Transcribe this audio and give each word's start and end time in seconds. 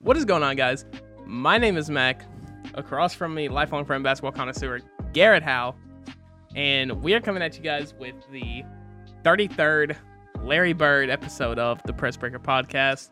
What 0.00 0.16
is 0.16 0.24
going 0.24 0.44
on, 0.44 0.54
guys? 0.54 0.84
My 1.26 1.58
name 1.58 1.76
is 1.76 1.90
Mac. 1.90 2.24
Across 2.74 3.14
from 3.14 3.34
me, 3.34 3.48
lifelong 3.48 3.84
friend, 3.84 4.04
basketball 4.04 4.30
connoisseur 4.30 4.78
Garrett 5.12 5.42
Howe, 5.42 5.74
and 6.54 7.02
we 7.02 7.14
are 7.14 7.20
coming 7.20 7.42
at 7.42 7.56
you 7.56 7.64
guys 7.64 7.94
with 7.98 8.14
the 8.30 8.62
33rd 9.24 9.96
Larry 10.44 10.72
Bird 10.72 11.10
episode 11.10 11.58
of 11.58 11.82
the 11.82 11.92
Press 11.92 12.16
Breaker 12.16 12.38
Podcast. 12.38 13.10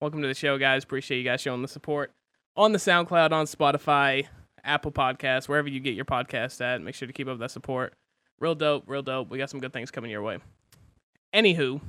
Welcome 0.00 0.22
to 0.22 0.26
the 0.26 0.34
show, 0.34 0.58
guys. 0.58 0.82
Appreciate 0.82 1.18
you 1.18 1.24
guys 1.24 1.40
showing 1.40 1.62
the 1.62 1.68
support 1.68 2.10
on 2.56 2.72
the 2.72 2.78
SoundCloud, 2.78 3.30
on 3.30 3.46
Spotify, 3.46 4.26
Apple 4.64 4.90
Podcasts, 4.90 5.48
wherever 5.48 5.68
you 5.68 5.78
get 5.78 5.94
your 5.94 6.04
podcast 6.04 6.60
at. 6.60 6.82
Make 6.82 6.96
sure 6.96 7.06
to 7.06 7.12
keep 7.14 7.28
up 7.28 7.38
that 7.38 7.52
support. 7.52 7.94
Real 8.40 8.56
dope, 8.56 8.82
real 8.88 9.02
dope. 9.02 9.30
We 9.30 9.38
got 9.38 9.50
some 9.50 9.60
good 9.60 9.72
things 9.72 9.92
coming 9.92 10.10
your 10.10 10.22
way. 10.22 10.38
Anywho, 11.32 11.80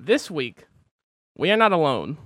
this 0.00 0.28
week 0.28 0.66
we 1.36 1.52
are 1.52 1.56
not 1.56 1.70
alone. 1.70 2.18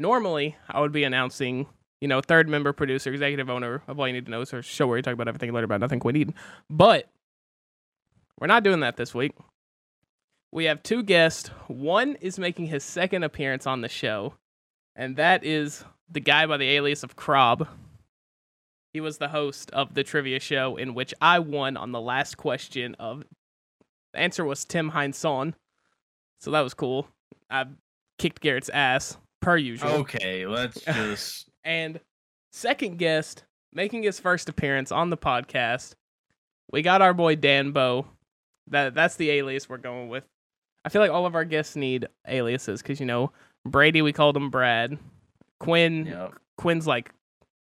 Normally, 0.00 0.56
I 0.66 0.80
would 0.80 0.92
be 0.92 1.04
announcing, 1.04 1.66
you 2.00 2.08
know, 2.08 2.22
third 2.22 2.48
member, 2.48 2.72
producer, 2.72 3.12
executive 3.12 3.50
owner 3.50 3.82
of 3.86 4.00
All 4.00 4.06
You 4.06 4.14
Need 4.14 4.24
to 4.24 4.30
Know, 4.30 4.44
so 4.44 4.62
show 4.62 4.86
where 4.86 4.96
you 4.96 5.02
talk 5.02 5.12
about 5.12 5.28
everything 5.28 5.52
later 5.52 5.66
about 5.66 5.80
nothing 5.80 6.00
we 6.02 6.14
need. 6.14 6.32
But 6.70 7.10
we're 8.40 8.46
not 8.46 8.64
doing 8.64 8.80
that 8.80 8.96
this 8.96 9.14
week. 9.14 9.32
We 10.52 10.64
have 10.64 10.82
two 10.82 11.02
guests. 11.02 11.48
One 11.66 12.16
is 12.22 12.38
making 12.38 12.68
his 12.68 12.82
second 12.82 13.24
appearance 13.24 13.66
on 13.66 13.82
the 13.82 13.90
show, 13.90 14.32
and 14.96 15.16
that 15.16 15.44
is 15.44 15.84
the 16.10 16.20
guy 16.20 16.46
by 16.46 16.56
the 16.56 16.70
alias 16.70 17.02
of 17.02 17.14
Krob. 17.14 17.68
He 18.94 19.02
was 19.02 19.18
the 19.18 19.28
host 19.28 19.70
of 19.72 19.92
the 19.92 20.02
trivia 20.02 20.40
show 20.40 20.76
in 20.76 20.94
which 20.94 21.12
I 21.20 21.40
won 21.40 21.76
on 21.76 21.92
the 21.92 22.00
last 22.00 22.38
question 22.38 22.96
of 22.98 23.24
the 24.14 24.18
answer 24.18 24.46
was 24.46 24.64
Tim 24.64 24.92
Heinsohn. 24.92 25.52
So 26.38 26.50
that 26.52 26.62
was 26.62 26.72
cool. 26.72 27.06
I 27.50 27.66
kicked 28.16 28.40
Garrett's 28.40 28.70
ass 28.70 29.18
per 29.40 29.56
usual. 29.56 29.90
Okay, 29.90 30.46
let's 30.46 30.80
just. 30.84 31.50
And 31.64 32.00
second 32.52 32.98
guest 32.98 33.44
making 33.72 34.02
his 34.02 34.18
first 34.18 34.48
appearance 34.48 34.92
on 34.92 35.10
the 35.10 35.16
podcast, 35.16 35.94
we 36.72 36.82
got 36.82 37.02
our 37.02 37.14
boy 37.14 37.36
Dan 37.36 37.72
Bo. 37.72 38.06
That 38.68 38.94
that's 38.94 39.16
the 39.16 39.30
alias 39.30 39.68
we're 39.68 39.78
going 39.78 40.08
with. 40.08 40.24
I 40.84 40.88
feel 40.88 41.02
like 41.02 41.10
all 41.10 41.26
of 41.26 41.34
our 41.34 41.44
guests 41.44 41.76
need 41.76 42.08
aliases 42.26 42.82
because 42.82 43.00
you 43.00 43.06
know 43.06 43.32
Brady 43.66 44.02
we 44.02 44.12
called 44.12 44.36
him 44.36 44.50
Brad, 44.50 44.98
Quinn 45.58 46.06
Yep. 46.06 46.34
Quinn's 46.56 46.86
like 46.86 47.12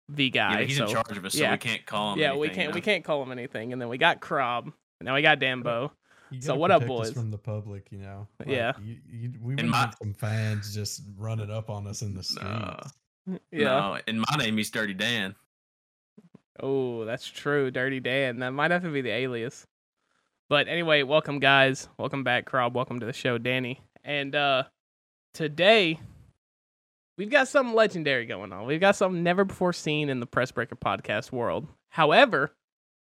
the 0.09 0.29
guy. 0.29 0.55
but 0.55 0.67
he's 0.67 0.77
so, 0.77 0.85
in 0.85 0.91
charge 0.91 1.17
of 1.17 1.25
us, 1.25 1.33
so 1.33 1.41
yeah. 1.41 1.51
we 1.51 1.57
can't 1.57 1.85
call 1.85 2.13
him. 2.13 2.19
yeah, 2.19 2.33
we 2.33 2.47
anything, 2.47 2.55
can't 2.55 2.69
you 2.69 2.75
we 2.75 2.81
can't 2.81 3.03
call 3.03 3.21
him 3.21 3.31
anything. 3.31 3.73
And 3.73 3.81
then 3.81 3.89
we 3.89 3.97
got 3.97 4.21
Krob. 4.21 4.71
And 4.99 5.05
now 5.05 5.15
we 5.15 5.21
got 5.21 5.39
Dambo. 5.39 5.91
You 6.31 6.41
So 6.41 6.55
what 6.55 6.71
up, 6.71 6.85
boys? 6.85 7.11
From 7.11 7.31
the 7.31 7.37
public, 7.37 7.91
you 7.91 7.99
know. 7.99 8.27
Yeah. 8.45 8.73
you, 8.83 8.97
you, 9.09 9.31
we 9.41 9.53
And 9.53 9.63
would 9.63 9.71
my- 9.71 9.93
some 10.01 10.13
fans 10.13 10.73
just 10.73 11.03
running 11.17 11.51
up 11.51 11.69
on 11.69 11.87
us 11.87 12.01
in 12.01 12.15
the 12.15 12.23
streets. 12.23 12.43
No. 13.27 13.39
Yeah. 13.51 13.63
No, 13.63 13.97
and 14.07 14.19
my 14.19 14.37
name 14.37 14.59
is 14.59 14.69
Dirty 14.69 14.93
Dan. 14.93 15.35
Oh, 16.59 17.05
that's 17.05 17.27
true. 17.27 17.69
Dirty 17.71 17.99
Dan. 17.99 18.39
That 18.39 18.51
might 18.51 18.71
have 18.71 18.83
to 18.83 18.89
be 18.91 19.01
the 19.01 19.09
alias. 19.11 19.65
But 20.49 20.67
anyway, 20.67 21.03
welcome 21.03 21.39
guys. 21.39 21.89
Welcome 21.97 22.23
back, 22.23 22.45
Krob. 22.49 22.73
Welcome 22.73 22.99
to 22.99 23.05
the 23.05 23.13
show, 23.13 23.37
Danny. 23.37 23.81
And 24.03 24.35
uh 24.35 24.63
today 25.33 25.99
we've 27.17 27.31
got 27.31 27.47
something 27.47 27.75
legendary 27.75 28.25
going 28.27 28.53
on. 28.53 28.65
We've 28.67 28.79
got 28.79 28.95
something 28.95 29.23
never 29.23 29.43
before 29.43 29.73
seen 29.73 30.09
in 30.09 30.19
the 30.19 30.27
Press 30.27 30.51
Breaker 30.51 30.75
podcast 30.75 31.31
world. 31.31 31.67
However, 31.89 32.53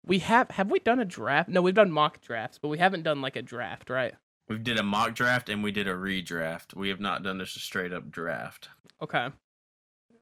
we 0.06 0.20
have 0.20 0.50
have 0.52 0.70
we 0.70 0.80
done 0.80 1.00
a 1.00 1.06
draft? 1.06 1.50
No, 1.50 1.62
we've 1.62 1.74
done 1.74 1.92
mock 1.92 2.22
drafts, 2.22 2.58
but 2.58 2.68
we 2.68 2.78
haven't 2.78 3.04
done 3.04 3.22
like 3.22 3.36
a 3.36 3.42
draft, 3.42 3.90
right? 3.90 4.14
We 4.48 4.58
did 4.60 4.78
a 4.78 4.84
mock 4.84 5.16
draft 5.16 5.50
and 5.50 5.64
we 5.64 5.72
did 5.72 5.88
a 5.88 5.94
redraft. 5.94 6.76
We 6.76 6.90
have 6.90 7.00
not 7.00 7.24
done 7.24 7.40
just 7.40 7.58
a 7.58 7.60
straight 7.60 7.92
up 7.92 8.12
draft. 8.12 8.70
Okay. 9.02 9.30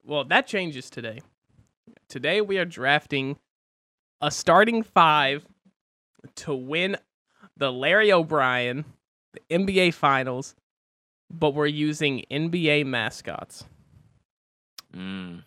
Well, 0.05 0.23
that 0.25 0.47
changes 0.47 0.89
today. 0.89 1.21
Today 2.07 2.39
we 2.39 2.57
are 2.57 2.65
drafting 2.65 3.37
a 4.21 4.31
starting 4.31 4.83
five 4.83 5.45
to 6.35 6.55
win 6.55 6.97
the 7.57 7.71
Larry 7.71 8.11
O'Brien, 8.11 8.85
the 9.33 9.41
NBA 9.57 9.93
Finals, 9.93 10.55
but 11.29 11.53
we're 11.53 11.65
using 11.65 12.23
NBA 12.31 12.85
mascots. 12.85 13.65
Mm. 14.95 15.43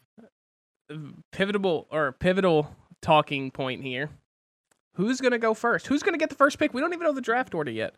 Pivotal 1.32 1.86
or 1.90 2.12
pivotal 2.12 2.76
talking 3.00 3.50
point 3.50 3.82
here. 3.82 4.10
Who's 4.96 5.20
gonna 5.20 5.38
go 5.38 5.54
first? 5.54 5.86
Who's 5.86 6.02
gonna 6.02 6.18
get 6.18 6.28
the 6.30 6.34
first 6.36 6.58
pick? 6.58 6.72
We 6.74 6.80
don't 6.80 6.92
even 6.92 7.04
know 7.04 7.12
the 7.12 7.20
draft 7.20 7.54
order 7.54 7.70
yet. 7.70 7.94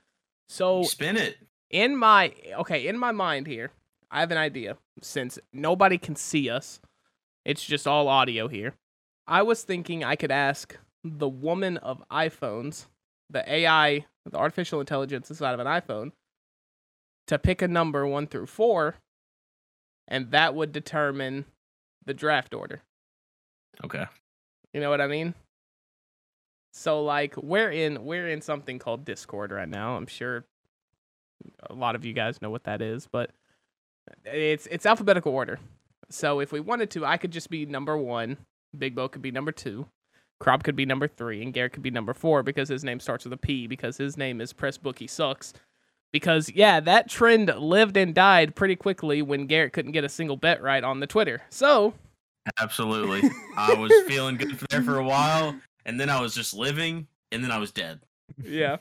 So 0.48 0.82
Spin 0.84 1.16
it. 1.16 1.36
in 1.70 1.97
my 1.97 2.32
okay 2.59 2.86
in 2.86 2.97
my 2.98 3.12
mind 3.12 3.47
here 3.47 3.70
i 4.10 4.20
have 4.20 4.31
an 4.31 4.38
idea 4.38 4.78
since 5.03 5.38
nobody 5.53 5.98
can 5.98 6.16
see 6.16 6.48
us 6.48 6.81
it's 7.44 7.62
just 7.62 7.86
all 7.86 8.09
audio 8.09 8.48
here 8.48 8.72
i 9.26 9.42
was 9.42 9.62
thinking 9.62 10.03
i 10.03 10.16
could 10.16 10.31
ask 10.31 10.78
the 11.04 11.28
woman 11.28 11.76
of 11.76 12.03
iphones 12.10 12.86
the 13.28 13.44
ai 13.53 14.06
the 14.25 14.38
artificial 14.38 14.80
intelligence 14.80 15.28
inside 15.28 15.53
of 15.53 15.60
an 15.60 15.66
iphone 15.66 16.10
to 17.26 17.38
pick 17.38 17.60
a 17.60 17.69
number 17.69 18.06
one 18.06 18.26
through 18.26 18.47
four 18.47 18.94
and 20.09 20.30
that 20.30 20.54
would 20.54 20.72
determine 20.72 21.44
the 22.06 22.15
draft 22.15 22.54
order 22.54 22.80
Okay. 23.84 24.06
you 24.72 24.80
know 24.80 24.88
what 24.88 25.03
i 25.03 25.06
mean 25.06 25.34
so 26.72 27.02
like 27.02 27.36
we're 27.36 27.70
in 27.70 28.04
we're 28.04 28.28
in 28.28 28.40
something 28.40 28.78
called 28.78 29.04
discord 29.04 29.52
right 29.52 29.68
now. 29.68 29.96
I'm 29.96 30.06
sure 30.06 30.44
a 31.68 31.74
lot 31.74 31.94
of 31.94 32.04
you 32.04 32.12
guys 32.12 32.42
know 32.42 32.50
what 32.50 32.64
that 32.64 32.82
is 32.82 33.08
but 33.10 33.30
it's 34.24 34.66
it's 34.70 34.86
alphabetical 34.86 35.32
order. 35.32 35.58
So 36.10 36.40
if 36.40 36.52
we 36.52 36.60
wanted 36.60 36.90
to 36.92 37.04
i 37.04 37.16
could 37.16 37.30
just 37.30 37.50
be 37.50 37.66
number 37.66 37.96
one 37.96 38.38
big 38.76 38.94
bo 38.94 39.08
could 39.08 39.22
be 39.22 39.30
number 39.30 39.52
two 39.52 39.86
Krob 40.40 40.62
could 40.62 40.76
be 40.76 40.86
number 40.86 41.08
three 41.08 41.42
and 41.42 41.52
garrett 41.52 41.72
could 41.72 41.82
be 41.82 41.90
number 41.90 42.14
four 42.14 42.42
because 42.42 42.68
his 42.68 42.84
name 42.84 43.00
starts 43.00 43.24
with 43.24 43.32
a 43.32 43.38
p 43.38 43.66
because 43.66 43.96
his 43.96 44.16
name 44.16 44.40
is 44.40 44.52
press 44.52 44.78
bookie 44.78 45.06
sucks. 45.06 45.52
Because 46.12 46.50
yeah 46.50 46.80
that 46.80 47.08
trend 47.08 47.52
lived 47.56 47.96
and 47.96 48.14
died 48.14 48.54
pretty 48.54 48.76
quickly 48.76 49.20
when 49.20 49.46
garrett 49.46 49.72
couldn't 49.72 49.92
get 49.92 50.04
a 50.04 50.08
single 50.08 50.36
bet 50.36 50.62
right 50.62 50.84
on 50.84 51.00
the 51.00 51.06
twitter. 51.06 51.42
So 51.50 51.94
Absolutely. 52.60 53.28
I 53.56 53.74
was 53.74 53.92
feeling 54.06 54.36
good 54.36 54.58
for 54.58 54.66
there 54.68 54.82
for 54.82 54.98
a 54.98 55.04
while, 55.04 55.54
and 55.88 55.99
then 55.99 56.09
I 56.09 56.21
was 56.21 56.34
just 56.34 56.54
living, 56.54 57.09
and 57.32 57.43
then 57.43 57.50
I 57.50 57.59
was 57.59 57.72
dead. 57.72 58.00
yeah. 58.44 58.76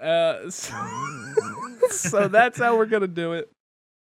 Uh, 0.00 0.48
so, 0.50 0.74
so 1.90 2.28
that's 2.28 2.58
how 2.58 2.76
we're 2.78 2.86
gonna 2.86 3.06
do 3.08 3.34
it. 3.34 3.50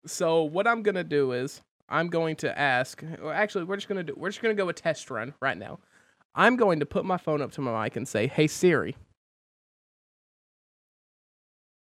So 0.05 0.43
what 0.43 0.67
I'm 0.67 0.83
gonna 0.83 1.03
do 1.03 1.31
is 1.31 1.61
I'm 1.89 2.09
going 2.09 2.35
to 2.37 2.57
ask. 2.59 3.01
Or 3.23 3.33
actually, 3.33 3.63
we're 3.63 3.77
just 3.77 3.87
gonna 3.87 4.03
do. 4.03 4.13
We're 4.15 4.29
just 4.29 4.41
gonna 4.41 4.53
go 4.53 4.69
a 4.69 4.73
test 4.73 5.09
run 5.09 5.33
right 5.41 5.57
now. 5.57 5.79
I'm 6.35 6.55
going 6.55 6.79
to 6.81 6.85
put 6.85 7.03
my 7.05 7.17
phone 7.17 7.41
up 7.41 7.51
to 7.53 7.61
my 7.61 7.83
mic 7.83 7.95
and 7.95 8.07
say, 8.07 8.27
"Hey 8.27 8.45
Siri." 8.47 8.95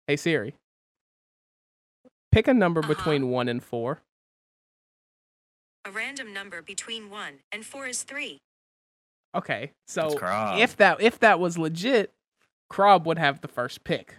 Hey 0.06 0.16
Siri. 0.16 0.54
Pick 2.32 2.48
a 2.48 2.54
number 2.54 2.80
Uh-huh. 2.80 2.88
between 2.94 3.30
one 3.30 3.48
and 3.48 3.62
four. 3.62 4.02
A 5.86 5.90
random 5.90 6.32
number 6.32 6.62
between 6.62 7.10
1 7.10 7.40
and 7.52 7.64
4 7.66 7.86
is 7.88 8.02
3. 8.04 8.38
Okay, 9.34 9.72
so 9.88 10.08
if 10.58 10.76
that 10.76 11.00
if 11.00 11.18
that 11.20 11.40
was 11.40 11.58
legit, 11.58 12.12
Krob 12.72 13.04
would 13.04 13.18
have 13.18 13.40
the 13.40 13.48
first 13.48 13.82
pick. 13.84 14.16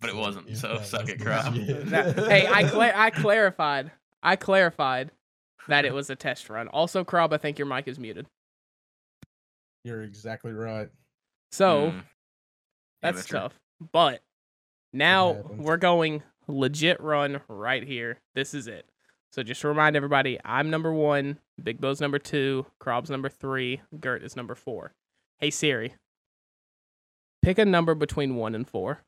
but 0.00 0.10
it 0.10 0.16
wasn't, 0.16 0.48
If 0.50 0.58
so 0.58 0.74
that 0.76 0.86
suck 0.86 1.00
was 1.02 1.10
it, 1.10 1.18
Krob. 1.20 1.86
That- 1.90 2.16
hey, 2.28 2.46
I 2.46 2.64
cla- 2.64 2.92
I 2.94 3.10
clarified. 3.10 3.90
I 4.22 4.36
clarified 4.36 5.10
that 5.68 5.84
it 5.86 5.94
was 5.94 6.10
a 6.10 6.16
test 6.16 6.48
run. 6.50 6.68
Also, 6.68 7.02
Krob, 7.04 7.32
I 7.32 7.38
think 7.38 7.58
your 7.58 7.66
mic 7.66 7.88
is 7.88 7.98
muted. 7.98 8.26
You're 9.84 10.02
exactly 10.02 10.52
right. 10.52 10.88
So 11.52 11.90
Mm. 11.92 12.02
that's 13.02 13.18
Amateur. 13.18 13.38
tough. 13.38 13.60
But 13.92 14.22
now 14.92 15.32
we're 15.32 15.76
going 15.76 16.22
legit 16.48 17.00
run 17.00 17.40
right 17.48 17.82
here. 17.82 18.18
This 18.34 18.52
is 18.52 18.66
it. 18.68 18.86
So 19.36 19.42
just 19.42 19.60
to 19.60 19.68
remind 19.68 19.96
everybody, 19.96 20.38
I'm 20.46 20.70
number 20.70 20.90
one, 20.94 21.40
Big 21.62 21.78
Bo's 21.78 22.00
number 22.00 22.18
two, 22.18 22.64
Krob's 22.82 23.10
number 23.10 23.28
three, 23.28 23.82
Gert 24.00 24.22
is 24.22 24.34
number 24.34 24.54
four. 24.54 24.94
Hey 25.40 25.50
Siri, 25.50 25.92
pick 27.42 27.58
a 27.58 27.66
number 27.66 27.94
between 27.94 28.36
one 28.36 28.54
and 28.54 28.66
four. 28.66 29.02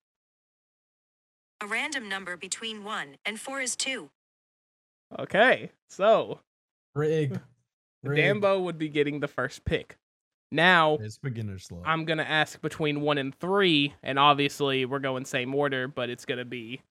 A 1.63 1.67
random 1.67 2.11
number 2.11 2.37
between 2.37 2.85
1 2.85 3.17
and 3.25 3.41
4 3.41 3.61
is 3.63 3.75
2. 3.75 4.11
Okay, 5.19 5.71
so 5.89 6.41
Rigged. 6.95 7.41
Rigged. 8.05 8.43
Dambo 8.43 8.63
would 8.63 8.77
be 8.77 8.91
getting 8.91 9.21
the 9.21 9.29
first 9.29 9.65
pick. 9.65 9.97
Now 10.53 10.99
It's 11.01 11.17
beginner's 11.17 11.73
luck. 11.73 11.85
I'm 11.87 12.05
gonna 12.05 12.23
ask 12.23 12.61
between 12.61 13.01
one 13.01 13.17
and 13.17 13.35
three, 13.35 13.95
and 14.03 14.19
obviously 14.19 14.85
we're 14.85 14.99
going 14.99 15.25
same 15.25 15.55
order, 15.55 15.89
but 15.89 16.11
it's 16.11 16.27
gonna 16.27 16.45
be 16.45 16.83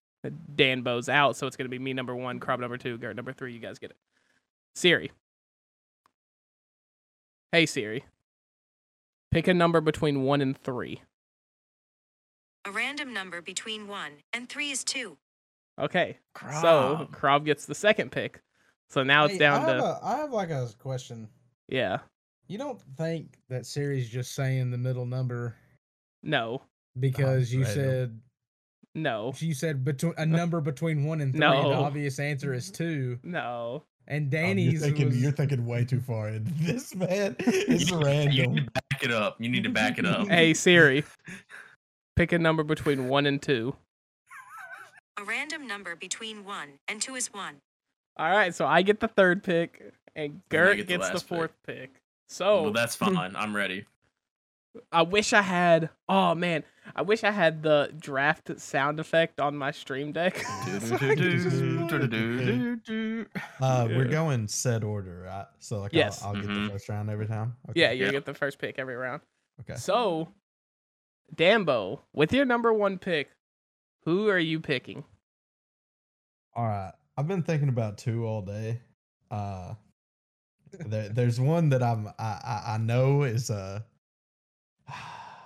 Dan 0.54 0.82
Bo's 0.82 1.08
out, 1.08 1.36
so 1.36 1.46
it's 1.46 1.56
gonna 1.56 1.68
be 1.68 1.78
me 1.78 1.92
number 1.92 2.14
one, 2.14 2.40
Crab 2.40 2.60
number 2.60 2.76
two, 2.76 2.98
Gert 2.98 3.16
number 3.16 3.32
three. 3.32 3.52
You 3.52 3.60
guys 3.60 3.78
get 3.78 3.90
it. 3.90 3.96
Siri. 4.74 5.12
Hey 7.52 7.66
Siri. 7.66 8.04
Pick 9.30 9.48
a 9.48 9.54
number 9.54 9.80
between 9.80 10.22
one 10.22 10.40
and 10.40 10.56
three. 10.56 11.02
A 12.66 12.70
random 12.70 13.14
number 13.14 13.40
between 13.40 13.86
1 13.88 14.10
and 14.34 14.46
3 14.48 14.70
is 14.70 14.84
2. 14.84 15.16
Okay. 15.80 16.18
So 16.36 16.42
Krob. 16.42 17.10
Krob 17.10 17.44
gets 17.46 17.64
the 17.64 17.74
second 17.74 18.12
pick. 18.12 18.42
So 18.90 19.02
now 19.02 19.24
it's 19.24 19.38
down 19.38 19.62
I 19.64 19.72
to 19.72 19.84
a, 19.84 20.00
I 20.02 20.16
have 20.18 20.32
like 20.32 20.50
a 20.50 20.68
question. 20.78 21.28
yeah. 21.68 21.98
You 22.46 22.58
don't 22.58 22.80
think 22.96 23.36
that 23.48 23.64
Siri's 23.66 24.08
just 24.08 24.34
saying 24.34 24.70
the 24.70 24.78
middle 24.78 25.06
number 25.06 25.54
No. 26.22 26.62
because 26.98 27.50
uh-huh. 27.52 27.58
you 27.60 27.64
Oh, 27.64 27.68
said 27.68 27.98
random. 27.98 28.22
No. 28.94 29.32
you 29.38 29.54
said 29.54 29.84
between 29.84 30.14
a 30.18 30.26
number 30.26 30.60
between 30.60 31.04
one 31.04 31.20
and 31.20 31.32
three. 31.36 31.44
and 31.44 31.54
No. 31.62 31.68
the 31.70 31.74
obvious 31.76 32.18
answer 32.18 32.52
is 32.54 32.70
two. 32.70 33.18
No. 33.22 33.84
And 34.06 34.30
Danny's 34.30 34.72
you're 34.72 34.80
thinking 34.80 35.06
was, 35.08 35.22
you're 35.22 35.32
thinking 35.32 35.66
way 35.66 35.84
too 35.84 36.00
far. 36.00 36.28
in 36.30 36.44
This 36.60 36.94
man 36.94 37.36
is 37.40 37.90
You 37.90 37.98
random. 38.00 38.54
need 38.54 38.64
to 38.64 38.70
back 38.72 39.02
it 39.02 39.10
up. 39.12 39.36
You 39.40 39.48
need 39.50 39.64
to 39.64 39.70
back 39.70 39.98
it 39.98 40.06
up. 40.06 40.28
Hey 40.28 40.54
Siri. 40.54 41.04
Pick 42.16 42.32
a 42.32 42.38
number 42.38 42.62
between 42.64 43.08
one 43.08 43.26
and 43.26 43.40
two. 43.40 43.76
A 45.20 45.24
random 45.24 45.66
number 45.66 45.96
between 45.96 46.44
1 46.44 46.68
and 46.86 47.02
2 47.02 47.16
is 47.16 47.32
1. 47.34 47.56
All 48.18 48.30
right, 48.30 48.54
so 48.54 48.66
I 48.68 48.82
get 48.82 49.00
the 49.00 49.08
third 49.08 49.42
pick, 49.42 49.80
and 50.14 50.34
And 50.34 50.42
Gert 50.48 50.76
get 50.76 50.86
the 50.86 50.92
gets 50.96 51.08
the 51.08 51.14
last 51.14 51.28
pick. 51.28 51.36
fourth 51.36 51.52
pick. 51.66 51.90
So 52.28 52.62
Well, 52.62 52.72
that's 52.72 52.94
fine. 52.94 53.34
I'm 53.34 53.54
ready. 53.56 53.84
I 54.92 55.02
wish 55.02 55.32
I 55.32 55.42
had. 55.42 55.90
Oh 56.08 56.34
man, 56.34 56.64
I 56.96 57.02
wish 57.02 57.24
I 57.24 57.30
had 57.30 57.62
the 57.62 57.92
draft 57.98 58.50
sound 58.60 58.98
effect 59.00 59.40
on 59.40 59.56
my 59.56 59.70
stream 59.70 60.12
deck. 60.12 60.44
Uh, 63.60 63.88
we're 63.90 64.08
going 64.08 64.48
set 64.48 64.84
order, 64.84 65.22
right? 65.26 65.46
So 65.58 65.80
like, 65.80 65.92
Yes. 65.92 66.22
I'll, 66.22 66.28
I'll 66.28 66.34
get 66.40 66.50
Mhm. 66.50 66.66
the 66.66 66.72
first 66.72 66.88
round 66.88 67.10
every 67.10 67.26
time. 67.26 67.56
Okay. 67.70 67.80
yeah, 67.80 67.90
you 67.92 68.06
Yeah. 68.06 68.10
get 68.12 68.24
the 68.24 68.34
first 68.34 68.58
pick 68.58 68.78
every 68.78 68.96
round. 68.96 69.22
Okay. 69.60 69.74
So, 69.74 70.28
Dambo, 71.34 72.00
with 72.12 72.32
your 72.32 72.44
number 72.44 72.72
one 72.72 72.98
pick, 72.98 73.28
who 74.04 74.28
are 74.28 74.38
you 74.38 74.60
picking? 74.60 75.04
All 76.54 76.64
right. 76.66 76.92
I've 77.16 77.28
been 77.28 77.42
thinking 77.42 77.68
about 77.68 77.98
two 77.98 78.24
all 78.26 78.42
day. 78.42 78.80
Uh, 79.30 79.74
there, 80.86 81.08
there's 81.08 81.40
one 81.40 81.70
that 81.70 81.82
I'm 81.82 82.08
I, 82.18 82.22
I 82.22 82.62
I 82.74 82.78
know 82.78 83.22
is 83.24 83.50
uh 83.50 83.80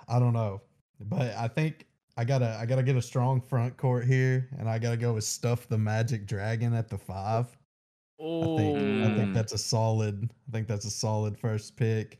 I 0.07 0.19
don't 0.19 0.33
know, 0.33 0.61
but 0.99 1.35
I 1.35 1.47
think 1.47 1.87
I 2.17 2.23
gotta 2.23 2.57
I 2.59 2.65
gotta 2.65 2.83
get 2.83 2.95
a 2.95 3.01
strong 3.01 3.41
front 3.41 3.77
court 3.77 4.05
here, 4.05 4.49
and 4.59 4.69
I 4.69 4.77
gotta 4.77 4.97
go 4.97 5.13
with 5.13 5.23
stuff 5.23 5.67
the 5.67 5.77
Magic 5.77 6.25
Dragon 6.25 6.73
at 6.73 6.89
the 6.89 6.97
five. 6.97 7.47
I 8.21 8.55
think 8.57 8.77
I 8.77 9.15
think 9.15 9.33
that's 9.33 9.53
a 9.53 9.57
solid. 9.57 10.29
I 10.47 10.51
think 10.51 10.67
that's 10.67 10.85
a 10.85 10.91
solid 10.91 11.37
first 11.37 11.75
pick. 11.75 12.19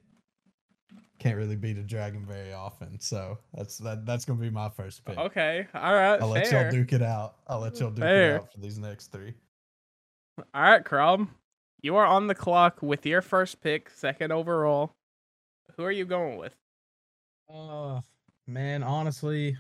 Can't 1.19 1.37
really 1.37 1.55
beat 1.55 1.77
a 1.77 1.83
dragon 1.83 2.25
very 2.25 2.53
often, 2.53 2.99
so 2.99 3.37
that's 3.53 3.77
that. 3.79 4.05
That's 4.05 4.25
gonna 4.25 4.41
be 4.41 4.49
my 4.49 4.69
first 4.69 5.05
pick. 5.05 5.17
okay, 5.17 5.67
all 5.75 5.93
right, 5.93 6.21
I'll 6.21 6.27
let 6.27 6.51
y'all 6.51 6.71
duke 6.71 6.91
it 6.91 7.03
out. 7.03 7.35
I'll 7.47 7.59
let 7.59 7.79
y'all 7.79 7.91
duke 7.91 7.99
Fair. 7.99 8.35
it 8.35 8.41
out 8.41 8.51
for 8.51 8.59
these 8.59 8.79
next 8.79 9.11
three. 9.11 9.33
All 10.53 10.63
right, 10.63 10.83
Krob, 10.83 11.27
you 11.81 11.95
are 11.95 12.05
on 12.05 12.25
the 12.27 12.35
clock 12.35 12.81
with 12.81 13.05
your 13.05 13.21
first 13.21 13.61
pick, 13.61 13.91
second 13.91 14.31
overall. 14.31 14.91
Who 15.77 15.83
are 15.83 15.91
you 15.91 16.05
going 16.05 16.37
with? 16.37 16.53
Uh, 17.49 18.01
man, 18.47 18.83
honestly, 18.83 19.57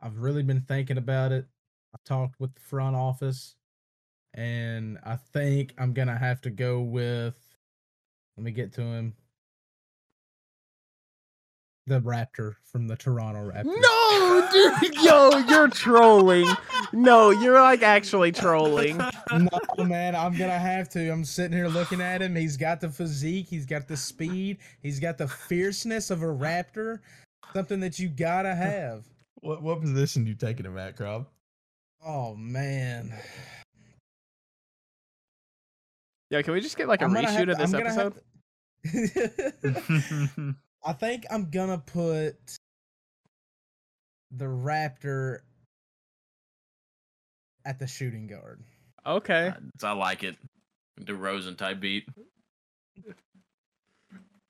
I've 0.00 0.18
really 0.18 0.42
been 0.42 0.62
thinking 0.62 0.98
about 0.98 1.32
it. 1.32 1.46
I 1.94 1.98
talked 2.04 2.40
with 2.40 2.54
the 2.54 2.60
front 2.60 2.96
office, 2.96 3.56
and 4.34 4.98
I 5.04 5.16
think 5.16 5.74
I'm 5.78 5.94
gonna 5.94 6.18
have 6.18 6.40
to 6.42 6.50
go 6.50 6.80
with. 6.82 7.36
Let 8.36 8.44
me 8.44 8.52
get 8.52 8.72
to 8.74 8.82
him. 8.82 9.14
The 11.86 12.00
Raptor 12.00 12.54
from 12.64 12.86
the 12.86 12.94
Toronto 12.94 13.50
Raptors. 13.50 13.64
No, 13.64 14.48
dude, 14.52 14.94
yo, 15.02 15.38
you're 15.48 15.68
trolling. 15.68 16.46
No, 16.92 17.30
you're 17.30 17.60
like 17.60 17.82
actually 17.82 18.30
trolling. 18.30 18.98
no, 19.32 19.84
man, 19.84 20.14
I'm 20.14 20.36
gonna 20.36 20.58
have 20.58 20.88
to. 20.90 21.08
I'm 21.10 21.24
sitting 21.24 21.56
here 21.56 21.66
looking 21.66 22.00
at 22.00 22.22
him. 22.22 22.36
He's 22.36 22.56
got 22.56 22.80
the 22.80 22.88
physique, 22.88 23.48
he's 23.48 23.66
got 23.66 23.88
the 23.88 23.96
speed, 23.96 24.58
he's 24.80 25.00
got 25.00 25.18
the 25.18 25.26
fierceness 25.26 26.10
of 26.10 26.22
a 26.22 26.26
raptor. 26.26 27.00
Something 27.52 27.80
that 27.80 27.98
you 27.98 28.08
gotta 28.08 28.54
have. 28.54 29.04
What 29.40 29.60
what 29.60 29.80
position 29.80 30.24
you 30.24 30.36
taking 30.36 30.64
him 30.64 30.78
at, 30.78 30.96
Krob? 30.96 31.26
Oh 32.06 32.36
man. 32.36 33.12
Yo, 36.30 36.42
can 36.44 36.52
we 36.52 36.60
just 36.60 36.76
get 36.76 36.86
like 36.86 37.02
a 37.02 37.06
I'm 37.06 37.12
gonna 37.12 37.26
reshoot 37.26 37.50
of 37.50 37.58
this 37.58 37.74
I'm 37.74 37.80
episode? 37.80 38.14
to- 40.82 40.88
I 40.88 40.92
think 40.92 41.24
I'm 41.30 41.50
gonna 41.50 41.78
put 41.78 42.36
the 44.30 44.44
Raptor 44.46 45.40
at 47.64 47.78
the 47.78 47.86
shooting 47.86 48.26
guard. 48.26 48.62
Okay. 49.06 49.52
I 49.82 49.92
like 49.92 50.24
it. 50.24 50.36
DeRozan 51.00 51.56
type 51.56 51.80
beat. 51.80 52.06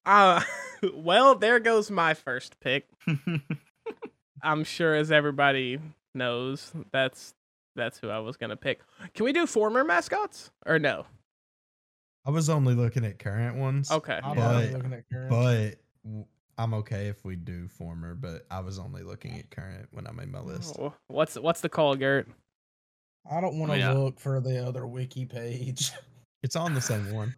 Uh, 0.04 0.40
well, 0.94 1.34
there 1.36 1.60
goes 1.60 1.90
my 1.90 2.14
first 2.14 2.58
pick. 2.60 2.86
I'm 4.42 4.64
sure, 4.64 4.94
as 4.94 5.12
everybody 5.12 5.78
knows, 6.14 6.72
that's 6.92 7.34
that's 7.76 7.98
who 7.98 8.08
I 8.10 8.18
was 8.18 8.36
gonna 8.36 8.56
pick. 8.56 8.80
Can 9.14 9.24
we 9.24 9.32
do 9.32 9.46
former 9.46 9.84
mascots 9.84 10.50
or 10.66 10.78
no? 10.78 11.06
I 12.26 12.30
was 12.30 12.48
only 12.48 12.74
looking 12.74 13.04
at 13.04 13.18
current 13.18 13.56
ones. 13.56 13.90
Okay. 13.90 14.18
I'm 14.22 14.38
only 14.38 14.66
But- 14.66 14.72
looking 14.74 14.92
at 14.92 15.04
current. 15.10 15.30
But 15.30 15.36
w- 15.40 15.76
I'm 16.58 16.74
okay 16.74 17.06
if 17.06 17.24
we 17.24 17.36
do 17.36 17.68
former, 17.68 18.14
but 18.14 18.46
I 18.50 18.60
was 18.60 18.78
only 18.78 19.02
looking 19.02 19.38
at 19.38 19.50
current 19.50 19.88
when 19.90 20.06
I 20.06 20.12
made 20.12 20.30
my 20.30 20.40
list. 20.40 20.76
Oh, 20.78 20.94
What's 21.08 21.36
what's 21.36 21.60
the 21.60 21.68
call, 21.68 21.96
Garrett? 21.96 22.28
I 23.30 23.40
don't 23.40 23.58
want 23.58 23.72
to 23.72 23.76
oh, 23.76 23.78
yeah. 23.78 23.92
look 23.92 24.18
for 24.20 24.40
the 24.40 24.66
other 24.66 24.86
wiki 24.86 25.24
page. 25.24 25.92
It's 26.42 26.56
on 26.56 26.74
the 26.74 26.80
same 26.80 27.14
one. 27.14 27.36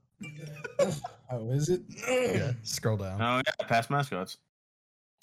oh, 1.30 1.50
is 1.50 1.68
it? 1.68 1.82
Yeah, 2.08 2.52
scroll 2.62 2.96
down. 2.96 3.20
Oh 3.20 3.42
yeah, 3.46 3.66
past 3.66 3.90
mascots. 3.90 4.38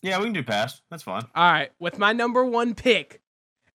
Yeah, 0.03 0.19
we 0.19 0.25
can 0.25 0.33
do 0.33 0.43
past. 0.43 0.83
That's 0.91 1.01
fine. 1.01 1.23
All 1.33 1.51
right, 1.51 1.71
with 1.79 1.97
my 1.97 2.13
number 2.13 2.45
one 2.45 2.75
pick 2.75 3.21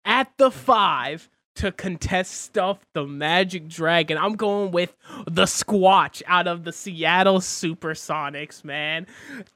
at 0.05 0.31
the 0.37 0.51
five 0.51 1.27
to 1.55 1.71
contest 1.71 2.33
stuff 2.33 2.85
the 2.93 3.05
Magic 3.05 3.67
Dragon, 3.67 4.17
I'm 4.17 4.35
going 4.35 4.71
with 4.71 4.95
the 5.25 5.45
Squatch 5.45 6.21
out 6.27 6.47
of 6.47 6.63
the 6.63 6.71
Seattle 6.71 7.39
Supersonics, 7.39 8.63
man. 8.63 9.07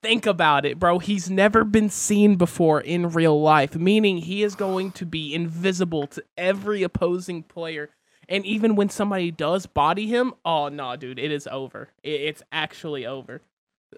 Think 0.02 0.26
about 0.26 0.66
it, 0.66 0.80
bro. 0.80 1.00
He's 1.00 1.30
never 1.30 1.64
been 1.64 1.90
seen 1.90 2.36
before 2.36 2.82
in 2.82 3.10
real 3.10 3.40
life, 3.42 3.76
meaning 3.76 4.18
he 4.18 4.44
is 4.44 4.56
going 4.56 4.92
to 4.94 5.06
be 5.06 5.34
invisible 5.34 6.08
to 6.08 6.24
every 6.38 6.84
opposing 6.84 7.44
player. 7.44 7.90
And 8.28 8.46
even 8.46 8.76
when 8.76 8.90
somebody 8.90 9.32
does 9.32 9.66
body 9.66 10.08
him, 10.08 10.34
oh 10.46 10.70
no, 10.70 10.96
dude, 10.96 11.20
it 11.20 11.32
is 11.32 11.48
over. 11.48 11.90
It's 12.04 12.44
actually 12.52 13.06
over. 13.06 13.42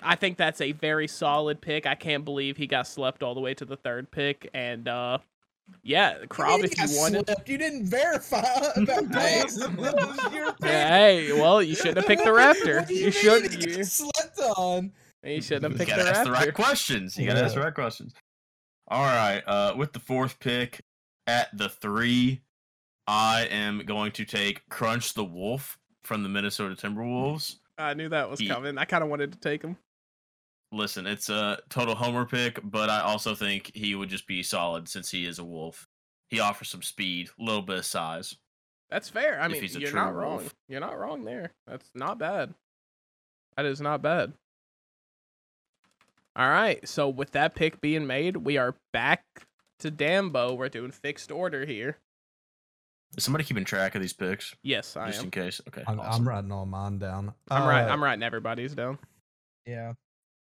I 0.02 0.16
think 0.16 0.38
that's 0.38 0.62
a 0.62 0.72
very 0.72 1.08
solid 1.08 1.62
pick. 1.62 1.86
I 1.86 1.96
can't 1.96 2.24
believe 2.24 2.56
he 2.56 2.66
got 2.66 2.88
slept 2.88 3.24
all 3.24 3.36
the 3.36 3.42
way 3.42 3.54
to 3.56 3.66
the 3.66 3.76
third 3.76 4.10
pick. 4.10 4.50
And 4.54 4.88
uh 4.88 5.20
yeah, 5.84 6.18
Krob, 6.30 6.64
if 6.64 6.78
you 6.78 6.98
wanted. 7.00 7.26
slept. 7.26 7.48
You 7.50 7.58
didn't 7.58 7.86
verify 7.86 8.40
about 8.76 9.12
pass. 9.12 9.56
That 9.56 9.76
was. 9.78 10.56
Yeah, 10.62 10.90
hey, 10.90 11.32
well, 11.34 11.62
you 11.62 11.76
shouldn't 11.76 11.98
have 11.98 12.06
picked 12.08 12.24
the 12.24 12.30
Raptor. 12.32 12.80
What 12.80 12.88
do 12.88 12.94
You 12.96 13.04
mean 13.06 13.12
should. 13.12 13.46
it 13.46 13.52
got 13.52 13.78
You, 13.78 13.84
slept 13.84 14.40
on. 14.58 14.92
you 15.24 15.42
shouldn't 15.42 15.72
have 15.72 15.78
picked 15.78 15.90
You 15.90 15.96
picked 15.96 15.98
gotta 15.98 16.04
the 16.04 16.18
ask 16.18 16.26
the 16.26 16.32
right 16.32 16.54
questions. 16.54 17.18
You 17.18 17.28
gotta 17.28 17.44
ask 17.44 17.56
the 17.56 17.62
right 17.62 17.74
questions. 17.74 18.14
All 18.88 19.04
right. 19.06 19.42
Uh, 19.48 19.74
with 19.78 19.94
the 19.94 20.00
fourth 20.00 20.40
pick 20.40 20.82
at 21.28 21.56
the 21.58 21.70
three, 21.70 22.42
I 23.08 23.48
am 23.50 23.80
going 23.86 24.12
to 24.14 24.26
take 24.26 24.68
Crunch 24.70 25.14
the 25.14 25.24
Wolf 25.24 25.78
from 26.04 26.24
the 26.24 26.30
Minnesota 26.30 26.76
Timberwolves. 26.76 27.56
I 27.78 27.94
knew 27.94 28.10
that 28.10 28.30
was 28.30 28.40
He- 28.40 28.48
coming. 28.48 28.78
I 28.78 28.86
kind 28.86 29.04
of 29.04 29.10
wanted 29.10 29.32
to 29.32 29.40
take 29.40 29.64
him. 29.64 29.78
Listen, 30.72 31.06
it's 31.06 31.30
a 31.30 31.60
total 31.70 31.96
homer 31.96 32.26
pick, 32.26 32.60
but 32.64 32.90
I 32.90 33.02
also 33.02 33.36
think 33.36 33.72
he 33.76 33.94
would 33.96 34.10
just 34.10 34.26
be 34.28 34.42
solid 34.42 34.88
since 34.88 35.12
he 35.12 35.26
is 35.26 35.38
a 35.40 35.44
wolf. 35.44 35.88
He 36.30 36.40
offers 36.40 36.70
some 36.70 36.82
speed, 36.82 37.30
a 37.40 37.44
little 37.44 37.62
bit 37.62 37.78
of 37.80 37.86
size. 37.86 38.38
That's 38.90 39.10
fair. 39.10 39.40
I 39.42 39.46
If 39.48 39.52
mean, 39.54 39.62
he's 39.62 39.76
a 39.76 39.82
you're 39.82 39.90
true 39.90 40.00
not 40.00 40.16
wrong. 40.16 40.38
wolf. 40.38 40.56
You're 40.70 40.80
not 40.80 40.98
wrong 40.98 41.26
there. 41.26 41.52
That's 41.68 41.90
not 41.94 42.18
bad. 42.20 42.54
That 43.58 43.66
is 43.66 43.82
not 43.82 44.02
bad. 44.02 44.32
All 46.36 46.50
right. 46.50 46.88
So 46.88 47.10
with 47.10 47.32
that 47.32 47.54
pick 47.56 47.82
being 47.82 48.08
made, 48.08 48.38
we 48.38 48.58
are 48.58 48.76
back 48.94 49.24
to 49.80 49.92
Dambo. 49.92 50.56
We're 50.56 50.70
doing 50.70 50.92
fixed 50.92 51.32
order 51.32 51.66
here. 51.66 51.98
Is 53.18 53.26
somebody 53.26 53.44
keeping 53.44 53.66
track 53.66 53.94
of 53.96 54.02
these 54.02 54.14
picks? 54.14 54.56
Yes, 54.64 54.96
I 54.96 55.08
just 55.08 55.20
am. 55.20 55.26
in 55.26 55.32
case. 55.32 55.60
Okay. 55.68 55.84
I'm, 55.86 56.00
awesome. 56.00 56.22
I'm 56.22 56.30
writing 56.30 56.52
all 56.54 56.66
mine 56.66 56.98
down. 56.98 57.34
I'm 57.50 57.68
right. 57.68 57.84
Uh, 57.84 57.92
I'm 57.92 58.02
writing 58.02 58.24
everybody's 58.24 58.74
down. 58.74 59.00
Yeah. 59.66 59.94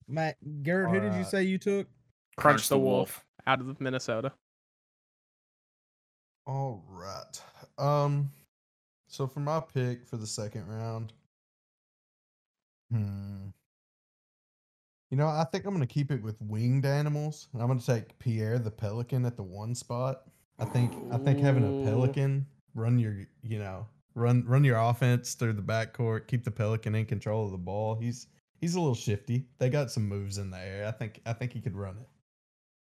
Matt, 0.08 0.36
Garrett, 0.62 0.90
who 0.90 1.00
did 1.00 1.14
you 1.14 1.24
say 1.24 1.42
you 1.42 1.58
took? 1.58 1.86
Crunch 2.36 2.68
the 2.68 2.78
wolf 2.78 3.24
out 3.46 3.60
of 3.60 3.80
Minnesota. 3.80 4.32
All 6.46 6.82
right. 6.88 7.42
Um. 7.78 8.30
So 9.06 9.26
for 9.26 9.40
my 9.40 9.60
pick 9.60 10.06
for 10.06 10.16
the 10.16 10.26
second 10.26 10.66
round, 10.66 11.12
hmm. 12.90 13.48
You 15.10 15.18
know, 15.18 15.26
I 15.26 15.44
think 15.52 15.66
I'm 15.66 15.74
gonna 15.74 15.86
keep 15.86 16.10
it 16.10 16.22
with 16.22 16.40
winged 16.40 16.86
animals. 16.86 17.48
and 17.52 17.60
I'm 17.60 17.68
gonna 17.68 17.80
take 17.80 18.18
Pierre 18.18 18.58
the 18.58 18.70
pelican 18.70 19.26
at 19.26 19.36
the 19.36 19.42
one 19.42 19.74
spot. 19.74 20.22
I 20.58 20.64
think 20.64 20.94
I 21.12 21.18
think 21.18 21.38
having 21.40 21.64
a 21.64 21.84
pelican 21.84 22.46
run 22.74 22.98
your, 22.98 23.26
you 23.42 23.58
know, 23.58 23.86
run 24.14 24.44
run 24.46 24.64
your 24.64 24.78
offense 24.78 25.34
through 25.34 25.54
the 25.54 25.62
backcourt, 25.62 26.26
keep 26.26 26.44
the 26.44 26.50
Pelican 26.50 26.94
in 26.94 27.06
control 27.06 27.44
of 27.44 27.52
the 27.52 27.58
ball. 27.58 27.94
He's 27.94 28.26
he's 28.62 28.74
a 28.74 28.80
little 28.80 28.94
shifty. 28.94 29.44
They 29.58 29.68
got 29.68 29.90
some 29.90 30.08
moves 30.08 30.38
in 30.38 30.50
the 30.50 30.58
air. 30.58 30.86
I 30.86 30.92
think 30.92 31.20
I 31.26 31.34
think 31.34 31.52
he 31.52 31.60
could 31.60 31.76
run 31.76 31.98
it. 31.98 32.08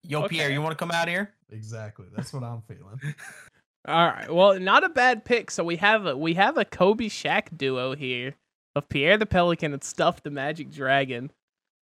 Yo, 0.03 0.23
Okay. 0.23 0.37
Pierre, 0.37 0.49
you 0.49 0.61
want 0.61 0.71
to 0.71 0.77
come 0.77 0.89
out 0.91 1.07
here? 1.07 1.33
Exactly. 1.51 2.07
That's 2.15 2.33
what 2.33 2.43
I'm 2.43 2.61
feeling. 2.63 2.99
All 3.87 4.07
right. 4.07 4.33
Well, 4.33 4.59
not 4.59 4.83
a 4.83 4.89
bad 4.89 5.23
pick. 5.25 5.51
So 5.51 5.63
we 5.63 5.75
have 5.77 6.05
a 6.07 6.17
we 6.17 6.33
have 6.33 6.57
a 6.57 6.65
Kobe 6.65 7.05
Shaq 7.09 7.55
duo 7.55 7.95
here 7.95 8.33
of 8.75 8.89
Pierre 8.89 9.17
the 9.17 9.25
Pelican 9.27 9.73
and 9.73 9.83
Stuff 9.83 10.23
the 10.23 10.31
Magic 10.31 10.71
Dragon. 10.71 11.31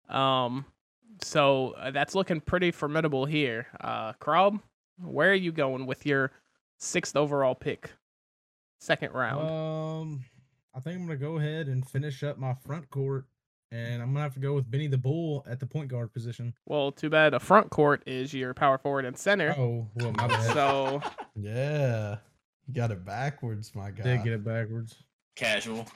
Um, 0.09 0.65
so 1.21 1.71
uh, 1.77 1.91
that's 1.91 2.15
looking 2.15 2.41
pretty 2.41 2.71
formidable 2.71 3.25
here. 3.25 3.67
Uh, 3.79 4.13
Krob, 4.13 4.59
where 5.01 5.31
are 5.31 5.35
you 5.35 5.51
going 5.51 5.85
with 5.85 6.05
your 6.05 6.31
sixth 6.79 7.15
overall 7.15 7.53
pick, 7.55 7.91
second 8.79 9.13
round? 9.13 9.49
Um, 9.49 10.25
I 10.75 10.79
think 10.79 10.95
I'm 10.95 11.05
gonna 11.07 11.17
go 11.17 11.37
ahead 11.37 11.67
and 11.67 11.87
finish 11.87 12.23
up 12.23 12.37
my 12.37 12.53
front 12.65 12.89
court, 12.89 13.25
and 13.71 14.01
I'm 14.01 14.09
gonna 14.11 14.21
have 14.23 14.33
to 14.33 14.39
go 14.39 14.53
with 14.53 14.69
Benny 14.69 14.87
the 14.87 14.97
Bull 14.97 15.45
at 15.47 15.59
the 15.59 15.65
point 15.65 15.89
guard 15.89 16.13
position. 16.13 16.53
well, 16.65 16.91
too 16.91 17.09
bad 17.09 17.33
a 17.33 17.39
front 17.39 17.69
court 17.69 18.03
is 18.07 18.33
your 18.33 18.53
power 18.53 18.77
forward 18.77 19.05
and 19.05 19.17
center. 19.17 19.53
Oh, 19.57 19.87
well, 19.95 20.11
my 20.13 20.27
bad. 20.27 20.53
So 20.53 21.01
yeah. 21.35 22.17
You 22.67 22.73
got 22.75 22.91
it 22.91 23.03
backwards, 23.03 23.73
my 23.73 23.89
guy. 23.91 24.03
Did 24.03 24.23
get 24.23 24.33
it 24.33 24.43
backwards. 24.43 24.95
Casual. 25.35 25.87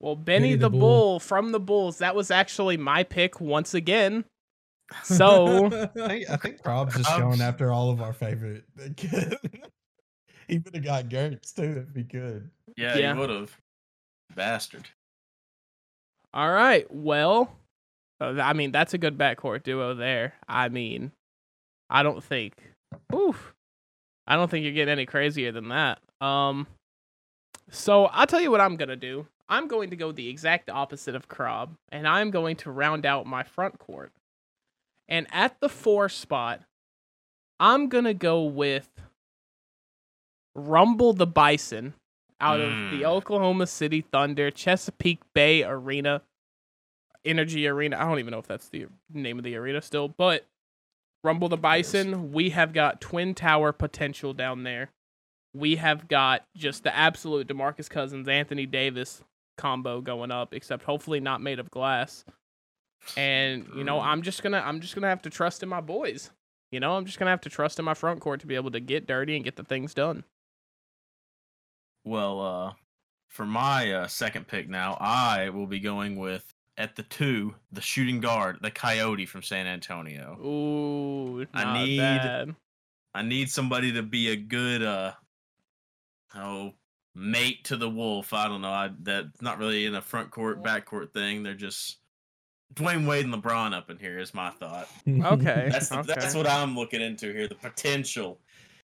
Well, 0.00 0.16
Benny, 0.16 0.48
Benny 0.50 0.54
the, 0.54 0.60
the 0.68 0.70
Bull. 0.70 0.80
Bull. 0.80 1.20
from 1.20 1.52
the 1.52 1.60
Bulls. 1.60 1.98
That 1.98 2.14
was 2.16 2.30
actually 2.30 2.76
my 2.76 3.02
pick 3.04 3.40
once 3.40 3.74
again. 3.74 4.24
So 5.04 5.66
I 5.66 5.86
think 5.86 6.30
I 6.30 6.36
think 6.36 6.60
Rob's 6.64 6.96
just 6.96 7.10
I'm 7.10 7.20
going 7.20 7.42
after 7.42 7.70
all 7.70 7.90
of 7.90 8.00
our 8.00 8.14
favorite. 8.14 8.64
he 10.48 10.58
would 10.58 10.74
have 10.74 10.82
got 10.84 11.08
Gertz 11.10 11.54
too 11.54 11.84
if 11.88 11.94
he 11.94 12.04
could. 12.04 12.50
Yeah, 12.76 12.96
Yeah. 12.96 13.12
you 13.12 13.20
would 13.20 13.28
have. 13.30 13.54
Bastard. 14.34 14.88
All 16.34 16.50
right, 16.50 16.86
well, 16.90 17.50
uh, 18.20 18.40
I 18.40 18.52
mean 18.52 18.72
that's 18.72 18.94
a 18.94 18.98
good 18.98 19.16
backcourt 19.16 19.62
duo 19.62 19.94
there. 19.94 20.34
I 20.48 20.68
mean, 20.68 21.12
I 21.88 22.02
don't 22.02 22.22
think, 22.22 22.54
oof, 23.14 23.54
I 24.26 24.36
don't 24.36 24.50
think 24.50 24.64
you're 24.64 24.74
getting 24.74 24.92
any 24.92 25.06
crazier 25.06 25.52
than 25.52 25.68
that. 25.68 26.00
Um, 26.20 26.66
so 27.70 28.06
I'll 28.06 28.26
tell 28.26 28.40
you 28.40 28.50
what 28.50 28.60
I'm 28.60 28.76
gonna 28.76 28.96
do. 28.96 29.26
I'm 29.48 29.66
going 29.66 29.90
to 29.90 29.96
go 29.96 30.12
the 30.12 30.28
exact 30.28 30.68
opposite 30.68 31.14
of 31.14 31.28
Krob, 31.28 31.70
and 31.90 32.06
I'm 32.06 32.30
going 32.30 32.56
to 32.56 32.70
round 32.70 33.06
out 33.06 33.26
my 33.26 33.42
front 33.42 33.78
court. 33.78 34.12
And 35.08 35.26
at 35.32 35.58
the 35.60 35.70
four 35.70 36.10
spot, 36.10 36.60
I'm 37.58 37.88
gonna 37.88 38.14
go 38.14 38.44
with 38.44 38.88
Rumble 40.54 41.14
the 41.14 41.26
Bison 41.26 41.94
out 42.40 42.60
of 42.60 42.70
the 42.90 43.02
Mm. 43.02 43.04
Oklahoma 43.04 43.66
City 43.66 44.00
Thunder 44.00 44.50
Chesapeake 44.50 45.20
Bay 45.34 45.64
Arena, 45.64 46.22
Energy 47.24 47.66
Arena. 47.66 47.96
I 47.98 48.04
don't 48.04 48.18
even 48.18 48.30
know 48.32 48.38
if 48.38 48.46
that's 48.46 48.68
the 48.68 48.86
name 49.12 49.38
of 49.38 49.44
the 49.44 49.56
arena 49.56 49.82
still, 49.82 50.08
but 50.08 50.46
Rumble 51.24 51.48
the 51.48 51.56
Bison, 51.56 52.32
we 52.32 52.50
have 52.50 52.72
got 52.72 53.00
Twin 53.00 53.34
Tower 53.34 53.72
potential 53.72 54.32
down 54.32 54.62
there. 54.62 54.90
We 55.52 55.76
have 55.76 56.06
got 56.06 56.46
just 56.56 56.84
the 56.84 56.94
absolute 56.94 57.48
DeMarcus 57.48 57.90
Cousins, 57.90 58.28
Anthony 58.28 58.66
Davis 58.66 59.22
combo 59.56 60.00
going 60.00 60.30
up, 60.30 60.54
except 60.54 60.84
hopefully 60.84 61.18
not 61.18 61.40
made 61.40 61.58
of 61.58 61.70
glass. 61.70 62.24
And 63.16 63.66
you 63.74 63.82
know, 63.84 64.00
I'm 64.00 64.22
just 64.22 64.42
gonna 64.42 64.62
I'm 64.64 64.80
just 64.80 64.94
gonna 64.94 65.08
have 65.08 65.22
to 65.22 65.30
trust 65.30 65.62
in 65.62 65.68
my 65.68 65.80
boys. 65.80 66.30
You 66.70 66.80
know, 66.80 66.96
I'm 66.96 67.04
just 67.06 67.18
gonna 67.18 67.30
have 67.30 67.40
to 67.42 67.48
trust 67.50 67.78
in 67.78 67.84
my 67.84 67.94
front 67.94 68.20
court 68.20 68.40
to 68.40 68.46
be 68.46 68.54
able 68.54 68.70
to 68.72 68.80
get 68.80 69.06
dirty 69.06 69.34
and 69.34 69.44
get 69.44 69.56
the 69.56 69.64
things 69.64 69.94
done. 69.94 70.24
Well, 72.08 72.40
uh, 72.40 72.72
for 73.28 73.44
my 73.44 73.92
uh, 73.92 74.06
second 74.06 74.48
pick 74.48 74.66
now, 74.66 74.96
I 74.98 75.50
will 75.50 75.66
be 75.66 75.78
going 75.78 76.16
with 76.16 76.54
at 76.78 76.96
the 76.96 77.02
two, 77.02 77.54
the 77.70 77.82
shooting 77.82 78.18
guard, 78.20 78.58
the 78.62 78.70
Coyote 78.70 79.26
from 79.26 79.42
San 79.42 79.66
Antonio. 79.66 80.38
Ooh, 80.40 81.44
I 81.52 81.84
need- 81.84 81.98
bad. 81.98 82.54
I 83.14 83.22
need 83.22 83.50
somebody 83.50 83.92
to 83.92 84.02
be 84.02 84.28
a 84.28 84.36
good, 84.36 84.82
uh, 84.82 85.12
oh, 86.34 86.72
mate 87.14 87.64
to 87.64 87.76
the 87.76 87.90
wolf. 87.90 88.32
I 88.32 88.48
don't 88.48 88.62
know. 88.62 88.70
I 88.70 88.90
that's 89.00 89.42
not 89.42 89.58
really 89.58 89.86
in 89.86 89.94
a 89.96 90.02
front 90.02 90.30
court, 90.30 90.62
back 90.62 90.84
court 90.84 91.12
thing. 91.12 91.42
They're 91.42 91.54
just 91.54 91.98
Dwyane 92.74 93.06
Wade 93.06 93.24
and 93.24 93.34
LeBron 93.34 93.74
up 93.74 93.90
in 93.90 93.98
here 93.98 94.18
is 94.18 94.32
my 94.34 94.50
thought. 94.50 94.88
Okay, 95.08 95.68
That's 95.72 95.88
the, 95.88 95.98
okay. 95.98 96.14
that's 96.14 96.34
what 96.34 96.46
I'm 96.46 96.76
looking 96.76 97.00
into 97.00 97.32
here. 97.32 97.48
The 97.48 97.54
potential. 97.56 98.38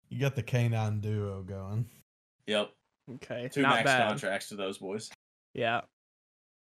You 0.09 0.19
got 0.19 0.36
the 0.36 0.43
canine 0.43 1.00
duo 1.00 1.41
going. 1.43 1.86
Yep. 2.47 2.71
Okay, 3.15 3.49
Two 3.51 3.61
not 3.61 3.75
max 3.75 3.85
bad. 3.85 4.07
contracts 4.09 4.49
to 4.49 4.55
those 4.55 4.77
boys. 4.77 5.09
Yeah. 5.53 5.81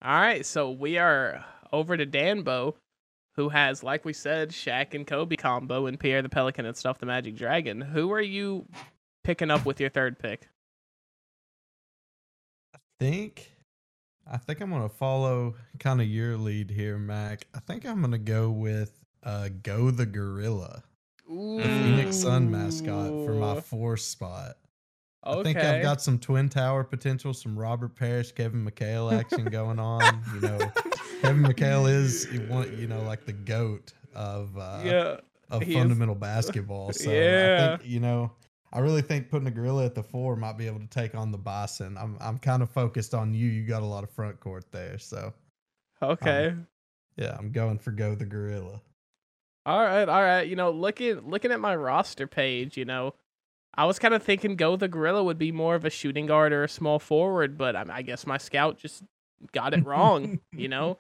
All 0.03 0.21
right, 0.21 0.47
so 0.47 0.71
we 0.71 0.97
are 0.97 1.45
over 1.73 1.97
to 1.97 2.07
Danbo, 2.07 2.77
who 3.37 3.49
has, 3.49 3.83
like 3.83 4.05
we 4.05 4.13
said, 4.13 4.51
Shaq 4.51 4.95
and 4.95 5.07
Kobe 5.07 5.37
combo, 5.37 5.87
and 5.87 5.99
Pierre 5.99 6.23
the 6.23 6.29
Pelican 6.29 6.67
and 6.67 6.77
Stuff 6.77 6.99
the 6.99 7.07
Magic 7.07 7.37
Dragon. 7.37 7.81
Who 7.81 8.13
are 8.13 8.21
you 8.21 8.67
picking 9.25 9.51
up 9.51 9.67
with 9.67 9.81
your 9.81 9.91
third 9.91 10.19
pick? 10.19 10.49
I 12.75 12.79
think 12.99 13.53
I 14.31 14.37
think 14.37 14.61
I'm 14.61 14.71
gonna 14.71 14.89
follow 14.89 15.55
kind 15.79 16.01
of 16.01 16.07
your 16.07 16.37
lead 16.37 16.71
here, 16.71 16.97
Mac. 16.99 17.47
I 17.55 17.61
think 17.61 17.85
I'm 17.85 18.01
gonna 18.01 18.19
go 18.19 18.51
with 18.51 18.93
uh 19.23 19.49
Go 19.63 19.91
the 19.91 20.07
Gorilla, 20.07 20.83
the 21.29 21.63
Phoenix 21.63 22.17
Sun 22.17 22.51
mascot 22.51 23.09
for 23.27 23.35
my 23.35 23.57
Ooh, 23.57 23.61
fourth 23.61 24.01
spot. 24.01 24.57
Okay. 25.27 25.41
I 25.41 25.43
think 25.43 25.59
I've 25.59 25.83
got 25.83 26.01
some 26.01 26.19
Twin 26.19 26.49
Tower 26.49 26.83
potential, 26.83 27.35
some 27.35 27.59
Robert 27.59 27.95
Parish, 27.95 28.33
Kevin 28.33 28.65
McHale 28.65 29.13
action 29.13 29.45
going 29.45 29.79
on. 29.79 30.23
You 30.35 30.41
know, 30.41 30.59
Kevin 31.21 31.43
McHale 31.43 31.91
is 31.91 32.27
you 32.33 32.47
want 32.49 32.73
you 32.73 32.87
know 32.87 33.03
like 33.03 33.27
the 33.27 33.35
goat 33.35 33.93
of 34.15 34.57
uh, 34.57 34.81
yeah. 34.83 35.17
of 35.51 35.63
he 35.63 35.73
is. 35.73 35.77
fundamental 35.77 36.15
basketball. 36.15 36.93
So 36.95 37.11
I 37.11 37.77
think 37.77 37.91
you 37.91 38.01
know, 38.01 38.33
I 38.73 38.79
really 38.79 39.03
think 39.03 39.29
putting 39.29 39.47
a 39.47 39.51
gorilla 39.51 39.85
at 39.85 39.95
the 39.95 40.03
four 40.03 40.37
might 40.37 40.57
be 40.57 40.67
able 40.67 40.81
to 40.81 40.87
take 40.87 41.15
on 41.15 41.31
the 41.31 41.39
bison. 41.39 41.99
I'm 41.99 42.17
I'm 42.19 42.39
kind 42.39 42.63
of 42.63 42.71
focused 42.71 43.13
on 43.13 43.35
you. 43.35 43.47
You 43.47 43.67
got 43.67 43.83
a 43.83 43.87
lot 43.87 44.05
of 44.05 44.11
front 44.11 44.41
court 44.41 44.65
there, 44.73 44.99
so 44.99 45.35
Okay. 46.03 46.55
yeah, 47.17 47.37
I'm 47.39 47.53
going 47.53 47.79
for 47.79 47.91
go 47.91 48.15
the 48.15 48.25
gorilla. 48.25 48.81
All 49.67 49.83
right, 49.83 50.09
all 50.09 50.23
right. 50.23 50.47
You 50.49 50.57
know, 50.57 50.71
looking 50.71 51.29
looking 51.29 51.53
at 51.53 51.61
my 51.61 51.77
roster 51.77 52.27
page, 52.27 52.79
you 52.79 52.87
know, 52.87 53.15
I 53.75 53.85
was 53.87 53.99
kind 53.99 54.15
of 54.15 54.23
thinking 54.23 54.57
Go 54.57 54.77
the 54.77 54.89
Gorilla 54.89 55.23
would 55.23 55.39
be 55.39 55.53
more 55.53 55.75
of 55.75 55.85
a 55.85 55.91
shooting 55.91 56.27
guard 56.27 56.53
or 56.53 56.65
a 56.65 56.69
small 56.69 56.99
forward, 56.99 57.57
but 57.57 57.77
I, 57.77 57.85
I 57.91 58.03
guess 58.03 58.27
my 58.27 58.37
scout 58.39 58.79
just 58.79 59.03
got 59.53 59.75
it 59.75 59.85
wrong. 59.87 60.41
you 60.53 60.69
know, 60.69 60.99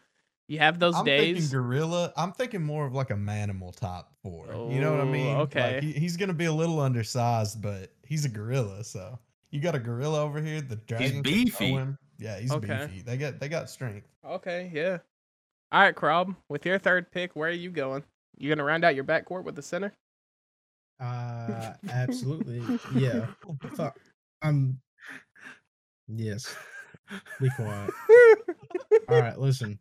you 0.48 0.58
have 0.60 0.78
those 0.78 0.94
I'm 0.96 1.04
days. 1.04 1.36
thinking 1.36 1.50
gorilla. 1.58 2.12
I'm 2.16 2.32
thinking 2.32 2.62
more 2.62 2.86
of 2.86 2.94
like 2.94 3.10
a 3.10 3.14
manimal 3.14 3.74
top 3.74 4.12
four. 4.22 4.46
you 4.70 4.80
know 4.80 4.92
what 4.92 5.00
I 5.00 5.04
Oh, 5.04 5.06
mean? 5.06 5.26
Like, 5.38 5.56
okay. 5.56 5.80
he- 5.82 5.92
he's 5.92 6.16
gonna 6.16 6.32
be 6.32 6.46
a 6.46 6.52
little 6.52 6.80
undersized, 6.80 7.60
but 7.60 7.92
he's 8.06 8.24
a 8.24 8.28
gorilla. 8.28 8.82
So 8.84 9.18
you 9.50 9.60
got 9.60 9.74
a 9.74 9.78
gorilla 9.80 10.20
over 10.22 10.40
here. 10.40 10.60
The 10.60 10.76
dragon. 10.76 11.10
can 11.10 11.22
throw 11.24 11.32
beefy. 11.32 11.72
him. 11.72 11.98
Yeah, 12.18 12.38
he's 12.38 12.52
Okay. 12.52 12.86
beefy. 12.86 13.02
They 13.02 13.16
got 13.16 13.40
they 13.40 13.48
got 13.48 13.68
strength. 13.68 14.06
Okay, 14.24 14.70
yeah. 14.72 14.98
All 15.72 15.80
right, 15.80 15.94
Krob, 15.94 16.34
with 16.48 16.66
your 16.66 16.78
third 16.78 17.10
pick, 17.12 17.34
where 17.36 17.48
are 17.48 17.52
you 17.52 17.70
going? 17.70 18.02
You 18.36 18.48
gonna 18.48 18.64
round 18.64 18.84
out 18.84 18.94
your 18.94 19.04
backcourt 19.04 19.44
with 19.44 19.54
the 19.56 19.62
center? 19.62 19.92
Uh, 21.00 21.72
absolutely. 21.90 22.62
Yeah. 22.94 23.26
Fuck. 23.74 23.96
I'm. 24.42 24.78
Yes. 26.08 26.54
Be 27.40 27.50
quiet. 27.50 27.90
All 29.08 29.20
right, 29.20 29.38
listen. 29.38 29.78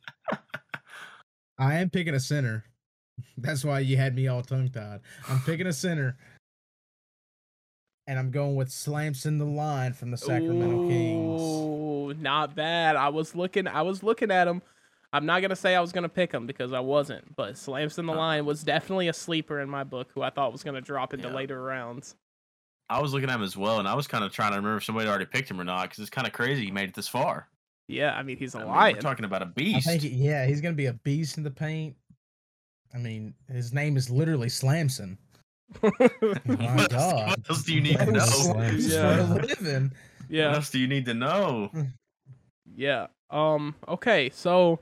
I 1.58 1.76
am 1.76 1.90
picking 1.90 2.14
a 2.14 2.20
center. 2.20 2.64
That's 3.38 3.66
why 3.66 3.80
you 3.80 3.98
had 3.98 4.16
me 4.16 4.28
all 4.28 4.42
tongue 4.42 4.70
tied. 4.70 5.02
I'm 5.28 5.40
picking 5.42 5.68
a 5.68 5.74
center. 5.74 6.18
And 8.08 8.18
I'm 8.18 8.32
going 8.32 8.56
with 8.56 8.72
Slamson 8.72 9.38
the 9.38 9.46
Lion 9.46 9.94
from 9.94 10.10
the 10.10 10.18
Sacramento 10.18 10.88
Kings. 10.88 11.42
Ooh, 11.42 12.14
not 12.20 12.56
bad. 12.56 12.96
I 12.96 13.10
was 13.10 13.36
looking. 13.36 13.68
I 13.68 13.84
was 13.84 14.02
looking 14.02 14.32
at 14.32 14.48
him. 14.48 14.64
I'm 15.12 15.26
not 15.26 15.42
gonna 15.42 15.56
say 15.56 15.76
I 15.76 15.82
was 15.82 15.92
gonna 15.92 16.10
pick 16.10 16.32
him 16.32 16.46
because 16.46 16.72
I 16.74 16.80
wasn't, 16.80 17.36
but 17.36 17.58
Slamson 17.58 18.06
the 18.06 18.14
Uh. 18.14 18.18
line 18.18 18.46
was 18.46 18.64
definitely 18.64 19.08
a 19.08 19.14
sleeper 19.14 19.60
in 19.60 19.70
my 19.70 19.84
book, 19.84 20.12
who 20.14 20.22
I 20.22 20.30
thought 20.30 20.52
was 20.52 20.64
gonna 20.64 20.82
drop 20.82 21.14
into 21.14 21.28
Yeah. 21.30 21.34
later 21.36 21.62
rounds. 21.62 22.16
I 22.90 23.00
was 23.02 23.14
looking 23.14 23.30
at 23.30 23.36
him 23.36 23.44
as 23.44 23.56
well, 23.58 23.80
and 23.80 23.88
I 23.88 23.94
was 23.94 24.08
kind 24.08 24.24
of 24.24 24.32
trying 24.32 24.52
to 24.52 24.58
remember 24.58 24.78
if 24.78 24.84
somebody 24.84 25.08
already 25.08 25.26
picked 25.26 25.50
him 25.50 25.60
or 25.60 25.64
not, 25.64 25.84
because 25.84 26.00
it's 26.00 26.10
kind 26.10 26.26
of 26.28 26.34
crazy 26.34 26.66
he 26.66 26.72
made 26.72 26.90
it 26.90 26.96
this 26.96 27.08
far. 27.08 27.48
Yeah, 27.88 28.16
I 28.16 28.22
mean 28.24 28.38
he's 28.38 28.54
a 28.56 28.60
I 28.60 28.62
mean, 28.64 28.70
lion. 28.72 28.96
we're 28.96 29.02
talking 29.02 29.26
about 29.26 29.42
a 29.42 29.46
beast. 29.48 29.88
think, 29.88 30.02
he- 30.04 30.10
yeah, 30.10 30.46
he's 30.46 30.62
going 30.62 30.74
to 30.74 30.78
be 30.78 30.86
a 30.88 30.94
beast 30.94 31.38
in 31.38 31.44
the 31.44 31.50
paint. 31.52 31.96
I 32.94 32.98
mean, 32.98 33.34
his 33.48 33.74
name 33.74 33.98
is 33.98 34.10
literally 34.12 34.50
Slamson. 34.50 35.18
My 35.84 35.90
what, 35.92 36.12
else, 36.48 36.88
God. 36.92 37.30
what 37.30 37.50
else 37.50 37.64
do 37.64 37.74
you 37.76 37.82
need 37.82 37.98
to 37.98 38.06
know? 38.08 38.14
was 38.14 38.44
Slamson 38.46 38.92
Yeah. 38.92 39.26
for 39.28 39.40
a 39.40 39.46
living. 39.46 39.92
What 40.30 40.40
else 40.56 40.70
do 40.72 40.80
you 40.80 40.88
need 40.88 41.06
to 41.06 41.14
know? 41.14 41.72
yeah. 42.76 43.08
Um. 43.30 43.76
Okay, 43.88 44.30
so 44.32 44.80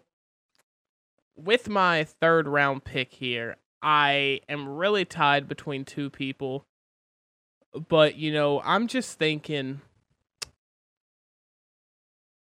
with 1.38 1.70
my 1.70 2.04
third 2.04 2.48
round 2.48 2.84
pick 2.84 3.14
here, 3.14 3.56
I 3.82 4.42
am 4.50 4.68
really 4.68 5.06
tied 5.06 5.48
between 5.48 5.86
two 5.86 6.10
people. 6.10 6.66
But, 7.88 8.16
you 8.16 8.34
know, 8.34 8.62
I'm 8.66 8.88
just 8.88 9.20
thinking 9.20 9.82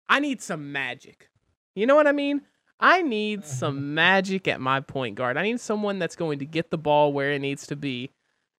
I 0.08 0.20
need 0.20 0.42
some 0.42 0.70
magic. 0.70 1.30
You 1.74 1.86
know 1.86 1.96
what 1.96 2.06
I 2.06 2.12
mean? 2.12 2.42
I 2.78 3.02
need 3.02 3.40
mm-hmm. 3.40 3.48
some 3.48 3.94
magic 3.94 4.46
at 4.46 4.60
my 4.60 4.80
point 4.80 5.14
guard. 5.14 5.36
I 5.36 5.42
need 5.42 5.60
someone 5.60 5.98
that's 5.98 6.16
going 6.16 6.38
to 6.40 6.44
get 6.44 6.70
the 6.70 6.78
ball 6.78 7.12
where 7.12 7.32
it 7.32 7.40
needs 7.40 7.66
to 7.68 7.76
be, 7.76 8.10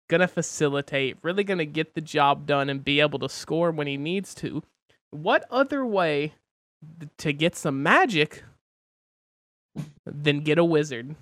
gonna 0.09 0.27
facilitate, 0.27 1.17
really 1.21 1.43
gonna 1.43 1.65
get 1.65 1.93
the 1.93 2.01
job 2.01 2.45
done 2.45 2.69
and 2.69 2.83
be 2.83 2.99
able 2.99 3.19
to 3.19 3.29
score 3.29 3.71
when 3.71 3.87
he 3.87 3.97
needs 3.97 4.33
to. 4.35 4.63
What 5.11 5.45
other 5.51 5.85
way 5.85 6.33
to 7.17 7.33
get 7.33 7.55
some 7.55 7.83
magic 7.83 8.43
than 10.05 10.41
get 10.41 10.57
a 10.57 10.63
wizard? 10.63 11.15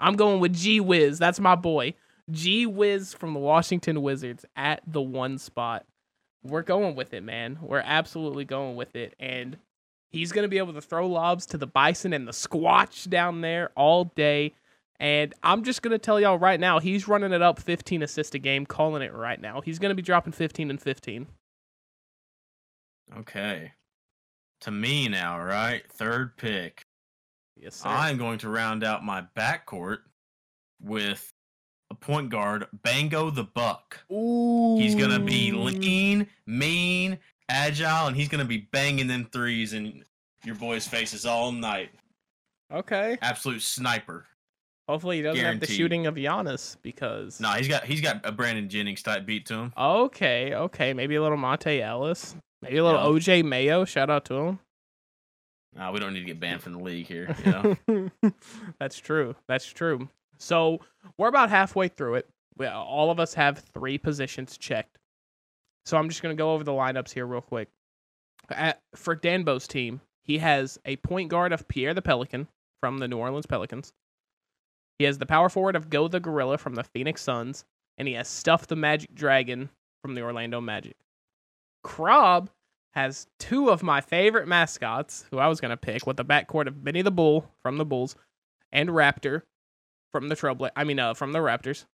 I'm 0.00 0.16
going 0.16 0.40
with 0.40 0.54
G 0.54 0.80
Wiz. 0.80 1.18
That's 1.18 1.40
my 1.40 1.54
boy. 1.54 1.94
G 2.30 2.66
Wiz 2.66 3.14
from 3.14 3.34
the 3.34 3.40
Washington 3.40 4.02
Wizards 4.02 4.44
at 4.56 4.82
the 4.86 5.02
one 5.02 5.38
spot. 5.38 5.84
We're 6.42 6.62
going 6.62 6.96
with 6.96 7.14
it, 7.14 7.22
man. 7.22 7.58
We're 7.60 7.82
absolutely 7.84 8.44
going 8.44 8.74
with 8.74 8.96
it. 8.96 9.14
And 9.20 9.56
he's 10.10 10.32
going 10.32 10.42
to 10.42 10.48
be 10.48 10.58
able 10.58 10.74
to 10.74 10.80
throw 10.80 11.06
lobs 11.06 11.46
to 11.46 11.58
the 11.58 11.66
Bison 11.66 12.12
and 12.12 12.26
the 12.26 12.32
Squatch 12.32 13.08
down 13.08 13.40
there 13.40 13.70
all 13.76 14.04
day. 14.04 14.54
And 14.98 15.34
I'm 15.42 15.64
just 15.64 15.82
going 15.82 15.92
to 15.92 15.98
tell 15.98 16.20
y'all 16.20 16.38
right 16.38 16.60
now, 16.60 16.78
he's 16.78 17.08
running 17.08 17.32
it 17.32 17.42
up 17.42 17.60
15 17.60 18.02
assists 18.02 18.34
a 18.34 18.38
game, 18.38 18.66
calling 18.66 19.02
it 19.02 19.12
right 19.12 19.40
now. 19.40 19.60
He's 19.60 19.78
going 19.78 19.90
to 19.90 19.96
be 19.96 20.02
dropping 20.02 20.32
15 20.32 20.70
and 20.70 20.80
15. 20.80 21.26
Okay. 23.18 23.72
To 24.60 24.70
me 24.70 25.08
now, 25.08 25.42
right? 25.42 25.82
Third 25.90 26.36
pick. 26.36 26.81
Yes, 27.56 27.76
sir. 27.76 27.88
I'm 27.88 28.18
going 28.18 28.38
to 28.38 28.48
round 28.48 28.84
out 28.84 29.04
my 29.04 29.24
backcourt 29.36 29.98
with 30.80 31.32
a 31.90 31.94
point 31.94 32.30
guard, 32.30 32.66
Bango 32.82 33.30
the 33.30 33.44
Buck. 33.44 34.00
Ooh. 34.10 34.78
He's 34.78 34.94
gonna 34.94 35.20
be 35.20 35.52
lean, 35.52 36.26
mean, 36.46 37.18
agile, 37.48 38.06
and 38.08 38.16
he's 38.16 38.28
gonna 38.28 38.44
be 38.44 38.68
banging 38.72 39.06
them 39.06 39.28
threes 39.30 39.74
in 39.74 40.04
your 40.44 40.54
boys' 40.56 40.88
faces 40.88 41.26
all 41.26 41.52
night. 41.52 41.90
Okay. 42.72 43.18
Absolute 43.20 43.62
sniper. 43.62 44.26
Hopefully 44.88 45.18
he 45.18 45.22
doesn't 45.22 45.44
have 45.44 45.60
the 45.60 45.66
shooting 45.66 46.06
of 46.06 46.16
Giannis 46.16 46.76
because. 46.82 47.38
No, 47.38 47.50
he's 47.50 47.68
got 47.68 47.84
he's 47.84 48.00
got 48.00 48.20
a 48.24 48.32
Brandon 48.32 48.68
Jennings 48.68 49.02
type 49.02 49.24
beat 49.24 49.46
to 49.46 49.54
him. 49.54 49.72
Okay, 49.78 50.54
okay. 50.54 50.92
Maybe 50.92 51.14
a 51.14 51.22
little 51.22 51.38
Monta 51.38 51.80
Ellis. 51.80 52.34
Maybe 52.62 52.78
a 52.78 52.84
little 52.84 53.00
Yeah. 53.00 53.20
OJ 53.20 53.44
Mayo. 53.44 53.84
Shout 53.84 54.10
out 54.10 54.24
to 54.26 54.34
him. 54.34 54.58
Nah, 55.74 55.90
we 55.90 56.00
don't 56.00 56.12
need 56.12 56.20
to 56.20 56.26
get 56.26 56.40
banned 56.40 56.62
from 56.62 56.74
the 56.74 56.82
league 56.82 57.06
here. 57.06 57.34
You 57.44 57.52
know? 57.88 58.32
That's 58.78 58.98
true. 58.98 59.34
That's 59.48 59.66
true. 59.66 60.08
So 60.38 60.80
we're 61.16 61.28
about 61.28 61.50
halfway 61.50 61.88
through 61.88 62.16
it. 62.16 62.28
We, 62.58 62.66
uh, 62.66 62.78
all 62.78 63.10
of 63.10 63.18
us 63.18 63.34
have 63.34 63.58
three 63.72 63.96
positions 63.96 64.58
checked. 64.58 64.98
So 65.86 65.96
I'm 65.96 66.08
just 66.08 66.22
going 66.22 66.36
to 66.36 66.40
go 66.40 66.52
over 66.52 66.64
the 66.64 66.72
lineups 66.72 67.12
here 67.12 67.26
real 67.26 67.40
quick. 67.40 67.68
At, 68.50 68.80
for 68.94 69.14
Danbo's 69.14 69.66
team, 69.66 70.00
he 70.22 70.38
has 70.38 70.78
a 70.84 70.96
point 70.96 71.30
guard 71.30 71.52
of 71.52 71.66
Pierre 71.68 71.94
the 71.94 72.02
Pelican 72.02 72.48
from 72.80 72.98
the 72.98 73.08
New 73.08 73.18
Orleans 73.18 73.46
Pelicans. 73.46 73.92
He 74.98 75.04
has 75.06 75.18
the 75.18 75.26
power 75.26 75.48
forward 75.48 75.74
of 75.74 75.90
Go 75.90 76.06
the 76.06 76.20
Gorilla 76.20 76.58
from 76.58 76.74
the 76.74 76.84
Phoenix 76.84 77.22
Suns. 77.22 77.64
And 77.98 78.08
he 78.08 78.14
has 78.14 78.28
Stuff 78.28 78.66
the 78.66 78.76
Magic 78.76 79.14
Dragon 79.14 79.70
from 80.02 80.14
the 80.14 80.22
Orlando 80.22 80.60
Magic. 80.60 80.96
Krob 81.84 82.48
has 82.92 83.26
two 83.38 83.70
of 83.70 83.82
my 83.82 84.00
favorite 84.00 84.46
mascots, 84.46 85.24
who 85.30 85.38
I 85.38 85.48
was 85.48 85.60
going 85.60 85.70
to 85.70 85.76
pick, 85.76 86.06
with 86.06 86.16
the 86.16 86.24
backcourt 86.24 86.66
of 86.66 86.84
Benny 86.84 87.02
the 87.02 87.10
Bull 87.10 87.50
from 87.62 87.78
the 87.78 87.84
Bulls 87.84 88.16
and 88.70 88.90
Raptor 88.90 89.42
from 90.12 90.28
the 90.28 90.36
Trouble. 90.36 90.68
I 90.76 90.84
mean, 90.84 90.98
uh, 90.98 91.14
from 91.14 91.32
the 91.32 91.38
Raptors. 91.38 91.86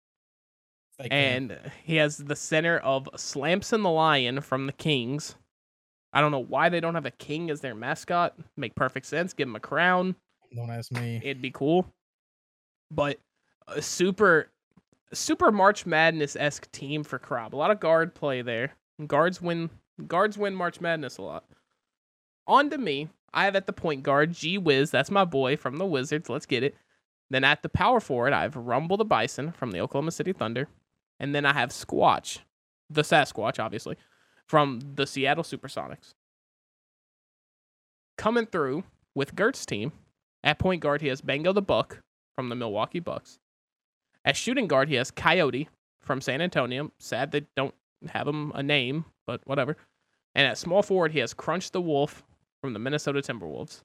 And 1.10 1.58
he 1.84 1.96
has 1.96 2.16
the 2.16 2.36
center 2.36 2.78
of 2.78 3.08
Slamson 3.16 3.82
the 3.82 3.90
Lion 3.90 4.40
from 4.40 4.66
the 4.66 4.72
Kings. 4.72 5.34
I 6.14 6.22
don't 6.22 6.30
know 6.30 6.42
why 6.42 6.70
they 6.70 6.80
don't 6.80 6.94
have 6.94 7.04
a 7.04 7.10
king 7.10 7.50
as 7.50 7.60
their 7.60 7.74
mascot. 7.74 8.34
Make 8.56 8.74
perfect 8.74 9.04
sense. 9.04 9.34
Give 9.34 9.46
him 9.46 9.56
a 9.56 9.60
crown. 9.60 10.16
Don't 10.54 10.70
ask 10.70 10.90
me. 10.90 11.20
It'd 11.22 11.42
be 11.42 11.50
cool. 11.50 11.86
But 12.90 13.18
a 13.68 13.82
super, 13.82 14.50
super 15.12 15.52
March 15.52 15.84
Madness 15.84 16.34
esque 16.34 16.72
team 16.72 17.04
for 17.04 17.18
Krob. 17.18 17.52
A 17.52 17.56
lot 17.56 17.70
of 17.70 17.80
guard 17.80 18.14
play 18.14 18.40
there. 18.40 18.72
Guards 19.06 19.42
win. 19.42 19.68
Guards 20.06 20.36
win 20.36 20.54
March 20.54 20.80
Madness 20.80 21.18
a 21.18 21.22
lot. 21.22 21.44
On 22.46 22.70
to 22.70 22.78
me. 22.78 23.08
I 23.32 23.44
have 23.44 23.56
at 23.56 23.66
the 23.66 23.72
point 23.72 24.02
guard 24.02 24.32
G 24.32 24.56
Wiz. 24.56 24.90
That's 24.90 25.10
my 25.10 25.24
boy 25.24 25.56
from 25.56 25.76
the 25.76 25.84
Wizards. 25.86 26.28
Let's 26.28 26.46
get 26.46 26.62
it. 26.62 26.74
Then 27.28 27.44
at 27.44 27.62
the 27.62 27.68
power 27.68 28.00
forward, 28.00 28.32
I 28.32 28.42
have 28.42 28.56
Rumble 28.56 28.96
the 28.96 29.04
Bison 29.04 29.52
from 29.52 29.72
the 29.72 29.80
Oklahoma 29.80 30.12
City 30.12 30.32
Thunder. 30.32 30.68
And 31.18 31.34
then 31.34 31.44
I 31.44 31.52
have 31.52 31.70
Squatch, 31.70 32.38
the 32.88 33.02
Sasquatch, 33.02 33.58
obviously, 33.58 33.96
from 34.46 34.80
the 34.94 35.06
Seattle 35.06 35.44
Supersonics. 35.44 36.14
Coming 38.16 38.46
through 38.46 38.84
with 39.14 39.34
Gert's 39.34 39.66
team, 39.66 39.92
at 40.44 40.58
point 40.58 40.80
guard, 40.80 41.02
he 41.02 41.08
has 41.08 41.20
Bango 41.20 41.52
the 41.52 41.62
Buck 41.62 42.00
from 42.34 42.48
the 42.48 42.54
Milwaukee 42.54 43.00
Bucks. 43.00 43.38
At 44.24 44.36
shooting 44.36 44.68
guard, 44.68 44.88
he 44.88 44.94
has 44.94 45.10
Coyote 45.10 45.68
from 46.00 46.20
San 46.20 46.40
Antonio. 46.40 46.92
Sad 46.98 47.32
they 47.32 47.46
don't 47.56 47.74
have 48.08 48.28
him 48.28 48.52
a 48.54 48.62
name, 48.62 49.04
but 49.26 49.40
whatever. 49.46 49.76
And 50.34 50.46
at 50.46 50.58
small 50.58 50.82
forward, 50.82 51.12
he 51.12 51.18
has 51.20 51.34
Crunch 51.34 51.70
the 51.70 51.80
Wolf 51.80 52.22
from 52.60 52.72
the 52.72 52.78
Minnesota 52.78 53.20
Timberwolves. 53.20 53.80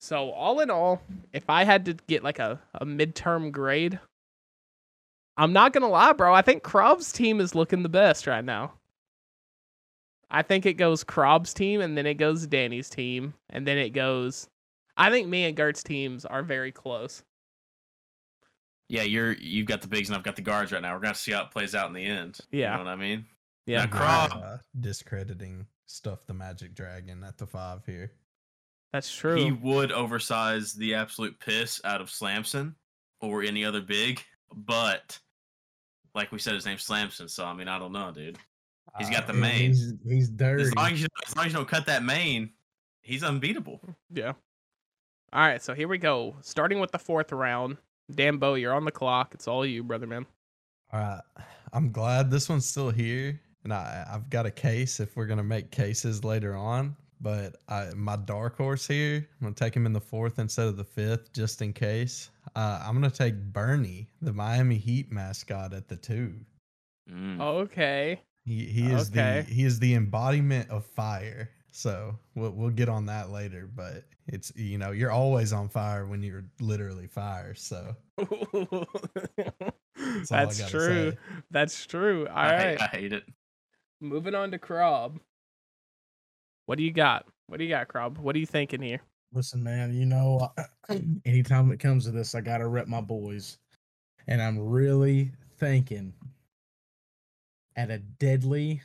So 0.00 0.30
all 0.30 0.60
in 0.60 0.70
all, 0.70 1.02
if 1.32 1.48
I 1.48 1.64
had 1.64 1.84
to 1.86 1.94
get 2.06 2.22
like 2.24 2.38
a, 2.38 2.60
a 2.74 2.84
midterm 2.86 3.52
grade, 3.52 3.98
I'm 5.36 5.52
not 5.52 5.72
gonna 5.72 5.88
lie, 5.88 6.12
bro. 6.12 6.34
I 6.34 6.42
think 6.42 6.62
Krob's 6.62 7.12
team 7.12 7.40
is 7.40 7.54
looking 7.54 7.82
the 7.82 7.88
best 7.88 8.26
right 8.26 8.44
now. 8.44 8.74
I 10.30 10.42
think 10.42 10.66
it 10.66 10.74
goes 10.74 11.04
Krob's 11.04 11.54
team, 11.54 11.80
and 11.80 11.96
then 11.96 12.06
it 12.06 12.14
goes 12.14 12.46
Danny's 12.46 12.90
team, 12.90 13.34
and 13.50 13.66
then 13.66 13.78
it 13.78 13.90
goes. 13.90 14.48
I 14.96 15.10
think 15.10 15.28
me 15.28 15.44
and 15.44 15.56
Gert's 15.56 15.82
teams 15.82 16.24
are 16.24 16.42
very 16.42 16.72
close. 16.72 17.22
yeah, 18.88 19.02
you're 19.02 19.32
you've 19.32 19.66
got 19.66 19.80
the 19.82 19.88
bigs 19.88 20.08
and 20.08 20.16
I've 20.16 20.22
got 20.24 20.36
the 20.36 20.42
guards 20.42 20.72
right 20.72 20.82
now. 20.82 20.94
We're 20.94 21.00
gonna 21.00 21.14
see 21.14 21.32
how 21.32 21.42
it 21.44 21.50
plays 21.50 21.74
out 21.74 21.88
in 21.88 21.94
the 21.94 22.04
end. 22.04 22.38
Yeah. 22.50 22.72
You 22.72 22.84
know 22.84 22.84
what 22.84 22.92
I 22.92 22.96
mean? 22.96 23.26
Yeah, 23.66 23.84
Now, 23.86 23.90
Krob, 24.28 24.42
Uh, 24.42 24.58
discrediting 24.80 25.66
stuff 25.86 26.26
the 26.26 26.34
Magic 26.34 26.74
Dragon 26.74 27.22
at 27.24 27.38
the 27.38 27.46
five 27.46 27.84
here. 27.86 28.12
that's 28.92 29.12
true. 29.14 29.34
he 29.36 29.50
would 29.52 29.90
oversize 29.92 30.72
the 30.74 30.94
absolute 30.94 31.38
piss 31.40 31.80
out 31.84 32.00
of 32.00 32.10
Slamson 32.10 32.74
or 33.20 33.42
any 33.42 33.64
other 33.64 33.80
big, 33.80 34.20
but 34.54 35.18
like 36.14 36.30
we 36.30 36.38
said, 36.38 36.54
his 36.54 36.64
name's 36.66 36.84
Slamson, 36.84 37.28
so 37.28 37.44
I 37.44 37.54
mean, 37.54 37.68
I 37.68 37.78
don't 37.78 37.92
know, 37.92 38.12
dude. 38.12 38.38
He's 38.98 39.10
got 39.10 39.26
the 39.26 39.32
Uh, 39.32 39.36
mane. 39.36 39.70
He's, 39.70 39.92
he's 40.06 40.28
dirty. 40.28 40.62
As 40.62 40.74
long 40.76 40.92
as 40.92 41.00
you, 41.02 41.08
as 41.26 41.34
long 41.36 41.46
as 41.46 41.52
you 41.52 41.58
don't 41.58 41.66
cut 41.68 41.86
that 41.86 42.04
mane, 42.04 42.52
he's 43.02 43.24
unbeatable. 43.24 43.80
Yeah. 44.12 44.34
All 45.32 45.40
right, 45.40 45.60
so 45.60 45.74
here 45.74 45.88
we 45.88 45.98
go. 45.98 46.36
Starting 46.42 46.78
with 46.78 46.92
the 46.92 46.98
fourth 46.98 47.32
round. 47.32 47.78
Dambo, 48.12 48.60
you're 48.60 48.72
on 48.74 48.84
the 48.84 48.92
clock. 48.92 49.34
It's 49.34 49.48
all 49.48 49.66
you, 49.66 49.82
brother 49.82 50.06
man. 50.06 50.26
All 50.92 51.00
right. 51.00 51.20
I'm 51.72 51.90
glad 51.90 52.30
this 52.30 52.48
one's 52.48 52.66
still 52.66 52.90
here. 52.90 53.40
And 53.64 53.72
I, 53.72 54.06
I've 54.10 54.28
got 54.30 54.46
a 54.46 54.50
case 54.50 55.00
if 55.00 55.16
we're 55.16 55.26
going 55.26 55.38
to 55.38 55.42
make 55.44 55.70
cases 55.70 56.22
later 56.24 56.54
on. 56.54 56.96
But 57.20 57.56
I, 57.68 57.88
my 57.96 58.16
dark 58.16 58.56
horse 58.58 58.86
here, 58.86 59.16
I'm 59.16 59.44
going 59.46 59.54
to 59.54 59.58
take 59.64 59.74
him 59.74 59.86
in 59.86 59.92
the 59.94 60.00
fourth 60.00 60.38
instead 60.38 60.66
of 60.66 60.76
the 60.76 60.84
fifth, 60.84 61.32
just 61.32 61.62
in 61.62 61.72
case. 61.72 62.30
Uh, 62.54 62.82
I'm 62.84 62.98
going 63.00 63.10
to 63.10 63.16
take 63.16 63.34
Bernie, 63.34 64.08
the 64.20 64.32
Miami 64.32 64.76
Heat 64.76 65.10
mascot, 65.10 65.72
at 65.72 65.88
the 65.88 65.96
two. 65.96 66.34
Mm. 67.10 67.40
Okay. 67.40 68.20
He, 68.44 68.66
he 68.66 68.92
is 68.92 69.10
Okay. 69.10 69.44
the 69.46 69.54
he 69.54 69.64
is 69.64 69.78
the 69.78 69.94
embodiment 69.94 70.68
of 70.68 70.84
fire. 70.84 71.48
So 71.70 72.18
we'll 72.34 72.50
we'll 72.50 72.70
get 72.70 72.88
on 72.90 73.06
that 73.06 73.30
later. 73.30 73.70
But 73.74 74.04
it's 74.26 74.52
you 74.54 74.76
know 74.76 74.90
you're 74.90 75.10
always 75.10 75.52
on 75.52 75.68
fire 75.70 76.06
when 76.06 76.22
you're 76.22 76.44
literally 76.60 77.06
fire. 77.06 77.54
So 77.54 77.96
that's, 80.28 80.32
I 80.32 80.68
true. 80.68 81.10
say. 81.12 81.18
That's 81.50 81.86
true. 81.86 82.26
All 82.28 82.36
I, 82.36 82.52
right. 82.52 82.60
hate, 82.68 82.80
I 82.80 82.86
hate 82.96 83.12
it. 83.14 83.24
Moving 84.04 84.34
on 84.34 84.50
to 84.50 84.58
Krob. 84.58 85.18
What 86.66 86.76
do 86.76 86.84
you 86.84 86.92
got? 86.92 87.24
What 87.46 87.56
do 87.56 87.64
you 87.64 87.70
got, 87.70 87.88
Krob? 87.88 88.18
What 88.18 88.36
are 88.36 88.38
you 88.38 88.44
thinking 88.46 88.82
here? 88.82 89.00
Listen, 89.32 89.62
man, 89.62 89.94
you 89.94 90.04
know, 90.04 90.52
anytime 91.24 91.72
it 91.72 91.80
comes 91.80 92.04
to 92.04 92.10
this, 92.10 92.34
I 92.34 92.42
got 92.42 92.58
to 92.58 92.68
rep 92.68 92.86
my 92.86 93.00
boys. 93.00 93.58
And 94.26 94.42
I'm 94.42 94.58
really 94.58 95.32
thinking 95.58 96.12
at 97.76 97.90
a 97.90 97.98
deadly, 97.98 98.82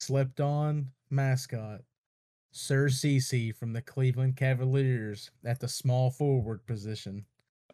slept 0.00 0.40
on 0.40 0.88
mascot, 1.10 1.80
Sir 2.52 2.86
CC 2.86 3.54
from 3.54 3.72
the 3.74 3.82
Cleveland 3.82 4.36
Cavaliers 4.36 5.30
at 5.44 5.60
the 5.60 5.68
small 5.68 6.10
forward 6.10 6.66
position 6.66 7.24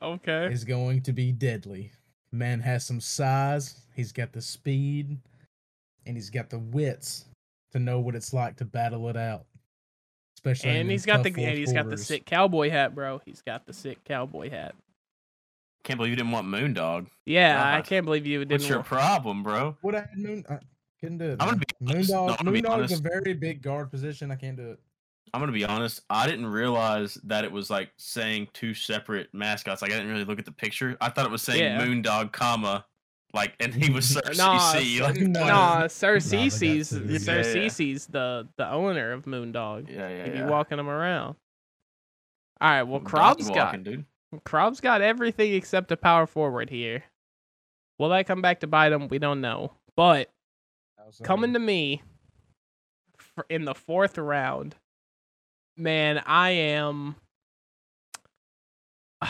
Okay. 0.03 0.53
is 0.53 0.65
going 0.65 1.03
to 1.03 1.13
be 1.13 1.31
deadly. 1.33 1.93
Man 2.33 2.61
has 2.61 2.85
some 2.85 3.01
size, 3.01 3.83
he's 3.95 4.13
got 4.13 4.33
the 4.33 4.43
speed, 4.43 5.19
and 6.09 6.17
he's 6.17 6.31
got 6.31 6.51
the 6.51 6.59
wits 6.59 7.27
to 7.73 7.79
know 7.79 8.01
what 8.01 8.17
it's 8.17 8.33
like 8.33 8.57
to 8.57 8.65
battle 8.65 9.09
it 9.09 9.17
out. 9.17 9.45
Especially 10.37 10.71
And 10.71 10.91
he's 10.91 11.05
got 11.05 11.23
the 11.23 11.31
fourth 11.31 11.47
and 11.47 11.59
he's 11.59 11.73
got 11.73 11.89
the 11.89 11.99
sick 11.99 12.25
cowboy 12.25 12.71
hat, 12.71 12.95
bro. 12.95 13.21
He's 13.25 13.43
got 13.43 13.67
the 13.67 13.73
sick 13.73 14.03
cowboy 14.05 14.51
hat. 14.51 14.75
Can't 15.85 15.99
believe 15.99 16.11
you 16.11 16.17
didn't 16.17 16.33
want 16.33 16.47
Moondog. 16.47 17.07
Yeah, 17.27 17.75
I 17.77 17.83
can't 17.83 18.05
believe 18.05 18.27
you 18.27 18.41
didn't. 18.45 18.51
Want 18.51 18.63
to. 18.63 18.65
What's 18.65 18.69
your 18.69 18.79
want- 18.79 18.87
problem, 18.87 19.43
bro? 19.43 19.77
What 19.83 19.95
I 19.95 20.01
had 20.01 20.17
Moon, 20.17 20.45
I 20.49 20.59
couldn't 21.01 21.19
do 21.19 21.25
it. 21.27 21.37
I'm 21.41 21.49
gonna 21.49 21.53
man. 21.53 21.65
be 21.87 21.93
honest. 21.95 22.11
No, 22.11 22.17
Moondog. 22.27 22.37
I'm 22.39 22.47
gonna 22.47 22.63
Moondog 22.63 22.85
is 22.85 22.99
a 22.99 23.03
very 23.03 23.35
big 23.35 23.63
guard 23.63 23.91
position. 23.91 24.31
I 24.31 24.37
can't 24.37 24.57
do 24.57 24.71
it. 24.71 24.81
I'm 25.35 25.41
gonna 25.41 25.53
be 25.53 25.65
honest. 25.65 26.03
I 26.09 26.27
didn't 26.27 26.47
realize 26.47 27.15
that 27.25 27.45
it 27.45 27.53
was 27.53 27.69
like 27.71 27.91
saying 27.97 28.49
two 28.55 28.75
separate 28.75 29.29
mascots. 29.35 29.83
Like 29.83 29.93
I 29.93 29.97
didn't 29.97 30.11
really 30.11 30.25
look 30.25 30.39
at 30.39 30.45
the 30.45 30.53
picture. 30.53 30.97
I 31.01 31.11
thought 31.11 31.27
it 31.27 31.31
was 31.33 31.43
saying 31.43 31.63
Yeah. 31.63 31.85
Moondog, 31.85 32.33
comma, 32.33 32.85
like, 33.35 33.55
and 33.61 33.75
he 33.75 33.91
was 33.91 34.09
Sir 34.15 34.21
Nah, 34.37 34.73
CC. 34.75 35.01
Like, 35.01 35.17
No. 35.19 35.41
Nah, 35.47 35.87
Sir 35.87 36.15
Nah, 36.15 36.19
they 36.19 36.19
Cece's 36.21 36.89
two. 36.91 37.19
Sir 37.19 37.41
Yeah, 37.43 37.47
yeah. 37.47 37.55
Cece's 37.67 38.07
the 38.07 38.49
the 38.57 38.71
owner 38.71 39.13
of 39.13 39.25
Moondog. 39.25 39.89
yeah, 39.91 40.09
yeah, 40.09 40.25
He 40.25 40.31
be 40.31 40.39
yeah. 40.39 40.47
walking 40.49 40.79
him 40.79 40.89
around. 40.89 41.37
All 42.61 42.69
right, 42.71 42.83
well, 42.83 43.01
Dog 43.01 43.09
Krob's 43.09 43.49
got 43.49 43.67
walking, 43.67 43.83
dude. 43.83 44.05
Krob's 44.45 44.81
got 44.81 45.01
everything 45.01 45.55
except 45.55 45.93
a 45.93 45.97
power 45.97 46.27
forward 46.27 46.71
here. 46.71 47.05
Will 47.99 48.09
that 48.11 48.27
come 48.27 48.43
back 48.43 48.61
to 48.61 48.67
bite 48.67 48.93
him? 48.93 49.09
We 49.09 49.19
don't 49.19 49.41
know. 49.41 49.73
But 49.97 50.31
coming 51.23 51.53
to 51.55 51.59
me 51.59 52.03
for, 53.17 53.47
in 53.49 53.65
the 53.65 53.75
fourth 53.75 54.19
round, 54.19 54.75
man, 55.77 56.19
I 56.27 56.51
am. 56.51 57.17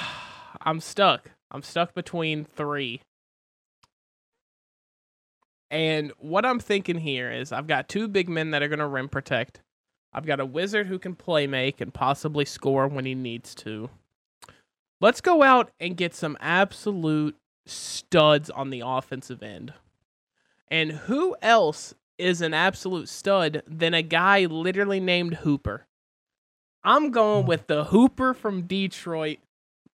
I'm 0.60 0.80
stuck. 0.80 1.30
I'm 1.50 1.62
stuck 1.62 1.94
between 1.94 2.44
three. 2.44 3.02
And 5.70 6.12
what 6.18 6.46
I'm 6.46 6.60
thinking 6.60 6.98
here 6.98 7.30
is 7.30 7.52
I've 7.52 7.66
got 7.66 7.88
two 7.88 8.08
big 8.08 8.28
men 8.28 8.52
that 8.52 8.62
are 8.62 8.68
going 8.68 8.78
to 8.78 8.86
rim 8.86 9.08
protect. 9.08 9.60
I've 10.12 10.26
got 10.26 10.40
a 10.40 10.46
wizard 10.46 10.86
who 10.86 10.98
can 10.98 11.14
play 11.14 11.46
make 11.46 11.80
and 11.80 11.92
possibly 11.92 12.44
score 12.44 12.88
when 12.88 13.04
he 13.04 13.14
needs 13.14 13.54
to. 13.56 13.90
Let's 15.00 15.20
go 15.20 15.42
out 15.42 15.70
and 15.78 15.96
get 15.96 16.14
some 16.14 16.36
absolute 16.40 17.36
studs 17.66 18.50
on 18.50 18.70
the 18.70 18.82
offensive 18.84 19.42
end. 19.42 19.74
And 20.68 20.92
who 20.92 21.36
else 21.42 21.94
is 22.16 22.40
an 22.40 22.54
absolute 22.54 23.08
stud 23.08 23.62
than 23.66 23.94
a 23.94 24.02
guy 24.02 24.46
literally 24.46 25.00
named 25.00 25.36
Hooper? 25.36 25.86
I'm 26.82 27.10
going 27.10 27.46
with 27.46 27.66
the 27.66 27.84
Hooper 27.84 28.34
from 28.34 28.62
Detroit, 28.62 29.38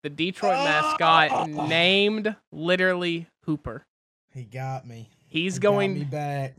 the 0.03 0.11
Detroit 0.11 0.53
mascot, 0.53 1.49
named 1.69 2.37
literally 2.53 3.29
Hooper. 3.45 3.87
He 4.33 4.45
got 4.45 4.87
me. 4.87 5.09
He's 5.33 5.55
He 5.55 5.61
got 5.61 5.71
me 5.79 5.87
going. 5.89 6.05
back. 6.05 6.55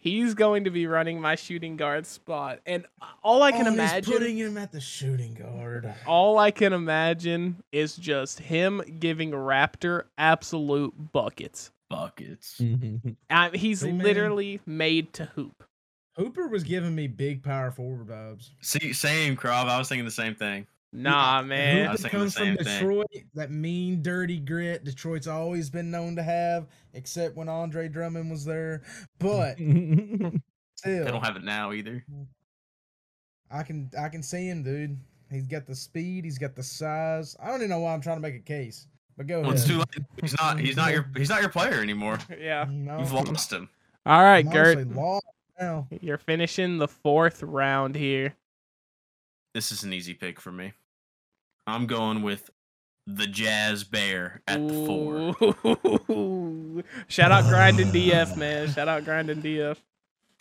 He's 0.00 0.34
going 0.34 0.64
to 0.64 0.70
be 0.70 0.88
running 0.88 1.20
my 1.20 1.36
shooting 1.36 1.76
guard 1.76 2.06
spot, 2.06 2.58
and 2.66 2.84
all 3.22 3.42
I 3.42 3.52
can 3.52 3.62
Oh, 3.68 3.70
he's 3.70 3.74
imagine. 3.74 4.12
putting 4.12 4.36
him 4.36 4.56
at 4.58 4.72
the 4.72 4.80
shooting 4.80 5.34
guard. 5.34 5.92
all 6.06 6.36
I 6.38 6.50
can 6.50 6.72
imagine 6.72 7.62
is 7.70 7.94
just 7.96 8.40
him 8.40 8.82
giving 8.98 9.30
Raptor 9.30 10.04
absolute 10.18 11.12
buckets. 11.12 11.70
Buckets. 11.88 12.60
I, 13.30 13.50
he's 13.54 13.80
See, 13.80 13.92
man. 13.92 14.04
literally 14.04 14.60
made 14.66 15.12
to 15.14 15.26
hoop. 15.26 15.62
Hooper 16.16 16.48
was 16.48 16.64
giving 16.64 16.94
me 16.96 17.06
big 17.06 17.44
power 17.44 17.70
forward 17.70 18.08
vibes. 18.08 18.50
See, 18.60 18.92
same 18.92 19.36
Krob. 19.36 19.66
I 19.68 19.78
was 19.78 19.88
thinking 19.88 20.04
the 20.04 20.10
same 20.10 20.34
thing. 20.34 20.66
Nah, 20.96 21.42
man. 21.42 21.88
I 21.88 21.92
was 21.92 22.02
comes 22.04 22.34
from 22.34 22.44
same 22.44 22.56
thing. 22.56 22.64
Detroit, 22.80 23.06
that 23.34 23.50
mean, 23.50 24.02
dirty 24.02 24.38
grit 24.38 24.84
Detroit's 24.84 25.26
always 25.26 25.68
been 25.68 25.90
known 25.90 26.16
to 26.16 26.22
have, 26.22 26.66
except 26.94 27.36
when 27.36 27.48
Andre 27.48 27.88
Drummond 27.88 28.30
was 28.30 28.44
there. 28.44 28.82
But 29.18 29.56
still, 29.58 30.30
They 30.84 31.04
don't 31.10 31.24
have 31.24 31.36
it 31.36 31.44
now 31.44 31.72
either. 31.72 32.04
I 33.50 33.62
can 33.62 33.90
I 33.98 34.08
can 34.08 34.22
see 34.22 34.48
him, 34.48 34.62
dude. 34.62 34.98
He's 35.30 35.46
got 35.46 35.66
the 35.66 35.74
speed. 35.74 36.24
He's 36.24 36.38
got 36.38 36.54
the 36.54 36.62
size. 36.62 37.36
I 37.42 37.48
don't 37.48 37.56
even 37.56 37.70
know 37.70 37.80
why 37.80 37.92
I'm 37.92 38.00
trying 38.00 38.16
to 38.16 38.22
make 38.22 38.34
a 38.36 38.38
case. 38.40 38.86
But 39.16 39.26
go 39.26 39.40
Well, 39.42 39.52
it's 39.52 39.64
ahead. 39.64 39.72
too 39.72 40.00
late. 40.00 40.06
He's 40.20 40.36
not. 40.38 40.58
He's 40.58 40.76
not 40.76 40.92
your. 40.92 41.06
He's 41.16 41.28
not 41.28 41.40
your 41.40 41.50
player 41.50 41.80
anymore. 41.80 42.18
Yeah. 42.38 42.66
No, 42.70 42.98
You've 43.00 43.12
lost 43.12 43.52
him. 43.52 43.68
All 44.04 44.22
right, 44.22 44.46
I'm 44.46 44.52
Gert. 44.52 44.86
now. 45.58 45.88
You're 46.00 46.18
finishing 46.18 46.78
the 46.78 46.86
fourth 46.88 47.42
round 47.42 47.96
here. 47.96 48.34
This 49.54 49.72
is 49.72 49.82
an 49.84 49.92
easy 49.92 50.14
pick 50.14 50.38
for 50.40 50.52
me. 50.52 50.72
I'm 51.66 51.86
going 51.86 52.22
with 52.22 52.50
the 53.06 53.26
Jazz 53.26 53.84
Bear 53.84 54.42
at 54.48 54.66
the 54.66 54.74
four. 54.86 56.84
Shout 57.08 57.32
out 57.32 57.44
Grinding 57.44 57.88
DF, 57.88 58.36
man. 58.36 58.70
Shout 58.72 58.88
out 58.88 59.04
Grinding 59.04 59.42
DF. 59.42 59.76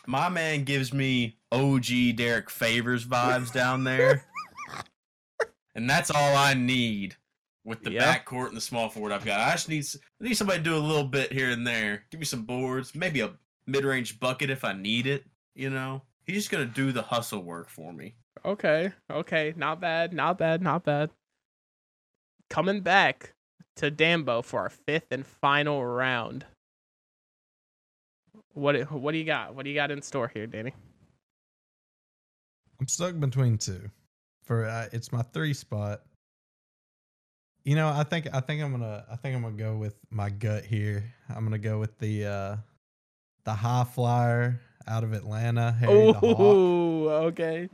My 0.08 0.30
man 0.30 0.64
gives 0.64 0.94
me 0.94 1.38
OG 1.52 2.16
Derrick 2.16 2.50
Favors 2.50 3.06
vibes 3.06 3.52
down 3.52 3.84
there. 3.84 4.24
and 5.76 5.90
that's 5.90 6.12
all 6.12 6.36
I 6.36 6.54
need 6.54 7.16
with 7.64 7.84
the 7.84 7.92
Yeah. 7.92 8.16
backcourt 8.18 8.50
and 8.50 8.58
the 8.58 8.62
small 8.62 8.90
forward 8.90 9.12
I've 9.12 9.26
got. 9.26 9.40
I 9.40 9.52
just 9.54 9.70
need 9.70 9.86
I 10.22 10.24
need 10.26 10.36
somebody 10.38 10.60
to 10.60 10.64
do 10.64 10.76
a 10.76 10.78
little 10.78 11.06
bit 11.06 11.32
here 11.34 11.50
and 11.50 11.66
there. 11.66 12.04
Give 12.12 12.20
me 12.20 12.26
some 12.26 12.44
boards, 12.44 12.94
maybe 12.94 13.22
a 13.22 13.32
mid-range 13.68 14.20
bucket 14.20 14.50
if 14.52 14.64
I 14.64 14.74
need 14.74 15.08
it, 15.08 15.26
you 15.56 15.70
know. 15.72 16.04
He's 16.26 16.38
just 16.38 16.52
going 16.52 16.68
to 16.68 16.74
do 16.74 16.92
the 16.92 17.02
hustle 17.04 17.42
work 17.44 17.70
for 17.70 17.92
me. 17.94 18.16
Okay, 18.44 18.92
okay, 19.10 19.54
not 19.56 19.80
bad, 19.80 20.14
not 20.14 20.38
bad, 20.38 20.62
not 20.62 20.84
bad. 20.84 21.10
Coming 22.50 22.82
back 22.82 23.34
to 23.78 23.92
Dambo 23.92 24.44
for 24.44 24.62
our 24.62 24.70
fifth 24.70 25.08
and 25.12 25.26
final 25.26 25.86
round. 25.86 26.46
What 28.54 28.92
what 28.92 29.12
do 29.12 29.18
you 29.18 29.26
got? 29.26 29.56
What 29.56 29.64
do 29.64 29.70
you 29.70 29.76
got 29.76 29.92
in 29.92 30.02
store 30.02 30.32
here, 30.34 30.48
Danny? 30.48 30.74
I'm 32.80 32.88
stuck 32.88 33.20
between 33.20 33.58
two. 33.58 33.90
For 34.44 34.66
uh, 34.66 34.88
it's 34.92 35.12
my 35.12 35.24
three 35.34 35.54
spot. 35.54 36.02
You 37.64 37.76
know, 37.76 37.90
I 37.90 38.04
think 38.04 38.28
I 38.34 38.40
think 38.42 38.62
I'm 38.62 38.72
gonna 38.72 39.06
I 39.12 39.16
think 39.16 39.36
I'm 39.36 39.42
gonna 39.42 39.58
go 39.58 39.76
with 39.76 39.96
my 40.12 40.30
gut 40.30 40.64
here. 40.66 41.04
I'm 41.30 41.44
gonna 41.44 41.58
go 41.58 41.80
with 41.80 41.98
the 41.98 42.26
uh 42.26 42.58
the 43.44 43.54
high 43.54 43.84
flyer 43.86 44.62
out 44.88 45.04
of 45.04 45.14
Atlanta, 45.14 45.72
Harry 45.72 46.12
the 46.12 46.14
Hawk. 46.14 46.36
Oh, 46.40 47.08
okay. 47.28 47.70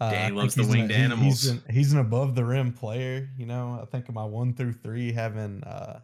Uh, 0.00 0.10
Danny 0.10 0.36
I 0.36 0.40
loves 0.40 0.54
the 0.54 0.62
he's 0.62 0.70
an- 0.72 0.78
winged 0.78 0.92
animals. 0.92 1.24
He's 1.42 1.46
an, 1.50 1.62
he's 1.70 1.92
an 1.92 1.98
above 2.00 2.34
the 2.34 2.44
rim 2.44 2.72
player. 2.72 3.28
You 3.38 3.46
know, 3.46 3.78
I 3.82 3.86
think 3.86 4.12
my 4.12 4.24
one 4.24 4.52
through 4.54 4.74
three 4.74 5.10
having, 5.12 5.62
uh, 5.64 6.00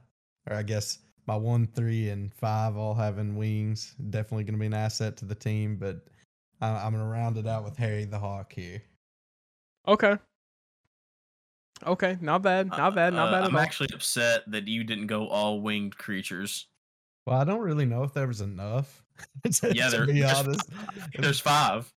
or 0.48 0.56
I 0.56 0.62
guess 0.62 0.98
my 1.26 1.36
one, 1.36 1.66
three, 1.66 2.08
and 2.08 2.32
five 2.34 2.76
all 2.76 2.94
having 2.94 3.36
wings. 3.36 3.94
Definitely 4.10 4.44
going 4.44 4.54
to 4.54 4.60
be 4.60 4.66
an 4.66 4.74
asset 4.74 5.16
to 5.18 5.24
the 5.24 5.34
team. 5.34 5.76
But 5.76 6.06
I, 6.60 6.68
I'm 6.70 6.92
going 6.92 7.04
to 7.04 7.08
round 7.10 7.36
it 7.36 7.46
out 7.46 7.64
with 7.64 7.76
Harry 7.76 8.04
the 8.06 8.18
Hawk 8.18 8.52
here. 8.52 8.82
Okay. 9.86 10.16
Okay, 11.84 12.16
not 12.20 12.42
bad, 12.42 12.68
not 12.68 12.94
bad, 12.94 13.12
not 13.12 13.28
Uh, 13.28 13.32
bad 13.32 13.42
at 13.42 13.48
I'm 13.48 13.56
all. 13.56 13.60
actually 13.62 13.88
upset 13.92 14.42
that 14.46 14.68
you 14.68 14.84
didn't 14.84 15.08
go 15.08 15.26
all 15.28 15.60
winged 15.60 15.96
creatures. 15.98 16.66
Well, 17.26 17.40
I 17.40 17.44
don't 17.44 17.60
really 17.60 17.86
know 17.86 18.04
if 18.04 18.14
there 18.14 18.28
was 18.28 18.40
enough. 18.40 19.02
to, 19.52 19.72
Yeah, 19.74 19.88
to 19.90 19.96
there, 19.96 20.06
be 20.06 20.12
there's, 20.20 20.32
honest. 20.32 20.70
there's 21.18 21.40
five. 21.40 21.92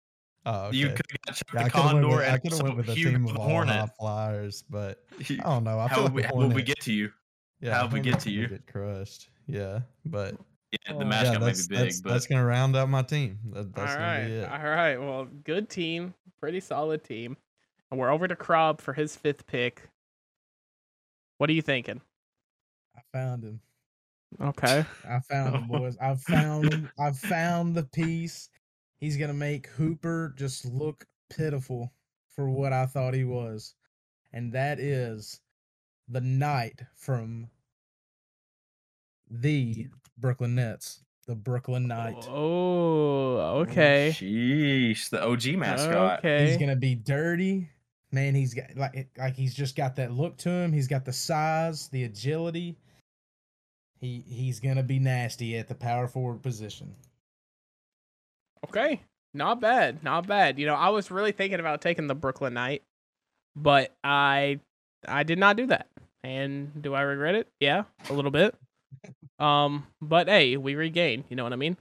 Oh, 0.45 0.67
okay. 0.67 0.77
You 0.79 0.89
could 0.91 1.07
have 1.11 1.23
got 1.27 1.35
Chuck 1.37 1.49
Yeah, 1.53 1.65
the 1.65 1.71
could 1.71 1.83
have 1.85 1.93
went, 1.93 2.03
Condor 2.03 2.09
with, 2.17 2.27
and 2.27 2.43
coulda 2.43 2.57
some 2.57 2.65
went 2.67 2.77
with 2.77 2.89
a 2.89 2.95
Hugo 2.95 3.11
team 3.11 3.27
the 3.27 3.35
of 3.35 3.37
Hornet. 3.37 3.77
high 3.77 3.87
flyers, 3.99 4.63
but 4.69 5.05
I 5.21 5.35
don't 5.45 5.65
know. 5.65 5.79
I 5.79 5.89
How 5.89 6.03
like 6.03 6.13
we, 6.13 6.23
the 6.23 6.29
how 6.29 6.35
would 6.37 6.53
we 6.53 6.63
get 6.63 6.81
to 6.81 6.93
you? 6.93 7.13
yeah, 7.61 7.75
how'd 7.75 7.93
we 7.93 8.01
get 8.01 8.19
to 8.21 8.31
would 8.31 8.35
you? 8.35 8.49
Get 8.49 8.67
crushed. 8.67 9.31
Yeah, 9.47 9.81
but 10.05 10.37
Yeah, 10.73 10.95
the 10.99 11.05
yeah, 11.05 11.05
mascot 11.05 11.33
yeah, 11.35 11.39
may 11.39 11.45
that's, 11.47 11.67
be 11.69 11.77
that's, 11.77 11.97
big, 11.97 12.05
but 12.05 12.11
that's 12.13 12.27
gonna 12.27 12.45
round 12.45 12.77
out 12.77 12.89
my 12.89 13.03
team. 13.03 13.39
That, 13.53 13.75
that's 13.75 13.93
all 13.93 13.99
gonna 13.99 14.13
right, 14.19 14.25
be 14.25 14.33
it. 14.33 14.49
all 14.51 14.71
right. 14.71 14.97
Well, 14.99 15.27
good 15.45 15.69
team, 15.71 16.15
pretty 16.41 16.61
solid 16.61 17.05
team. 17.05 17.37
And 17.91 18.01
we're 18.01 18.11
over 18.11 18.27
to 18.27 18.35
Krob 18.37 18.81
for 18.81 18.95
his 18.95 19.17
fifth 19.17 19.47
pick. 19.47 19.89
What 21.39 21.51
are 21.51 21.53
you 21.53 21.63
thinking? 21.63 22.01
I 22.97 23.01
found 23.13 23.45
him. 23.45 23.61
Okay. 24.41 24.85
I 25.07 25.21
found 25.21 25.55
him, 25.57 25.67
boys. 25.69 25.97
I 26.01 26.15
found 26.29 26.73
him. 26.73 26.91
I 26.99 27.11
found 27.13 27.75
the 27.75 27.85
piece. 27.85 28.49
He's 29.03 29.17
gonna 29.17 29.35
make 29.35 29.67
Hooper 29.67 30.33
just 30.39 30.65
look 30.65 31.09
pitiful 31.29 31.93
for 32.37 32.49
what 32.49 32.73
I 32.73 32.87
thought 32.87 33.15
he 33.15 33.25
was, 33.25 33.75
and 34.33 34.53
that 34.53 34.79
is 34.79 35.41
the 36.07 36.21
knight 36.21 36.83
from 36.95 37.49
the 39.29 39.89
Brooklyn 40.19 40.55
Nets, 40.55 41.03
the 41.27 41.35
Brooklyn 41.35 41.89
Knight. 41.89 42.29
Oh, 42.29 43.39
oh 43.39 43.59
okay. 43.63 44.15
Sheesh, 44.15 45.11
the 45.11 45.21
OG 45.21 45.59
mascot. 45.59 46.21
Okay. 46.21 46.47
He's 46.47 46.57
gonna 46.57 46.77
be 46.77 46.95
dirty, 46.95 47.71
man. 48.13 48.37
He's 48.37 48.55
got 48.55 48.77
like 48.77 49.09
like 49.19 49.35
he's 49.35 49.53
just 49.53 49.75
got 49.75 49.97
that 49.97 50.13
look 50.13 50.37
to 50.37 50.49
him. 50.49 50.73
He's 50.73 50.87
got 50.87 51.05
the 51.05 51.13
size, 51.13 51.89
the 51.89 52.05
agility. 52.05 52.79
He 53.99 54.23
he's 54.29 54.61
gonna 54.61 54.85
be 54.85 55.01
nasty 55.01 55.59
at 55.59 55.67
the 55.67 55.75
power 55.75 56.07
forward 56.07 56.41
position. 56.41 56.95
Okay. 58.69 59.03
Not 59.35 59.61
bad. 59.61 60.03
Not 60.05 60.27
bad. 60.27 60.59
You 60.59 60.67
know, 60.67 60.75
I 60.75 60.91
was 60.91 61.11
really 61.11 61.33
thinking 61.33 61.61
about 61.61 61.81
taking 61.81 62.07
the 62.07 62.15
Brooklyn 62.15 62.55
Knight, 62.55 62.83
but 63.57 63.95
I 64.05 64.61
I 65.07 65.23
did 65.23 65.39
not 65.39 65.57
do 65.57 65.67
that. 65.67 65.89
And 66.23 66.83
do 66.83 66.95
I 66.95 67.03
regret 67.03 67.35
it? 67.35 67.49
Yeah, 67.59 67.85
a 68.09 68.13
little 68.13 68.31
bit. 68.31 68.55
Um, 69.39 69.87
but 70.01 70.29
hey, 70.29 70.57
we 70.57 70.75
regain, 70.77 71.25
you 71.29 71.35
know 71.37 71.43
what 71.43 71.53
I 71.53 71.57
mean? 71.57 71.77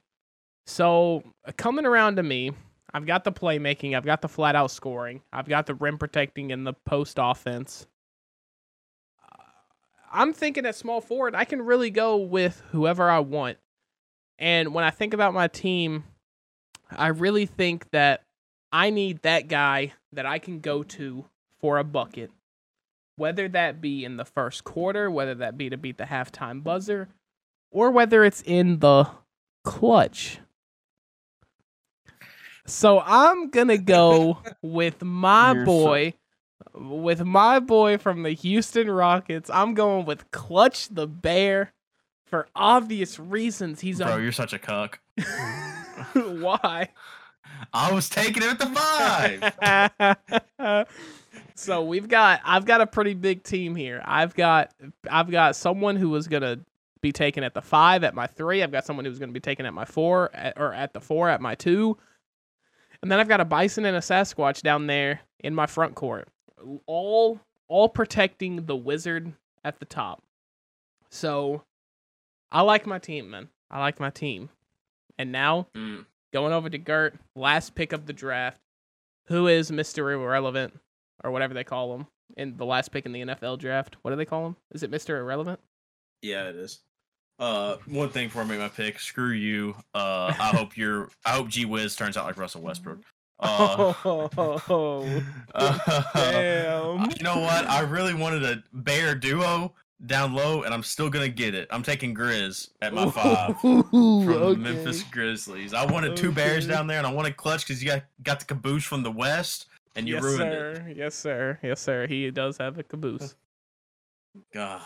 So, 0.65 1.23
coming 1.57 1.85
around 1.85 2.15
to 2.15 2.23
me, 2.23 2.51
I've 2.93 3.05
got 3.05 3.23
the 3.23 3.31
playmaking, 3.31 3.95
I've 3.95 4.05
got 4.05 4.21
the 4.21 4.27
flat 4.27 4.55
out 4.55 4.71
scoring, 4.71 5.21
I've 5.31 5.47
got 5.47 5.67
the 5.67 5.75
rim 5.75 5.97
protecting 5.97 6.51
and 6.51 6.65
the 6.65 6.73
post 6.73 7.19
offense. 7.21 7.85
Uh, 9.31 9.43
I'm 10.11 10.33
thinking 10.33 10.65
at 10.65 10.75
small 10.75 11.01
forward, 11.01 11.35
I 11.35 11.45
can 11.45 11.61
really 11.61 11.91
go 11.91 12.17
with 12.17 12.63
whoever 12.71 13.09
I 13.09 13.19
want. 13.19 13.57
And 14.39 14.73
when 14.73 14.83
I 14.83 14.89
think 14.89 15.13
about 15.13 15.35
my 15.35 15.47
team, 15.47 16.05
I 16.95 17.07
really 17.07 17.45
think 17.45 17.89
that 17.91 18.23
I 18.71 18.89
need 18.89 19.21
that 19.23 19.47
guy 19.47 19.93
that 20.13 20.25
I 20.25 20.39
can 20.39 20.59
go 20.59 20.83
to 20.83 21.25
for 21.59 21.77
a 21.77 21.83
bucket, 21.83 22.31
whether 23.15 23.47
that 23.49 23.81
be 23.81 24.03
in 24.05 24.17
the 24.17 24.25
first 24.25 24.63
quarter, 24.63 25.09
whether 25.11 25.35
that 25.35 25.57
be 25.57 25.69
to 25.69 25.77
beat 25.77 25.97
the 25.97 26.05
halftime 26.05 26.63
buzzer, 26.63 27.09
or 27.71 27.91
whether 27.91 28.23
it's 28.23 28.41
in 28.41 28.79
the 28.79 29.07
clutch. 29.63 30.39
So 32.65 33.01
I'm 33.05 33.49
gonna 33.49 33.77
go 33.77 34.39
with 34.61 35.03
my 35.03 35.53
You're 35.53 35.65
so- 35.65 35.71
boy, 35.71 36.13
with 36.73 37.23
my 37.23 37.59
boy 37.59 37.97
from 37.97 38.23
the 38.23 38.31
Houston 38.31 38.89
Rockets. 38.89 39.49
I'm 39.49 39.73
going 39.73 40.05
with 40.05 40.29
Clutch 40.31 40.87
the 40.89 41.07
Bear 41.07 41.73
for 42.25 42.47
obvious 42.55 43.19
reasons. 43.19 43.81
He's 43.81 43.97
Bro, 43.99 44.17
a 44.17 44.21
you're 44.21 44.31
such 44.31 44.53
a 44.53 44.59
cuck. 44.59 44.99
why? 46.13 46.89
I 47.73 47.91
was 47.91 48.09
taking 48.09 48.43
him 48.43 48.49
at 48.49 48.59
the 48.59 48.67
five. 50.67 50.87
so 51.55 51.83
we've 51.83 52.07
got 52.07 52.41
I've 52.43 52.65
got 52.65 52.81
a 52.81 52.87
pretty 52.87 53.13
big 53.13 53.43
team 53.43 53.75
here. 53.75 54.01
I've 54.05 54.35
got 54.35 54.73
I've 55.09 55.31
got 55.31 55.55
someone 55.55 55.95
who 55.95 56.09
was 56.09 56.27
gonna 56.27 56.59
be 57.01 57.11
taken 57.11 57.43
at 57.43 57.53
the 57.53 57.61
five 57.61 58.03
at 58.03 58.13
my 58.13 58.27
three. 58.27 58.63
I've 58.63 58.71
got 58.71 58.85
someone 58.85 59.05
who's 59.05 59.19
gonna 59.19 59.31
be 59.31 59.39
taken 59.39 59.65
at 59.65 59.73
my 59.73 59.85
four 59.85 60.29
at, 60.33 60.57
or 60.57 60.73
at 60.73 60.93
the 60.93 61.01
four 61.01 61.29
at 61.29 61.41
my 61.41 61.55
two. 61.55 61.97
And 63.01 63.11
then 63.11 63.19
I've 63.19 63.27
got 63.27 63.41
a 63.41 63.45
bison 63.45 63.85
and 63.85 63.97
a 63.97 64.01
Sasquatch 64.01 64.61
down 64.61 64.87
there 64.87 65.21
in 65.39 65.55
my 65.55 65.65
front 65.65 65.95
court. 65.95 66.27
All 66.85 67.39
all 67.67 67.89
protecting 67.89 68.65
the 68.65 68.75
wizard 68.75 69.33
at 69.63 69.79
the 69.79 69.85
top. 69.85 70.21
So 71.09 71.63
I 72.51 72.61
like 72.61 72.85
my 72.85 72.99
team, 72.99 73.29
man. 73.29 73.49
I 73.69 73.79
like 73.79 73.99
my 73.99 74.09
team. 74.09 74.49
And 75.17 75.31
now 75.31 75.67
Mm, 75.75 76.05
going 76.33 76.53
over 76.53 76.69
to 76.69 76.77
Gert, 76.77 77.15
last 77.35 77.75
pick 77.75 77.93
of 77.93 78.05
the 78.05 78.13
draft. 78.13 78.59
Who 79.27 79.47
is 79.47 79.71
Mr. 79.71 80.11
Irrelevant 80.13 80.77
or 81.23 81.31
whatever 81.31 81.53
they 81.53 81.63
call 81.63 81.93
him 81.95 82.07
in 82.37 82.57
the 82.57 82.65
last 82.65 82.91
pick 82.91 83.05
in 83.05 83.11
the 83.11 83.21
NFL 83.21 83.59
draft? 83.59 83.95
What 84.01 84.11
do 84.11 84.17
they 84.17 84.25
call 84.25 84.45
him? 84.47 84.55
Is 84.71 84.83
it 84.83 84.91
Mr. 84.91 85.17
Irrelevant? 85.19 85.59
yeah, 86.21 86.49
it 86.49 86.55
is. 86.55 86.79
Uh, 87.39 87.77
one 87.87 88.09
thing 88.09 88.27
before 88.27 88.43
I 88.43 88.45
make 88.45 88.59
my 88.59 88.67
pick, 88.67 88.99
screw 88.99 89.31
you. 89.31 89.75
Uh, 89.95 90.31
I 90.37 90.49
hope 90.55 90.77
you're. 90.77 91.09
I 91.25 91.31
hope 91.31 91.47
G 91.49 91.65
Wiz 91.65 91.95
turns 91.95 92.15
out 92.17 92.25
like 92.25 92.37
Russell 92.37 92.61
Westbrook. 92.61 92.99
Uh, 93.43 93.91
oh, 94.05 94.29
uh, 95.55 96.03
damn. 96.13 97.09
you 97.09 97.23
know 97.23 97.39
what? 97.39 97.65
I 97.67 97.79
really 97.79 98.13
wanted 98.13 98.43
a 98.43 98.61
bear 98.71 99.15
duo 99.15 99.73
down 100.05 100.33
low, 100.33 100.63
and 100.63 100.73
I'm 100.73 100.83
still 100.83 101.09
gonna 101.09 101.29
get 101.29 101.53
it. 101.53 101.67
I'm 101.71 101.83
taking 101.83 102.15
Grizz 102.15 102.69
at 102.81 102.93
my 102.93 103.09
five 103.09 103.51
Ooh, 103.65 103.83
from 103.91 104.25
the 104.25 104.39
okay. 104.39 104.61
Memphis 104.61 105.03
Grizzlies. 105.03 105.73
I 105.73 105.85
wanted 105.85 106.15
two 106.15 106.31
bears 106.31 106.67
down 106.67 106.87
there, 106.87 106.97
and 106.97 107.07
I 107.07 107.11
wanted 107.11 107.37
clutch 107.37 107.65
because 107.65 107.83
you 107.83 107.89
got 107.89 108.03
got 108.23 108.39
the 108.39 108.45
caboose 108.45 108.83
from 108.83 109.03
the 109.03 109.11
west, 109.11 109.67
and 109.95 110.07
you 110.07 110.15
yes, 110.15 110.23
ruined 110.23 110.39
sir. 110.39 110.93
Yes, 110.95 111.15
sir. 111.15 111.59
Yes, 111.63 111.81
sir. 111.81 112.07
He 112.07 112.29
does 112.31 112.57
have 112.57 112.77
a 112.77 112.83
caboose. 112.83 113.35
it. 114.53 114.57
Ugh. 114.57 114.81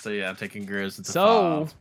So 0.00 0.10
yeah, 0.10 0.28
I'm 0.28 0.36
taking 0.36 0.66
Grizz 0.66 0.98
at 0.98 1.06
the 1.06 1.12
So, 1.12 1.66
five. 1.66 1.74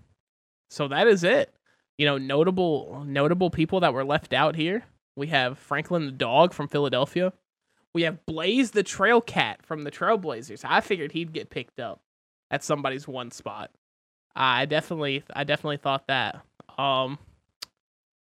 so 0.69 0.87
that 0.87 1.07
is 1.07 1.23
it. 1.23 1.53
You 1.97 2.05
know, 2.05 2.17
notable 2.17 3.03
notable 3.05 3.49
people 3.49 3.79
that 3.81 3.93
were 3.93 4.05
left 4.05 4.33
out 4.33 4.55
here. 4.55 4.83
We 5.15 5.27
have 5.27 5.59
Franklin 5.59 6.05
the 6.05 6.11
dog 6.11 6.53
from 6.53 6.67
Philadelphia. 6.67 7.33
We 7.93 8.03
have 8.03 8.25
Blaze 8.25 8.71
the 8.71 8.83
trail 8.83 9.21
cat 9.21 9.63
from 9.63 9.83
the 9.83 9.91
Trailblazers. 9.91 10.65
I 10.65 10.81
figured 10.81 11.11
he'd 11.11 11.33
get 11.33 11.49
picked 11.49 11.79
up 11.79 12.01
at 12.49 12.63
somebody's 12.63 13.07
one 13.07 13.31
spot. 13.31 13.71
I 14.35 14.65
definitely, 14.65 15.23
I 15.33 15.43
definitely 15.43 15.77
thought 15.77 16.07
that. 16.07 16.43
Um, 16.77 17.19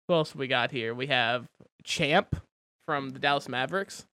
who 0.07 0.15
else 0.15 0.35
we 0.35 0.47
got 0.47 0.71
here? 0.71 0.93
We 0.93 1.07
have 1.07 1.47
Champ 1.83 2.35
from 2.85 3.11
the 3.11 3.19
Dallas 3.19 3.47
Mavericks. 3.47 4.05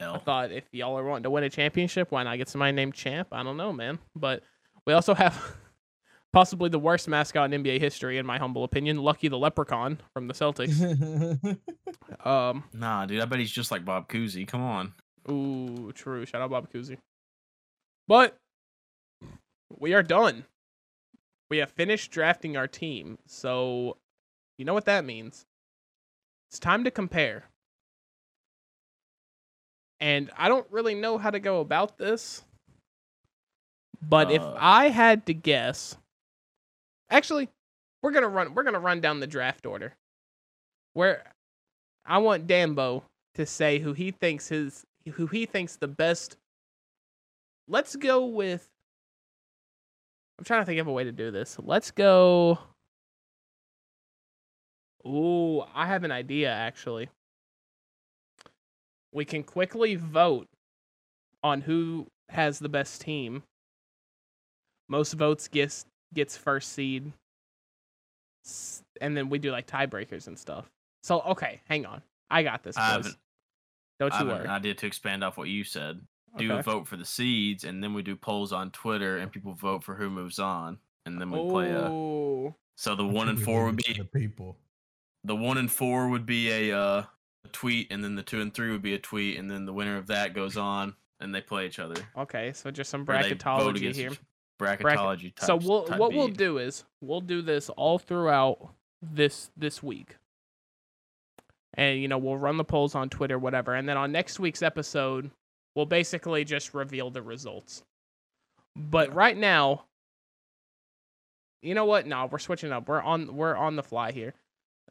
I 0.00 0.18
thought 0.18 0.52
if 0.52 0.64
y'all 0.70 0.96
are 0.96 1.04
wanting 1.04 1.24
to 1.24 1.30
win 1.30 1.42
a 1.42 1.50
championship, 1.50 2.12
why 2.12 2.22
not 2.22 2.38
get 2.38 2.48
somebody 2.48 2.72
named 2.72 2.94
Champ? 2.94 3.28
I 3.32 3.42
don't 3.42 3.56
know, 3.56 3.72
man. 3.72 3.98
But 4.14 4.44
we 4.86 4.92
also 4.92 5.12
have 5.14 5.56
possibly 6.32 6.68
the 6.68 6.78
worst 6.78 7.08
mascot 7.08 7.52
in 7.52 7.62
NBA 7.62 7.80
history, 7.80 8.18
in 8.18 8.26
my 8.26 8.38
humble 8.38 8.64
opinion, 8.64 8.98
Lucky 8.98 9.28
the 9.28 9.38
Leprechaun 9.38 10.00
from 10.14 10.28
the 10.28 10.34
Celtics. 10.34 10.78
um, 12.26 12.64
Nah, 12.72 13.06
dude, 13.06 13.20
I 13.20 13.24
bet 13.24 13.38
he's 13.38 13.50
just 13.50 13.70
like 13.70 13.84
Bob 13.84 14.08
Cousy. 14.08 14.46
Come 14.46 14.62
on. 14.62 14.92
ooh, 15.30 15.92
true. 15.92 16.24
Shout 16.26 16.42
out 16.42 16.50
Bob 16.50 16.70
Cousy. 16.72 16.98
But 18.06 18.36
we 19.78 19.94
are 19.94 20.02
done. 20.02 20.44
We 21.50 21.58
have 21.58 21.70
finished 21.70 22.10
drafting 22.10 22.56
our 22.56 22.66
team. 22.66 23.18
So 23.26 23.96
you 24.58 24.64
know 24.64 24.74
what 24.74 24.86
that 24.86 25.04
means. 25.04 25.44
It's 26.50 26.58
time 26.58 26.84
to 26.84 26.90
compare. 26.90 27.44
And 30.00 30.30
I 30.36 30.48
don't 30.48 30.66
really 30.70 30.94
know 30.94 31.18
how 31.18 31.30
to 31.30 31.40
go 31.40 31.60
about 31.60 31.98
this. 31.98 32.44
But 34.00 34.30
if 34.30 34.42
Uh. 34.42 34.54
I 34.58 34.88
had 34.90 35.26
to 35.26 35.34
guess, 35.34 35.96
actually, 37.10 37.48
we're 38.02 38.12
gonna 38.12 38.28
run. 38.28 38.54
We're 38.54 38.62
gonna 38.62 38.78
run 38.78 39.00
down 39.00 39.20
the 39.20 39.26
draft 39.26 39.66
order. 39.66 39.94
Where 40.94 41.22
I 42.04 42.18
want 42.18 42.46
Dambo 42.46 43.02
to 43.34 43.46
say 43.46 43.78
who 43.78 43.92
he 43.92 44.10
thinks 44.10 44.48
his 44.48 44.84
who 45.14 45.26
he 45.26 45.46
thinks 45.46 45.76
the 45.76 45.88
best. 45.88 46.36
Let's 47.68 47.96
go 47.96 48.26
with. 48.26 48.66
I'm 50.38 50.44
trying 50.44 50.62
to 50.62 50.66
think 50.66 50.80
of 50.80 50.86
a 50.86 50.92
way 50.92 51.04
to 51.04 51.12
do 51.12 51.30
this. 51.30 51.56
Let's 51.60 51.90
go. 51.90 52.58
Ooh, 55.06 55.62
I 55.74 55.86
have 55.86 56.04
an 56.04 56.12
idea 56.12 56.50
actually. 56.50 57.08
We 59.12 59.24
can 59.24 59.42
quickly 59.42 59.94
vote 59.94 60.46
on 61.42 61.62
who 61.62 62.06
has 62.28 62.58
the 62.58 62.68
best 62.68 63.00
team. 63.00 63.42
Most 64.88 65.14
votes 65.14 65.48
gets 65.48 65.84
gets 66.14 66.36
first 66.36 66.72
seed. 66.72 67.12
And 69.00 69.16
then 69.16 69.28
we 69.28 69.38
do 69.38 69.50
like 69.50 69.66
tiebreakers 69.66 70.26
and 70.26 70.38
stuff. 70.38 70.70
So 71.02 71.20
okay, 71.22 71.60
hang 71.68 71.86
on. 71.86 72.02
I 72.30 72.42
got 72.42 72.62
this, 72.62 72.76
I 72.76 72.96
boys. 72.96 73.06
have, 73.06 73.16
Don't 74.00 74.12
I 74.12 74.20
you 74.20 74.26
have 74.28 74.36
worry. 74.36 74.44
an 74.44 74.50
idea 74.50 74.74
to 74.74 74.86
expand 74.86 75.24
off 75.24 75.36
what 75.36 75.48
you 75.48 75.64
said. 75.64 76.00
Do 76.36 76.50
Okay. 76.50 76.60
a 76.60 76.62
vote 76.62 76.86
for 76.86 76.96
the 76.96 77.04
seeds, 77.06 77.64
and 77.64 77.82
then 77.82 77.94
we 77.94 78.02
do 78.02 78.14
polls 78.14 78.52
on 78.52 78.70
Twitter, 78.70 79.16
and 79.16 79.32
people 79.32 79.54
vote 79.54 79.82
for 79.82 79.94
who 79.94 80.10
moves 80.10 80.38
on, 80.38 80.78
and 81.06 81.20
then 81.20 81.30
we 81.30 81.38
play 81.48 81.70
a. 81.70 81.88
So 82.76 82.94
the 82.94 83.04
I 83.04 83.10
one 83.10 83.28
and 83.28 83.42
four 83.42 83.64
would 83.64 83.76
be 83.76 83.94
the 83.94 84.04
people. 84.04 84.58
the 85.24 85.34
one 85.34 85.56
and 85.58 85.70
four 85.72 86.08
would 86.08 86.26
be 86.26 86.50
a 86.70 86.76
uh, 86.78 87.04
a 87.44 87.48
tweet, 87.52 87.90
and 87.90 88.04
then 88.04 88.14
the 88.14 88.22
two 88.22 88.40
and 88.40 88.52
three 88.52 88.70
would 88.70 88.82
be 88.82 88.94
a 88.94 88.98
tweet, 88.98 89.38
and 89.38 89.50
then 89.50 89.64
the 89.64 89.72
winner 89.72 89.96
of 89.96 90.06
that 90.08 90.34
goes 90.34 90.56
on, 90.58 90.94
and 91.20 91.34
they 91.34 91.40
play 91.40 91.66
each 91.66 91.78
other. 91.78 91.96
okay. 92.16 92.52
So 92.52 92.70
just 92.70 92.90
some 92.90 93.02
Or 93.02 93.22
they 93.22 93.30
vote 93.30 93.38
bracketology 93.38 93.94
here. 93.94 94.10
each- 94.12 94.20
Bracketology. 94.58 95.34
Type, 95.34 95.46
so 95.46 95.56
we'll 95.56 95.86
what 95.96 96.12
we'll 96.12 96.28
do 96.28 96.58
is 96.58 96.84
we'll 97.00 97.20
do 97.20 97.42
this 97.42 97.68
all 97.70 97.98
throughout 97.98 98.74
this 99.02 99.50
this 99.56 99.82
week. 99.82 100.16
And 101.74 102.00
you 102.00 102.08
know 102.08 102.18
we'll 102.18 102.36
run 102.36 102.56
the 102.56 102.64
polls 102.64 102.94
on 102.94 103.08
twitter 103.08 103.38
whatever 103.38 103.74
and 103.74 103.88
then 103.88 103.96
on 103.96 104.10
next 104.10 104.40
week's 104.40 104.62
episode 104.62 105.30
we'll 105.76 105.86
basically 105.86 106.44
just 106.44 106.74
reveal 106.74 107.10
the 107.10 107.22
results. 107.22 107.84
But 108.74 109.14
right 109.14 109.36
now 109.36 109.84
you 111.62 111.74
know 111.74 111.84
what? 111.84 112.06
No 112.06 112.26
we're 112.26 112.38
switching 112.38 112.72
up. 112.72 112.88
We're 112.88 113.02
on 113.02 113.36
we're 113.36 113.56
on 113.56 113.76
the 113.76 113.82
fly 113.82 114.12
here. 114.12 114.34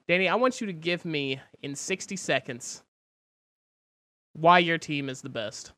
Danny 0.08 0.30
i 0.30 0.36
want 0.36 0.62
you 0.62 0.68
to 0.68 0.74
give 0.74 1.04
me 1.04 1.42
in 1.62 1.76
60 1.76 2.16
seconds 2.16 2.84
why 4.34 4.60
your 4.60 4.78
team 4.78 5.10
is 5.10 5.22
the 5.22 5.30
best 5.30 5.74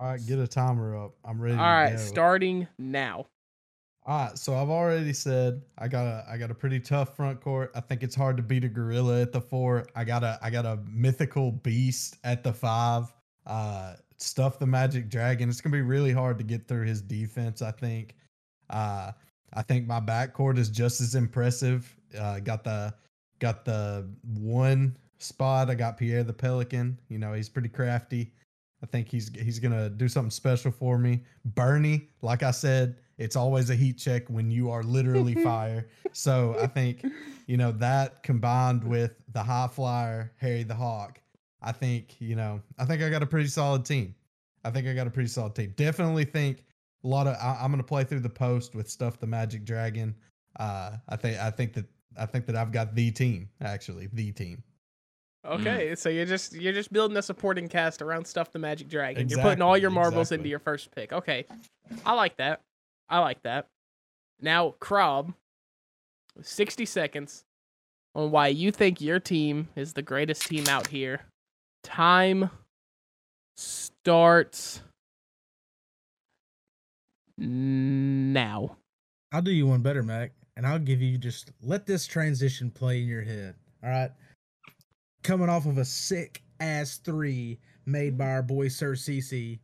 All 0.00 0.08
right, 0.08 0.26
get 0.26 0.38
a 0.38 0.46
timer 0.46 0.96
up. 0.96 1.14
I'm 1.24 1.40
ready. 1.40 1.56
all 1.56 1.64
right 1.64 1.92
go. 1.92 1.96
starting 1.96 2.68
now 2.78 3.26
All 4.06 4.26
right, 4.26 4.38
so 4.38 4.54
I've 4.56 4.70
already 4.70 5.12
said 5.12 5.62
I 5.76 5.88
got 5.88 6.06
a 6.06 6.24
I 6.28 6.36
got 6.36 6.50
a 6.50 6.54
pretty 6.54 6.80
tough 6.80 7.16
front 7.16 7.40
court. 7.40 7.72
I 7.74 7.80
think 7.80 8.02
it's 8.02 8.14
hard 8.14 8.36
to 8.36 8.42
beat 8.42 8.64
a 8.64 8.68
gorilla 8.68 9.22
at 9.22 9.32
the 9.32 9.40
four. 9.40 9.86
I 9.96 10.04
got 10.04 10.22
a 10.22 10.38
I 10.40 10.50
got 10.50 10.66
a 10.66 10.78
mythical 10.88 11.50
beast 11.52 12.16
at 12.24 12.44
the 12.44 12.52
five. 12.52 13.12
Uh, 13.46 13.94
stuff 14.18 14.58
the 14.58 14.66
magic 14.66 15.08
dragon. 15.08 15.48
It's 15.48 15.60
gonna 15.60 15.76
be 15.76 15.82
really 15.82 16.12
hard 16.12 16.38
to 16.38 16.44
get 16.44 16.68
through 16.68 16.86
his 16.86 17.02
defense. 17.02 17.60
I 17.62 17.72
think. 17.72 18.14
Uh, 18.70 19.12
I 19.54 19.62
think 19.62 19.86
my 19.86 20.00
backcourt 20.00 20.58
is 20.58 20.68
just 20.68 21.00
as 21.00 21.14
impressive. 21.14 21.94
Uh, 22.16 22.38
got 22.40 22.64
the 22.64 22.94
got 23.38 23.64
the 23.64 24.08
one 24.38 24.96
spot. 25.18 25.70
I 25.70 25.74
got 25.74 25.98
Pierre 25.98 26.22
the 26.22 26.32
Pelican. 26.32 26.98
You 27.08 27.18
know 27.18 27.32
he's 27.32 27.48
pretty 27.48 27.68
crafty. 27.68 28.32
I 28.82 28.86
think 28.86 29.08
he's 29.08 29.30
he's 29.34 29.58
gonna 29.58 29.90
do 29.90 30.08
something 30.08 30.30
special 30.30 30.70
for 30.70 30.98
me. 30.98 31.24
Bernie, 31.44 32.08
like 32.22 32.42
I 32.42 32.52
said, 32.52 32.96
it's 33.16 33.34
always 33.34 33.70
a 33.70 33.74
heat 33.74 33.98
check 33.98 34.28
when 34.28 34.50
you 34.50 34.70
are 34.70 34.82
literally 34.82 35.34
fire. 35.44 35.88
So 36.12 36.56
I 36.60 36.66
think 36.68 37.04
you 37.46 37.56
know 37.56 37.72
that 37.72 38.22
combined 38.22 38.84
with 38.84 39.12
the 39.32 39.42
high 39.42 39.68
flyer 39.68 40.32
Harry 40.36 40.62
the 40.62 40.74
Hawk, 40.74 41.20
I 41.60 41.72
think 41.72 42.20
you 42.20 42.36
know 42.36 42.60
I 42.78 42.84
think 42.84 43.02
I 43.02 43.10
got 43.10 43.22
a 43.22 43.26
pretty 43.26 43.48
solid 43.48 43.84
team. 43.84 44.14
I 44.64 44.70
think 44.70 44.86
I 44.86 44.94
got 44.94 45.06
a 45.06 45.10
pretty 45.10 45.28
solid 45.28 45.54
team. 45.54 45.74
Definitely 45.76 46.24
think 46.24 46.64
a 47.04 47.08
lot 47.08 47.26
of 47.26 47.34
I, 47.36 47.58
I'm 47.60 47.72
gonna 47.72 47.82
play 47.82 48.04
through 48.04 48.20
the 48.20 48.28
post 48.28 48.74
with 48.74 48.88
stuff 48.88 49.18
the 49.18 49.26
Magic 49.26 49.64
Dragon. 49.64 50.14
Uh, 50.58 50.96
I 51.08 51.16
think 51.16 51.38
I 51.38 51.50
think 51.50 51.72
that 51.74 51.86
I 52.16 52.26
think 52.26 52.46
that 52.46 52.54
I've 52.56 52.72
got 52.72 52.94
the 52.94 53.10
team 53.10 53.48
actually 53.60 54.08
the 54.12 54.30
team. 54.30 54.62
Okay, 55.46 55.90
Mm. 55.92 55.98
so 55.98 56.08
you're 56.08 56.26
just 56.26 56.52
you're 56.54 56.72
just 56.72 56.92
building 56.92 57.16
a 57.16 57.22
supporting 57.22 57.68
cast 57.68 58.02
around 58.02 58.26
stuff 58.26 58.50
the 58.52 58.58
Magic 58.58 58.88
Dragon. 58.88 59.28
You're 59.28 59.40
putting 59.40 59.62
all 59.62 59.78
your 59.78 59.90
marbles 59.90 60.32
into 60.32 60.48
your 60.48 60.58
first 60.58 60.90
pick. 60.94 61.12
Okay, 61.12 61.46
I 62.04 62.14
like 62.14 62.36
that. 62.38 62.60
I 63.08 63.20
like 63.20 63.42
that. 63.42 63.66
Now, 64.40 64.74
Krob, 64.80 65.34
sixty 66.42 66.84
seconds 66.84 67.44
on 68.14 68.30
why 68.32 68.48
you 68.48 68.72
think 68.72 69.00
your 69.00 69.20
team 69.20 69.68
is 69.76 69.92
the 69.92 70.02
greatest 70.02 70.42
team 70.46 70.66
out 70.68 70.88
here. 70.88 71.20
Time 71.84 72.50
starts 73.56 74.82
now. 77.38 78.76
I'll 79.32 79.42
do 79.42 79.52
you 79.52 79.66
one 79.66 79.82
better, 79.82 80.02
Mac, 80.02 80.32
and 80.56 80.66
I'll 80.66 80.78
give 80.78 81.00
you 81.00 81.16
just 81.18 81.52
let 81.62 81.86
this 81.86 82.06
transition 82.06 82.70
play 82.70 83.00
in 83.02 83.06
your 83.08 83.22
head. 83.22 83.54
All 83.82 83.90
right. 83.90 84.10
Coming 85.22 85.48
off 85.48 85.66
of 85.66 85.78
a 85.78 85.84
sick 85.84 86.42
ass 86.60 86.96
three 86.96 87.58
made 87.86 88.16
by 88.16 88.30
our 88.30 88.42
boy 88.42 88.68
Sir 88.68 88.92
CC. 88.92 89.58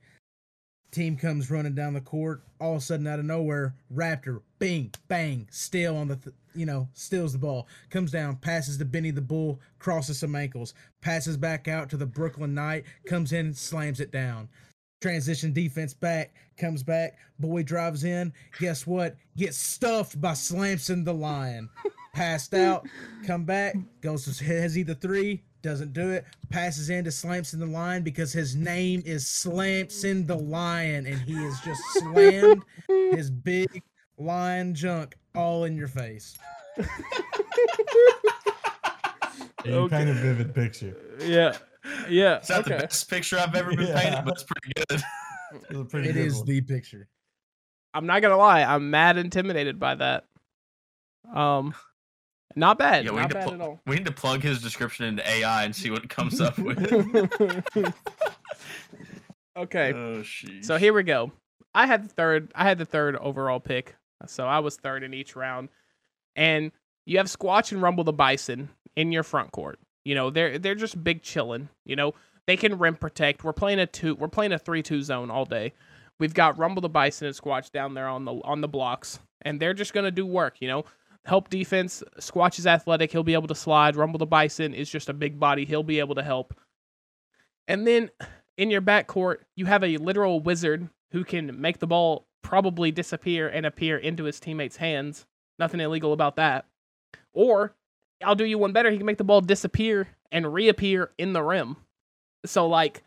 Team 0.90 1.16
comes 1.16 1.50
running 1.50 1.74
down 1.74 1.94
the 1.94 2.00
court. 2.00 2.42
All 2.60 2.76
of 2.76 2.78
a 2.78 2.80
sudden, 2.80 3.06
out 3.06 3.18
of 3.18 3.24
nowhere, 3.24 3.74
Raptor, 3.92 4.42
bing, 4.60 4.92
bang, 5.08 5.48
still 5.50 5.96
on 5.96 6.06
the, 6.06 6.16
th- 6.16 6.36
you 6.54 6.66
know, 6.66 6.88
steals 6.94 7.32
the 7.32 7.38
ball. 7.38 7.66
Comes 7.90 8.12
down, 8.12 8.36
passes 8.36 8.78
to 8.78 8.84
Benny 8.84 9.10
the 9.10 9.20
Bull, 9.20 9.60
crosses 9.80 10.20
some 10.20 10.36
ankles, 10.36 10.72
passes 11.00 11.36
back 11.36 11.66
out 11.66 11.90
to 11.90 11.96
the 11.96 12.06
Brooklyn 12.06 12.54
Knight, 12.54 12.84
comes 13.06 13.32
in, 13.32 13.52
slams 13.54 13.98
it 13.98 14.12
down. 14.12 14.48
Transition 15.02 15.52
defense 15.52 15.92
back, 15.92 16.32
comes 16.56 16.84
back, 16.84 17.18
boy 17.40 17.64
drives 17.64 18.04
in. 18.04 18.32
Guess 18.60 18.86
what? 18.86 19.16
Gets 19.36 19.58
stuffed 19.58 20.20
by 20.20 20.34
Slamson 20.34 21.02
the 21.02 21.12
Lion. 21.12 21.68
Passed 22.14 22.54
out, 22.54 22.86
come 23.26 23.44
back, 23.44 23.74
goes 24.00 24.24
to 24.24 24.44
Hezzy 24.44 24.86
the 24.86 24.94
three, 24.94 25.42
doesn't 25.62 25.92
do 25.92 26.10
it. 26.10 26.24
Passes 26.48 26.88
into 26.90 27.10
Slamson 27.10 27.58
the 27.60 27.66
Lion 27.66 28.02
because 28.02 28.32
his 28.32 28.54
name 28.54 29.02
is 29.04 29.26
Slamson 29.26 30.26
the 30.26 30.36
Lion, 30.36 31.06
and 31.06 31.16
he 31.20 31.34
has 31.34 31.58
just 31.60 31.82
slammed 31.94 32.62
his 32.88 33.30
big 33.30 33.82
lion 34.16 34.74
junk 34.74 35.16
all 35.34 35.64
in 35.64 35.76
your 35.76 35.88
face. 35.88 36.38
You 39.64 39.72
Okay. 39.76 39.96
paint 39.96 40.10
a 40.10 40.12
vivid 40.12 40.54
picture. 40.54 40.94
Yeah, 41.20 41.56
yeah. 42.10 42.36
It's 42.36 42.50
not 42.50 42.64
the 42.64 42.70
best 42.72 43.08
picture 43.08 43.38
I've 43.38 43.54
ever 43.54 43.70
been 43.74 43.86
Yeah. 43.88 43.98
painted, 43.98 44.24
but 44.26 44.34
it's 44.34 44.42
pretty 44.42 44.72
good. 44.76 45.02
It's 45.70 45.78
a 45.80 45.84
pretty 45.86 46.08
It 46.10 46.12
good 46.12 46.26
is 46.26 46.36
one. 46.36 46.46
the 46.46 46.60
picture. 46.60 47.08
I'm 47.94 48.04
not 48.04 48.20
gonna 48.20 48.36
lie, 48.36 48.62
I'm 48.62 48.90
mad 48.90 49.16
intimidated 49.16 49.78
by 49.80 49.94
that. 49.94 50.24
Um, 51.34 51.74
not 52.56 52.78
bad, 52.78 53.04
Yeah, 53.04 53.10
we 53.12 53.16
not 53.16 53.22
need, 53.22 53.28
to 53.30 53.34
bad 53.34 53.44
pl- 53.44 53.54
at 53.54 53.60
all. 53.60 53.80
we 53.86 53.96
need 53.96 54.06
to 54.06 54.12
plug 54.12 54.42
his 54.42 54.60
description 54.62 55.06
into 55.06 55.28
AI 55.28 55.64
and 55.64 55.74
see 55.74 55.90
what 55.90 56.04
it 56.04 56.10
comes 56.10 56.40
up 56.40 56.56
with. 56.58 56.78
okay, 59.56 59.92
Oh, 59.92 60.22
sheesh. 60.22 60.64
so 60.64 60.76
here 60.76 60.92
we 60.92 61.02
go. 61.02 61.32
I 61.74 61.86
had 61.86 62.04
the 62.04 62.08
third. 62.08 62.52
I 62.54 62.64
had 62.64 62.78
the 62.78 62.84
third 62.84 63.16
overall 63.16 63.60
pick, 63.60 63.96
so 64.26 64.46
I 64.46 64.60
was 64.60 64.76
third 64.76 65.02
in 65.02 65.12
each 65.14 65.34
round. 65.34 65.68
And 66.36 66.70
you 67.06 67.18
have 67.18 67.26
Squatch 67.26 67.72
and 67.72 67.82
Rumble 67.82 68.04
the 68.04 68.12
Bison 68.12 68.68
in 68.96 69.12
your 69.12 69.22
front 69.24 69.52
court. 69.52 69.78
You 70.04 70.14
know 70.14 70.30
they're 70.30 70.58
they're 70.58 70.74
just 70.74 71.02
big 71.02 71.22
chilling. 71.22 71.68
You 71.84 71.96
know 71.96 72.14
they 72.46 72.56
can 72.56 72.78
rim 72.78 72.94
protect. 72.96 73.42
We're 73.42 73.52
playing 73.52 73.80
a 73.80 73.86
two. 73.86 74.14
We're 74.14 74.28
playing 74.28 74.52
a 74.52 74.58
three-two 74.58 75.02
zone 75.02 75.30
all 75.30 75.44
day. 75.46 75.72
We've 76.20 76.34
got 76.34 76.58
Rumble 76.58 76.80
the 76.82 76.88
Bison 76.88 77.26
and 77.26 77.36
Squatch 77.36 77.72
down 77.72 77.94
there 77.94 78.06
on 78.06 78.24
the 78.24 78.34
on 78.44 78.60
the 78.60 78.68
blocks, 78.68 79.18
and 79.42 79.58
they're 79.58 79.74
just 79.74 79.92
gonna 79.92 80.10
do 80.12 80.24
work. 80.26 80.56
You 80.60 80.68
know, 80.68 80.84
help 81.24 81.48
defense. 81.48 82.02
Squatch 82.18 82.58
is 82.58 82.66
athletic. 82.66 83.12
He'll 83.12 83.22
be 83.22 83.34
able 83.34 83.48
to 83.48 83.54
slide. 83.54 83.96
Rumble 83.96 84.18
the 84.18 84.26
Bison 84.26 84.74
is 84.74 84.90
just 84.90 85.08
a 85.08 85.14
big 85.14 85.38
body. 85.40 85.64
He'll 85.64 85.82
be 85.82 85.98
able 85.98 86.14
to 86.14 86.22
help. 86.22 86.54
And 87.66 87.86
then 87.86 88.10
in 88.56 88.70
your 88.70 88.82
backcourt, 88.82 89.38
you 89.56 89.66
have 89.66 89.82
a 89.82 89.96
literal 89.96 90.40
wizard 90.40 90.88
who 91.12 91.24
can 91.24 91.60
make 91.60 91.78
the 91.78 91.86
ball 91.86 92.26
probably 92.42 92.90
disappear 92.90 93.48
and 93.48 93.64
appear 93.64 93.96
into 93.96 94.24
his 94.24 94.38
teammates' 94.38 94.76
hands. 94.76 95.26
Nothing 95.58 95.80
illegal 95.80 96.12
about 96.12 96.36
that. 96.36 96.66
Or 97.32 97.74
I'll 98.22 98.34
do 98.34 98.44
you 98.44 98.58
one 98.58 98.72
better. 98.72 98.90
He 98.90 98.96
can 98.96 99.06
make 99.06 99.18
the 99.18 99.24
ball 99.24 99.40
disappear 99.40 100.08
and 100.30 100.52
reappear 100.52 101.10
in 101.18 101.32
the 101.32 101.42
rim. 101.42 101.76
So 102.44 102.66
like, 102.66 103.02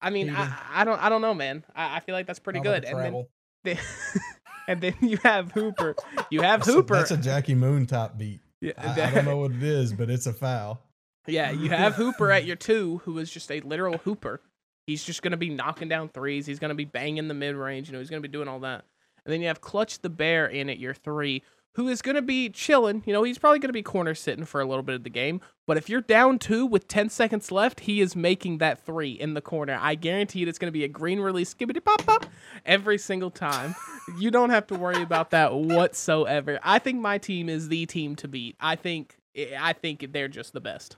I 0.00 0.10
mean, 0.10 0.30
I, 0.30 0.56
I 0.72 0.84
don't, 0.84 1.02
I 1.02 1.08
don't 1.08 1.20
know, 1.20 1.34
man. 1.34 1.64
I, 1.74 1.96
I 1.96 2.00
feel 2.00 2.14
like 2.14 2.26
that's 2.26 2.38
pretty 2.38 2.60
like 2.60 2.64
good. 2.64 2.84
a 4.68 4.72
And 4.72 4.80
then, 4.80 4.92
travel. 4.92 4.94
then 4.94 4.94
and 4.94 5.00
then 5.02 5.08
you 5.10 5.16
have 5.24 5.52
Hooper. 5.52 5.96
You 6.30 6.42
have 6.42 6.60
That's 6.60 6.68
a- 6.68 6.72
Hooper. 6.72 6.94
that's 6.94 7.10
a 7.10 7.16
Jackie 7.16 7.54
Moon 7.54 7.86
top 7.86 8.18
beat. 8.18 8.40
yeah, 8.60 8.72
I, 8.78 9.02
I 9.02 9.10
don't 9.14 9.24
know 9.24 9.38
what 9.38 9.52
it 9.52 9.62
is, 9.62 9.92
but 9.92 10.10
it's 10.10 10.26
a 10.26 10.32
foul. 10.32 10.80
Yeah, 11.26 11.50
you 11.50 11.68
have 11.70 11.94
Hooper 11.94 12.30
at 12.30 12.44
your 12.44 12.56
two, 12.56 13.00
who 13.04 13.18
is 13.18 13.30
just 13.30 13.50
a 13.50 13.60
literal 13.60 13.98
Hooper. 13.98 14.40
He's 14.86 15.04
just 15.04 15.20
going 15.22 15.32
to 15.32 15.36
be 15.36 15.50
knocking 15.50 15.88
down 15.88 16.08
threes. 16.08 16.46
He's 16.46 16.58
going 16.58 16.70
to 16.70 16.74
be 16.74 16.86
banging 16.86 17.28
the 17.28 17.34
mid 17.34 17.54
range. 17.56 17.88
You 17.88 17.92
know, 17.92 17.98
he's 17.98 18.08
going 18.10 18.22
to 18.22 18.28
be 18.28 18.32
doing 18.32 18.48
all 18.48 18.60
that. 18.60 18.84
And 19.26 19.32
then 19.32 19.42
you 19.42 19.48
have 19.48 19.60
Clutch 19.60 19.98
the 20.00 20.08
Bear 20.08 20.46
in 20.46 20.70
at 20.70 20.78
your 20.78 20.94
three, 20.94 21.42
who 21.74 21.88
is 21.88 22.02
going 22.02 22.16
to 22.16 22.22
be 22.22 22.48
chilling. 22.48 23.02
You 23.06 23.12
know, 23.12 23.22
he's 23.22 23.38
probably 23.38 23.58
going 23.58 23.68
to 23.68 23.72
be 23.72 23.82
corner 23.82 24.14
sitting 24.14 24.44
for 24.44 24.60
a 24.60 24.64
little 24.64 24.82
bit 24.82 24.94
of 24.94 25.04
the 25.04 25.10
game. 25.10 25.40
But 25.66 25.76
if 25.76 25.88
you're 25.88 26.00
down 26.00 26.38
two 26.38 26.66
with 26.66 26.88
10 26.88 27.08
seconds 27.08 27.52
left, 27.52 27.80
he 27.80 28.00
is 28.00 28.16
making 28.16 28.58
that 28.58 28.84
three 28.84 29.12
in 29.12 29.34
the 29.34 29.40
corner. 29.40 29.78
I 29.80 29.94
guarantee 29.94 30.40
you 30.40 30.48
it's 30.48 30.58
going 30.58 30.68
to 30.68 30.76
be 30.76 30.84
a 30.84 30.88
green 30.88 31.20
release 31.20 31.54
skibbity 31.54 31.84
pop 31.84 32.04
pop 32.04 32.26
every 32.66 32.98
single 32.98 33.30
time. 33.30 33.74
you 34.18 34.30
don't 34.30 34.50
have 34.50 34.66
to 34.68 34.74
worry 34.74 35.02
about 35.02 35.30
that 35.30 35.54
whatsoever. 35.54 36.58
I 36.62 36.78
think 36.78 37.00
my 37.00 37.18
team 37.18 37.48
is 37.48 37.68
the 37.68 37.86
team 37.86 38.16
to 38.16 38.28
beat. 38.28 38.56
I 38.60 38.76
think 38.76 39.16
eh, 39.36 39.56
I 39.58 39.72
think 39.72 40.12
they're 40.12 40.28
just 40.28 40.52
the 40.52 40.60
best. 40.60 40.96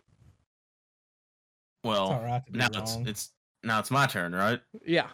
Well, 1.85 2.12
all 2.12 2.22
right 2.22 2.44
to 2.46 2.52
be 2.52 2.59
now 2.59 2.68
it's 2.74 2.96
it's 3.06 3.30
now 3.62 3.78
it's 3.80 3.90
my 3.90 4.06
turn, 4.06 4.33
right? 4.35 4.61
Yeah. 4.87 5.09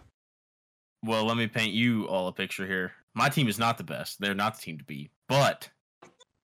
Well, 1.05 1.25
let 1.25 1.37
me 1.37 1.47
paint 1.47 1.73
you 1.73 2.07
all 2.09 2.29
a 2.29 2.33
picture 2.33 2.67
here. 2.67 2.93
My 3.17 3.31
team 3.31 3.49
is 3.49 3.59
not 3.59 3.79
the 3.79 3.85
best. 3.85 4.21
They're 4.21 4.35
not 4.35 4.57
the 4.57 4.63
team 4.63 4.77
to 4.79 4.85
beat, 4.85 5.11
but 5.27 5.71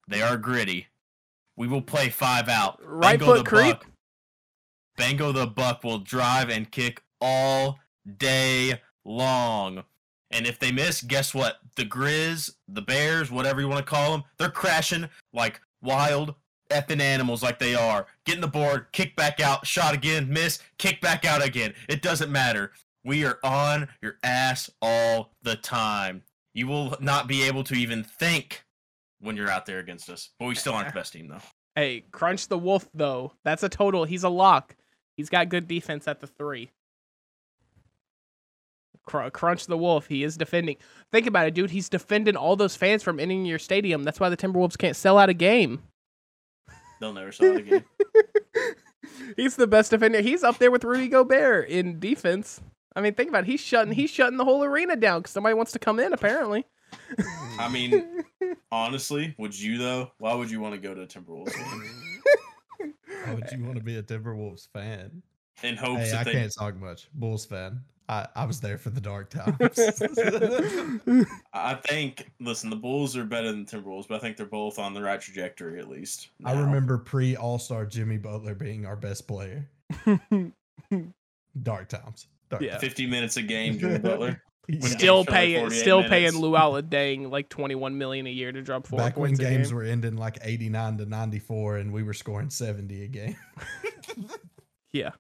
they 0.09 0.23
are 0.23 0.39
gritty. 0.39 0.87
We 1.57 1.69
will 1.69 1.83
play 1.83 2.09
five 2.09 2.49
out. 2.49 2.81
Right 2.83 3.19
Bango 3.19 3.35
foot 3.35 3.45
the 3.45 3.51
creep. 3.51 3.79
Buck. 3.79 3.87
Bango 4.97 5.33
the 5.33 5.47
Buck 5.47 5.85
will 5.85 5.99
drive 5.99 6.49
and 6.49 6.71
kick 6.71 7.03
all 7.21 7.79
day 8.17 8.81
long. 9.05 9.85
And 10.31 10.47
if 10.47 10.59
they 10.59 10.73
miss, 10.73 11.03
guess 11.03 11.35
what? 11.35 11.59
The 11.77 11.85
Grizz, 11.85 12.55
the 12.69 12.81
Bears, 12.81 13.31
whatever 13.31 13.61
you 13.61 13.69
want 13.69 13.85
to 13.85 13.91
call 13.91 14.13
them, 14.13 14.25
they're 14.39 14.49
crashing 14.49 15.11
like 15.35 15.61
wild 15.83 16.35
effing 16.71 17.03
animals 17.03 17.43
like 17.43 17.59
they 17.59 17.75
are. 17.75 18.07
Getting 18.25 18.41
the 18.41 18.49
board, 18.49 18.87
kick 18.93 19.15
back 19.15 19.41
out, 19.41 19.67
shot 19.67 19.93
again, 19.93 20.33
miss, 20.33 20.59
kick 20.79 21.03
back 21.03 21.27
out 21.27 21.45
again. 21.45 21.75
It 21.91 22.01
doesn't 22.01 22.33
matter. 22.33 22.73
We 23.05 23.27
are 23.27 23.39
on 23.45 23.89
your 24.01 24.17
ass 24.23 24.71
all 24.81 25.35
the 25.43 25.57
time. 25.57 26.23
You 26.55 26.67
will 26.67 26.97
not 27.01 27.27
be 27.29 27.43
able 27.45 27.65
to 27.65 27.75
even 27.75 28.05
think 28.05 28.65
when 29.21 29.37
you're 29.37 29.51
out 29.51 29.67
there 29.67 29.79
against 29.79 30.11
us. 30.11 30.31
But 30.39 30.47
we 30.47 30.55
still 30.55 30.75
aren't 30.75 30.89
the 30.89 30.95
best 30.99 31.13
team, 31.13 31.29
though. 31.29 31.41
Hey, 31.75 32.05
Crunch 32.11 32.49
the 32.49 32.59
Wolf 32.59 32.87
though. 32.93 33.33
That's 33.45 33.63
a 33.63 33.69
total. 33.69 34.05
He's 34.05 34.25
a 34.25 34.29
lock. 34.29 34.77
He's 35.17 35.31
got 35.31 35.49
good 35.49 35.67
defense 35.69 36.07
at 36.07 36.21
the 36.21 36.27
three. 36.27 36.71
Cr- 39.07 39.29
Crunch 39.31 39.67
the 39.67 39.79
Wolf. 39.79 40.07
He 40.07 40.23
is 40.23 40.37
defending. 40.37 40.77
Think 41.11 41.27
about 41.27 41.47
it, 41.47 41.55
dude. 41.55 41.71
He's 41.71 41.89
defending 41.89 42.37
all 42.37 42.57
those 42.57 42.77
fans 42.77 43.03
from 43.03 43.19
entering 43.19 43.47
your 43.47 43.59
stadium. 43.59 44.05
That's 44.05 44.21
why 44.21 44.29
the 44.29 44.37
Timberwolves 44.37 44.77
can't 44.79 44.97
sell 44.97 45.19
out 45.19 45.29
a 45.31 45.35
game. 45.35 45.83
They'll 47.01 47.13
never 47.13 47.33
sell 47.33 47.57
it 47.57 47.61
again. 47.61 47.85
He's 49.37 49.57
the 49.57 49.67
best 49.67 49.91
defender. 49.91 50.21
He's 50.21 50.45
up 50.45 50.59
there 50.59 50.71
with 50.71 50.85
Rudy 50.85 51.09
Gobert 51.09 51.69
in 51.69 51.99
defense. 51.99 52.61
I 52.95 53.01
mean, 53.01 53.15
think 53.15 53.29
about 53.29 53.45
it. 53.45 53.47
He's 53.47 53.61
shutting. 53.61 53.93
He's 53.93 54.11
shutting 54.11 54.37
the 54.37 54.45
whole 54.45 54.63
arena 54.65 54.97
down 54.97 55.21
because 55.21 55.33
somebody 55.33 55.55
wants 55.55 55.73
to 55.73 55.79
come 55.79 55.99
in. 55.99 56.13
Apparently. 56.13 56.67
I 57.59 57.69
mean, 57.69 58.25
honestly, 58.73 59.35
would 59.39 59.59
you 59.59 59.79
though? 59.79 60.13
Why 60.19 60.35
would 60.35 60.51
you 60.51 60.61
want 60.61 60.75
to 60.75 60.81
go 60.81 60.95
to 60.95 61.03
a 61.03 61.07
Timberwolves 61.07 61.55
game? 61.55 62.93
Why 63.25 63.35
would 63.35 63.51
you 63.53 63.65
want 63.65 63.77
to 63.77 63.83
be 63.83 63.97
a 63.97 64.03
Timberwolves 64.03 64.69
fan? 64.73 65.23
In 65.63 65.77
hopes 65.77 66.11
Hey, 66.11 66.17
I 66.17 66.25
they 66.25 66.33
can't 66.33 66.53
talk 66.53 66.77
much. 66.77 67.09
Bulls 67.15 67.47
fan. 67.47 67.83
I, 68.09 68.27
I 68.35 68.45
was 68.45 68.61
there 68.61 68.79
for 68.79 68.91
the 68.91 69.01
dark 69.01 69.31
times. 69.35 69.57
I 71.53 71.75
think 71.75 72.31
listen, 72.41 72.69
the 72.69 72.77
Bulls 72.77 73.17
are 73.17 73.25
better 73.25 73.53
than 73.53 73.65
Timberwolves, 73.65 74.09
but 74.09 74.17
I 74.17 74.19
think 74.19 74.37
they're 74.37 74.47
both 74.47 74.79
on 74.79 74.93
the 74.93 75.03
right 75.03 75.21
trajectory 75.21 75.81
at 75.81 75.89
least. 75.89 76.29
I 76.45 76.53
remember 76.53 76.99
pre 76.99 77.37
All 77.37 77.59
Star 77.59 77.87
Jimmy 77.87 78.19
Butler 78.19 78.55
being 78.55 78.87
our 78.87 78.97
best 78.97 79.29
player. 79.29 79.69
Dark 81.63 81.89
times. 81.89 82.27
Dark 82.53 82.63
Yeah. 82.63 82.79
50 82.79 83.07
minutes 83.07 83.37
a 83.37 83.43
game, 83.43 83.79
Jimmy 83.79 83.99
Butler. 83.99 84.41
times. 84.71 84.91
Still 84.93 85.25
games 85.25 85.27
for 85.27 85.33
like 85.33 85.41
paying. 85.41 85.61
48 85.61 85.81
Still 85.81 86.03
paying 86.05 86.23
minutes. 86.23 86.37
Luol 86.39 86.83
Deng 86.83 87.31
like 87.31 87.49
twenty 87.49 87.75
one 87.75 87.99
million 87.99 88.27
a 88.29 88.31
year 88.31 88.53
to 88.53 88.63
drop 88.63 88.87
four 88.87 88.99
Back 88.99 89.17
when 89.19 89.35
games 89.35 89.69
game. 89.69 89.77
were 89.77 89.83
ending 89.83 90.17
like 90.17 90.39
89 90.41 90.99
to 90.99 91.07
94 91.07 91.79
and 91.79 91.93
we 91.93 92.03
were 92.05 92.13
scoring 92.15 92.49
70 92.51 93.03
a 93.05 93.09
game. 93.09 93.37
Yeah. 94.93 95.11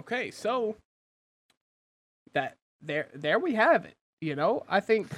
Okay, 0.00 0.30
so 0.30 0.76
that 2.34 2.56
there 2.82 3.08
there 3.14 3.38
we 3.38 3.54
have 3.54 3.84
it. 3.86 3.94
You 4.20 4.36
know, 4.36 4.64
I 4.68 4.80
think 4.80 5.08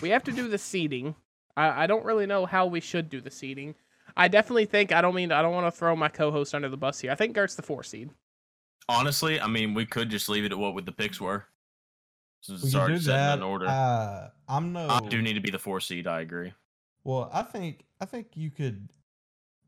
we 0.00 0.08
have 0.10 0.24
to 0.24 0.32
do 0.32 0.48
the 0.48 0.58
seeding. 0.58 1.14
I, 1.56 1.84
I 1.84 1.86
don't 1.86 2.04
really 2.06 2.24
know 2.26 2.46
how 2.46 2.66
we 2.66 2.80
should 2.80 3.10
do 3.10 3.20
the 3.20 3.30
seeding. 3.30 3.74
I 4.16 4.28
definitely 4.28 4.64
think 4.64 4.92
I 4.92 5.02
don't 5.02 5.14
mean 5.14 5.30
I 5.30 5.42
don't 5.42 5.52
want 5.54 5.66
to 5.72 5.78
throw 5.78 5.94
my 5.94 6.08
co-host 6.08 6.54
under 6.54 6.68
the 6.68 6.76
bus 6.76 7.00
here. 7.00 7.12
I 7.12 7.14
think 7.14 7.34
Gert's 7.34 7.54
the 7.54 7.62
four 7.62 7.82
seed. 7.82 8.10
Honestly, 8.88 9.40
I 9.40 9.46
mean, 9.46 9.74
we 9.74 9.86
could 9.86 10.10
just 10.10 10.28
leave 10.28 10.44
it 10.44 10.52
at 10.52 10.58
what 10.58 10.74
with 10.74 10.86
the 10.86 10.92
picks 10.92 11.20
were. 11.20 11.44
Since 12.40 12.62
We 12.62 12.66
it's 12.68 12.74
already 12.76 12.94
do 12.94 13.00
set 13.00 13.12
that. 13.16 13.38
in 13.38 13.42
order. 13.42 13.66
Uh, 13.68 14.30
I'm 14.48 14.72
no. 14.72 14.88
I 14.88 15.00
do 15.08 15.22
need 15.22 15.34
to 15.34 15.40
be 15.40 15.50
the 15.50 15.58
four 15.58 15.80
seed. 15.80 16.06
I 16.06 16.20
agree. 16.22 16.52
Well, 17.04 17.30
I 17.32 17.42
think 17.42 17.84
I 18.00 18.04
think 18.04 18.28
you 18.34 18.50
could, 18.50 18.88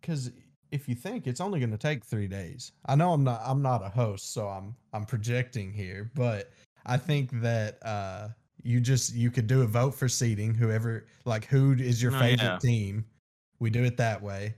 because 0.00 0.32
if 0.72 0.88
you 0.88 0.94
think 0.96 1.26
it's 1.28 1.40
only 1.40 1.60
going 1.60 1.70
to 1.70 1.78
take 1.78 2.04
three 2.04 2.26
days, 2.26 2.72
I 2.86 2.96
know 2.96 3.12
I'm 3.12 3.22
not 3.24 3.40
I'm 3.44 3.62
not 3.62 3.84
a 3.84 3.88
host, 3.88 4.32
so 4.32 4.48
I'm 4.48 4.74
I'm 4.92 5.04
projecting 5.04 5.72
here, 5.72 6.10
but 6.14 6.50
I 6.84 6.96
think 6.96 7.30
that 7.40 7.78
uh 7.84 8.28
you 8.62 8.80
just 8.80 9.14
you 9.14 9.30
could 9.30 9.46
do 9.46 9.62
a 9.62 9.66
vote 9.66 9.94
for 9.94 10.08
seating 10.08 10.54
whoever 10.54 11.06
like 11.24 11.44
who 11.44 11.74
is 11.74 12.02
your 12.02 12.14
Oh, 12.14 12.18
favorite 12.18 12.44
yeah. 12.44 12.58
team. 12.58 13.04
We 13.60 13.70
do 13.70 13.84
it 13.84 13.96
that 13.98 14.20
way, 14.20 14.54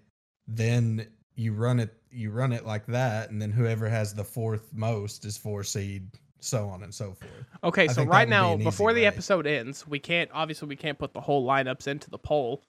then 0.49 1.07
you 1.35 1.53
run 1.53 1.81
it 1.81 1.95
you 2.17 2.31
run 2.31 2.53
it 2.53 2.67
like 2.67 2.87
that, 2.87 3.31
and 3.31 3.41
then 3.41 3.51
whoever 3.53 3.89
has 3.89 4.15
the 4.15 4.25
fourth 4.25 4.73
most 4.73 5.25
is 5.25 5.37
four 5.37 5.63
seed, 5.63 6.09
so 6.41 6.69
on 6.69 6.83
and 6.83 6.95
so 6.95 7.15
forth. 7.15 7.47
Okay, 7.65 7.89
I 7.89 7.93
so 7.93 8.05
right 8.05 8.27
be 8.27 8.31
now, 8.31 8.55
an 8.55 8.63
before 8.63 8.93
the 8.93 9.03
way. 9.03 9.07
episode 9.07 9.47
ends, 9.47 9.87
we 9.87 9.99
can't 9.99 10.31
obviously 10.33 10.69
we 10.69 10.77
can't 10.77 10.99
put 10.99 11.13
the 11.13 11.21
whole 11.21 11.47
lineups 11.47 11.87
into 11.87 12.11
the 12.11 12.19
poll. 12.19 12.63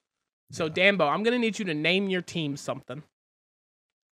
So 0.51 0.65
Yeah. 0.65 0.73
Danbo, 0.73 1.07
I'm 1.07 1.23
gonna 1.23 1.39
need 1.39 1.59
you 1.59 1.65
to 1.65 1.73
name 1.73 2.09
your 2.09 2.21
team 2.21 2.55
something. 2.57 3.03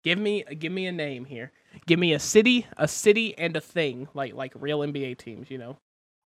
Give 0.03 0.17
me 0.17 0.43
give 0.43 0.71
me 0.71 0.88
a 0.88 0.91
name 0.91 1.25
here. 1.25 1.51
Give 1.86 1.99
me 1.99 2.13
a 2.13 2.19
city, 2.19 2.67
a 2.77 2.88
city, 2.88 3.38
and 3.38 3.55
a 3.55 3.61
thing 3.61 4.07
like 4.13 4.34
like 4.34 4.53
real 4.55 4.79
NBA 4.79 5.17
teams. 5.17 5.51
You 5.51 5.57
know. 5.59 5.77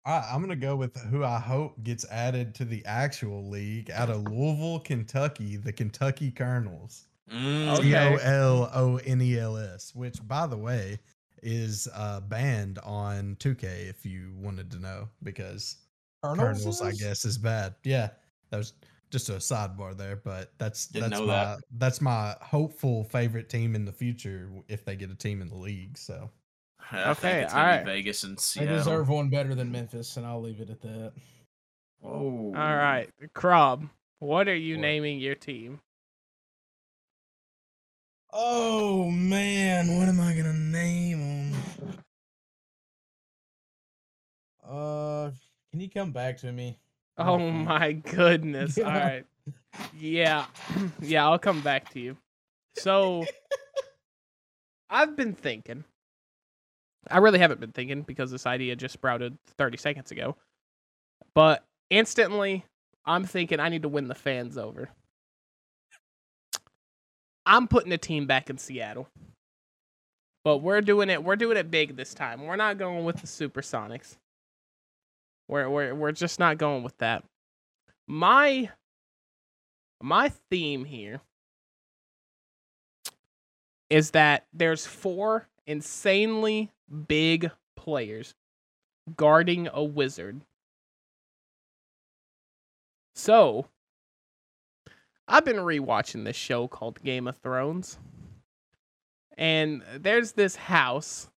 I, 0.06 0.30
I'm 0.32 0.39
gonna 0.41 0.56
go 0.56 0.76
with 0.76 0.95
who 1.10 1.24
I 1.24 1.39
hope 1.39 1.84
gets 1.84 2.06
added 2.12 2.53
to 2.56 2.66
the 2.66 2.86
actual 2.86 3.49
league 3.49 3.89
out 3.91 4.10
of 4.10 4.24
Louisville, 4.24 4.80
Kentucky, 4.80 5.58
the 5.58 5.74
Kentucky 5.74 6.32
Colonels. 6.32 7.08
Mm, 7.32 7.80
Okay. 7.80 7.84
C 7.84 7.95
O 7.95 8.15
L 8.17 8.69
O 8.73 8.97
N 8.97 9.21
E 9.21 9.38
L 9.39 9.57
S, 9.57 9.93
which 9.95 10.26
by 10.28 10.45
the 10.47 10.57
way 10.57 10.99
is 11.43 11.88
uh 11.93 12.21
banned 12.21 12.80
on 12.80 13.36
2K 13.36 13.88
if 13.89 14.05
you 14.05 14.34
wanted 14.38 14.71
to 14.71 14.80
know 14.80 15.07
because 15.23 15.78
Colonels, 16.23 16.82
I 16.82 16.91
guess 16.93 17.26
is 17.26 17.38
bad. 17.38 17.76
Yeah, 17.84 18.09
that 18.49 18.57
was 18.57 18.73
just 19.11 19.30
a 19.30 19.34
sidebar 19.34 19.95
there, 19.95 20.15
but 20.15 20.53
that's 20.57 20.88
Didn't 20.88 21.09
that's 21.11 21.21
my 21.21 21.26
that. 21.28 21.59
that's 21.78 22.01
my 22.01 22.36
hopeful 22.41 23.03
favorite 23.03 23.49
team 23.49 23.76
in 23.76 23.86
the 23.86 23.91
future 23.93 24.51
if 24.67 24.84
they 24.86 24.95
get 24.95 25.11
a 25.11 25.15
team 25.15 25.41
in 25.41 25.49
the 25.49 25.55
league. 25.55 25.97
So 25.97 26.30
I 26.91 27.11
Okay, 27.11 27.13
think 27.13 27.43
it's 27.43 27.53
gonna 27.53 27.61
alright. 27.63 27.86
Vegas 27.86 28.23
and 28.23 28.38
They 28.38 28.41
Seattle. 28.41 28.78
deserve 28.78 29.09
one 29.09 29.30
better 29.30 29.53
than 29.55 29.71
Memphis, 29.71 30.17
and 30.17 30.26
I'll 30.26 30.41
leave 30.41 30.61
it 30.61 30.69
at 30.69 30.82
that. 30.82 31.13
Whoa. 31.99 32.53
All 32.55 32.76
right, 32.76 33.09
Krob, 33.36 33.89
what 34.19 34.47
are 34.47 34.55
you 34.55 34.78
What? 34.78 34.82
naming 34.82 35.19
your 35.19 35.36
team? 35.36 35.82
Oh 38.38 39.10
man, 39.10 39.98
what 39.98 40.10
am 40.10 40.20
I 40.20 40.36
gonna 40.36 40.52
name 40.52 41.52
them? 41.52 41.62
Uh, 44.62 45.32
can 45.72 45.80
you 45.80 45.90
come 45.90 46.12
back 46.12 46.36
to 46.40 46.52
me? 46.52 46.78
Oh 47.18 47.40
my 47.40 47.94
goodness! 47.94 48.78
All 48.78 48.84
Yeah. 48.92 49.00
right, 49.00 49.26
yeah, 49.98 50.46
yeah, 51.02 51.24
I'll 51.24 51.40
come 51.40 51.62
back 51.62 51.90
to 51.94 52.02
you. 52.02 52.18
So, 52.76 53.26
I've 54.90 55.16
been 55.16 55.34
thinking. 55.34 55.86
I 57.10 57.20
really 57.20 57.40
haven't 57.40 57.62
been 57.62 57.72
thinking 57.72 58.02
because 58.02 58.32
this 58.32 58.46
idea 58.46 58.76
just 58.76 58.96
sprouted 58.96 59.38
30 59.58 59.78
seconds 59.78 60.12
ago. 60.12 60.36
But 61.34 61.64
instantly, 61.90 62.66
I'm 63.06 63.24
thinking 63.24 63.62
I 63.62 63.70
need 63.70 63.84
to 63.84 63.88
win 63.90 64.10
the 64.10 64.16
fans 64.16 64.58
over. 64.58 64.90
I'm 67.46 67.68
putting 67.68 67.89
the 67.89 67.98
team 67.98 68.26
back 68.26 68.50
in 68.50 68.58
Seattle. 68.58 69.08
But 70.43 70.58
we're 70.60 70.82
doing 70.82 71.10
it 71.10 71.24
we're 71.24 71.36
doing 71.36 71.58
it 71.58 71.72
big 71.72 71.96
this 71.96 72.14
time. 72.14 72.46
We're 72.46 72.56
not 72.56 72.78
going 72.78 73.04
with 73.04 73.18
the 73.18 73.28
Supersonics. 73.28 74.18
We're 75.48 75.70
we're 75.70 75.96
we're 75.96 76.12
just 76.12 76.39
not 76.39 76.58
going 76.58 76.84
with 76.84 76.98
that. 77.00 77.24
My 78.08 78.70
my 80.02 80.30
theme 80.52 80.86
here 80.86 81.22
is 83.89 84.12
that 84.12 84.46
there's 84.54 84.86
four 84.86 85.48
insanely 85.66 86.72
big 87.08 87.52
players 87.76 88.36
guarding 89.16 89.68
a 89.72 89.84
wizard. 89.84 90.41
So, 93.14 93.68
I've 95.28 95.45
been 95.45 95.57
rewatching 95.57 96.23
this 96.23 96.36
show 96.36 96.67
called 96.67 97.03
Game 97.03 97.28
of 97.28 97.38
Thrones. 97.38 97.97
And 99.38 99.84
there's 99.97 100.34
this 100.34 100.55
house 100.55 101.30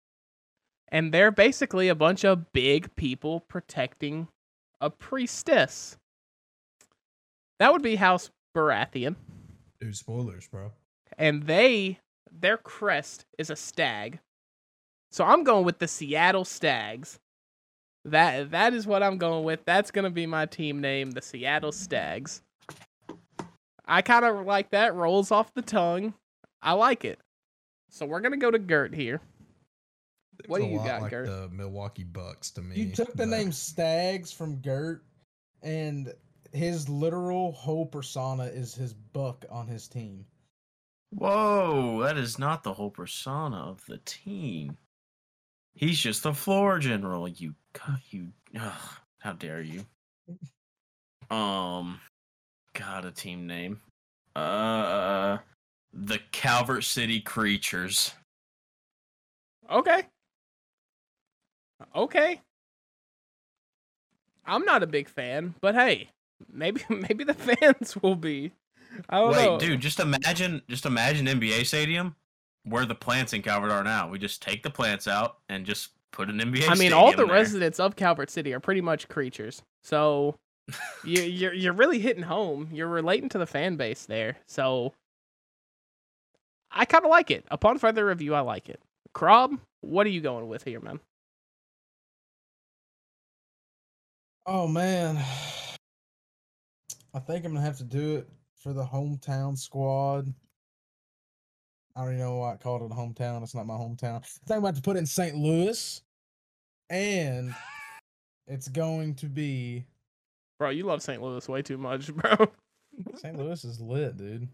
and 0.90 1.12
they're 1.12 1.30
basically 1.30 1.88
a 1.88 1.94
bunch 1.94 2.24
of 2.24 2.52
big 2.52 2.94
people 2.96 3.40
protecting 3.40 4.28
a 4.80 4.90
priestess. 4.90 5.96
That 7.58 7.72
would 7.72 7.82
be 7.82 7.96
House 7.96 8.30
Baratheon, 8.56 9.16
dude, 9.80 9.96
spoilers, 9.96 10.46
bro. 10.48 10.72
and 11.18 11.44
they 11.44 11.98
their 12.30 12.56
crest 12.56 13.24
is 13.38 13.50
a 13.50 13.56
stag. 13.56 14.20
So 15.10 15.24
I'm 15.24 15.42
going 15.42 15.64
with 15.64 15.78
the 15.78 15.88
Seattle 15.88 16.44
Stags. 16.44 17.18
That 18.04 18.52
that 18.52 18.72
is 18.74 18.86
what 18.86 19.02
I'm 19.02 19.18
going 19.18 19.44
with. 19.44 19.64
That's 19.64 19.90
gonna 19.90 20.10
be 20.10 20.26
my 20.26 20.46
team 20.46 20.80
name, 20.80 21.10
the 21.10 21.22
Seattle 21.22 21.72
Stags. 21.72 22.42
I 23.88 24.02
kind 24.02 24.24
of 24.24 24.44
like 24.46 24.70
that. 24.70 24.94
Rolls 24.94 25.30
off 25.32 25.52
the 25.54 25.62
tongue. 25.62 26.14
I 26.62 26.72
like 26.72 27.04
it. 27.04 27.18
So 27.90 28.04
we're 28.06 28.20
gonna 28.20 28.36
go 28.36 28.50
to 28.50 28.58
Gert 28.58 28.94
here. 28.94 29.20
What 30.46 30.58
do 30.58 30.66
a 30.66 30.68
you 30.68 30.76
lot 30.76 30.86
got, 30.86 31.02
like 31.02 31.10
Gert? 31.10 31.26
the 31.26 31.48
Milwaukee 31.52 32.04
Bucks 32.04 32.50
to 32.52 32.62
me. 32.62 32.76
You 32.76 32.92
took 32.92 33.10
the 33.12 33.16
but- 33.18 33.28
name 33.28 33.50
Stags 33.50 34.30
from 34.30 34.56
Gert, 34.60 35.02
and 35.62 36.12
his 36.52 36.88
literal 36.88 37.52
whole 37.52 37.86
persona 37.86 38.44
is 38.44 38.74
his 38.74 38.92
buck 38.92 39.44
on 39.50 39.66
his 39.66 39.88
team. 39.88 40.24
Whoa, 41.10 42.02
that 42.02 42.18
is 42.18 42.38
not 42.38 42.62
the 42.62 42.72
whole 42.74 42.90
persona 42.90 43.56
of 43.56 43.82
the 43.86 43.98
team. 44.04 44.76
He's 45.74 45.98
just 45.98 46.22
the 46.22 46.34
floor 46.34 46.78
general. 46.78 47.26
You, 47.28 47.54
c- 47.76 47.92
you, 48.10 48.28
ugh, 48.60 48.72
how 49.20 49.32
dare 49.32 49.62
you? 49.62 49.86
Um, 51.30 52.00
got 52.78 53.04
a 53.04 53.10
team 53.10 53.46
name. 53.46 53.80
Uh, 54.36 55.38
the 55.92 56.20
Calvert 56.30 56.84
City 56.84 57.20
Creatures. 57.20 58.12
Okay. 59.70 60.02
Okay. 61.94 62.40
I'm 64.46 64.64
not 64.64 64.82
a 64.82 64.86
big 64.86 65.08
fan, 65.08 65.54
but 65.60 65.74
hey, 65.74 66.08
maybe 66.50 66.82
maybe 66.88 67.24
the 67.24 67.34
fans 67.34 67.96
will 68.00 68.16
be. 68.16 68.52
I 69.10 69.18
don't 69.18 69.32
Wait, 69.32 69.44
know. 69.44 69.58
dude, 69.58 69.80
just 69.80 70.00
imagine, 70.00 70.62
just 70.68 70.86
imagine 70.86 71.26
NBA 71.26 71.66
Stadium 71.66 72.16
where 72.64 72.86
the 72.86 72.94
plants 72.94 73.32
in 73.32 73.42
Calvert 73.42 73.70
are 73.70 73.84
now. 73.84 74.08
We 74.08 74.18
just 74.18 74.40
take 74.40 74.62
the 74.62 74.70
plants 74.70 75.06
out 75.06 75.38
and 75.48 75.66
just 75.66 75.90
put 76.10 76.30
an 76.30 76.38
NBA. 76.38 76.68
I 76.68 76.74
mean, 76.74 76.92
all 76.92 77.10
the 77.10 77.18
there. 77.18 77.26
residents 77.26 77.78
of 77.78 77.96
Calvert 77.96 78.30
City 78.30 78.54
are 78.54 78.60
pretty 78.60 78.80
much 78.80 79.08
creatures. 79.08 79.62
So 79.82 80.36
you, 81.04 81.22
you're 81.22 81.54
you're 81.54 81.72
really 81.72 81.98
hitting 81.98 82.22
home. 82.22 82.68
You're 82.72 82.88
relating 82.88 83.28
to 83.30 83.38
the 83.38 83.46
fan 83.46 83.76
base 83.76 84.06
there. 84.06 84.36
So 84.46 84.92
I 86.70 86.84
kind 86.84 87.04
of 87.04 87.10
like 87.10 87.30
it. 87.30 87.44
Upon 87.50 87.78
further 87.78 88.06
review, 88.06 88.34
I 88.34 88.40
like 88.40 88.68
it. 88.68 88.80
Krob, 89.14 89.58
what 89.80 90.06
are 90.06 90.10
you 90.10 90.20
going 90.20 90.48
with 90.48 90.64
here, 90.64 90.80
man? 90.80 91.00
Oh 94.46 94.66
man, 94.66 95.22
I 97.14 97.18
think 97.18 97.44
I'm 97.44 97.52
gonna 97.52 97.64
have 97.64 97.78
to 97.78 97.84
do 97.84 98.16
it 98.16 98.28
for 98.56 98.72
the 98.72 98.84
hometown 98.84 99.58
squad. 99.58 100.32
I 101.94 102.02
don't 102.02 102.14
even 102.14 102.24
know 102.24 102.36
why 102.36 102.54
I 102.54 102.56
called 102.56 102.82
it 102.82 102.92
a 102.92 102.94
hometown. 102.94 103.42
It's 103.42 103.54
not 103.54 103.66
my 103.66 103.74
hometown. 103.74 104.16
I 104.16 104.20
think 104.20 104.50
I'm 104.50 104.58
about 104.58 104.76
to 104.76 104.82
put 104.82 104.96
it 104.96 105.00
in 105.00 105.06
St. 105.06 105.36
Louis, 105.36 106.00
and 106.90 107.54
it's 108.46 108.68
going 108.68 109.14
to 109.16 109.26
be 109.26 109.84
Bro, 110.58 110.70
you 110.70 110.84
love 110.84 111.02
St. 111.02 111.22
Louis 111.22 111.48
way 111.48 111.62
too 111.62 111.78
much, 111.78 112.12
bro. 112.14 112.48
St. 113.16 113.36
Louis 113.38 113.62
is 113.64 113.80
lit, 113.80 114.16
dude. 114.16 114.48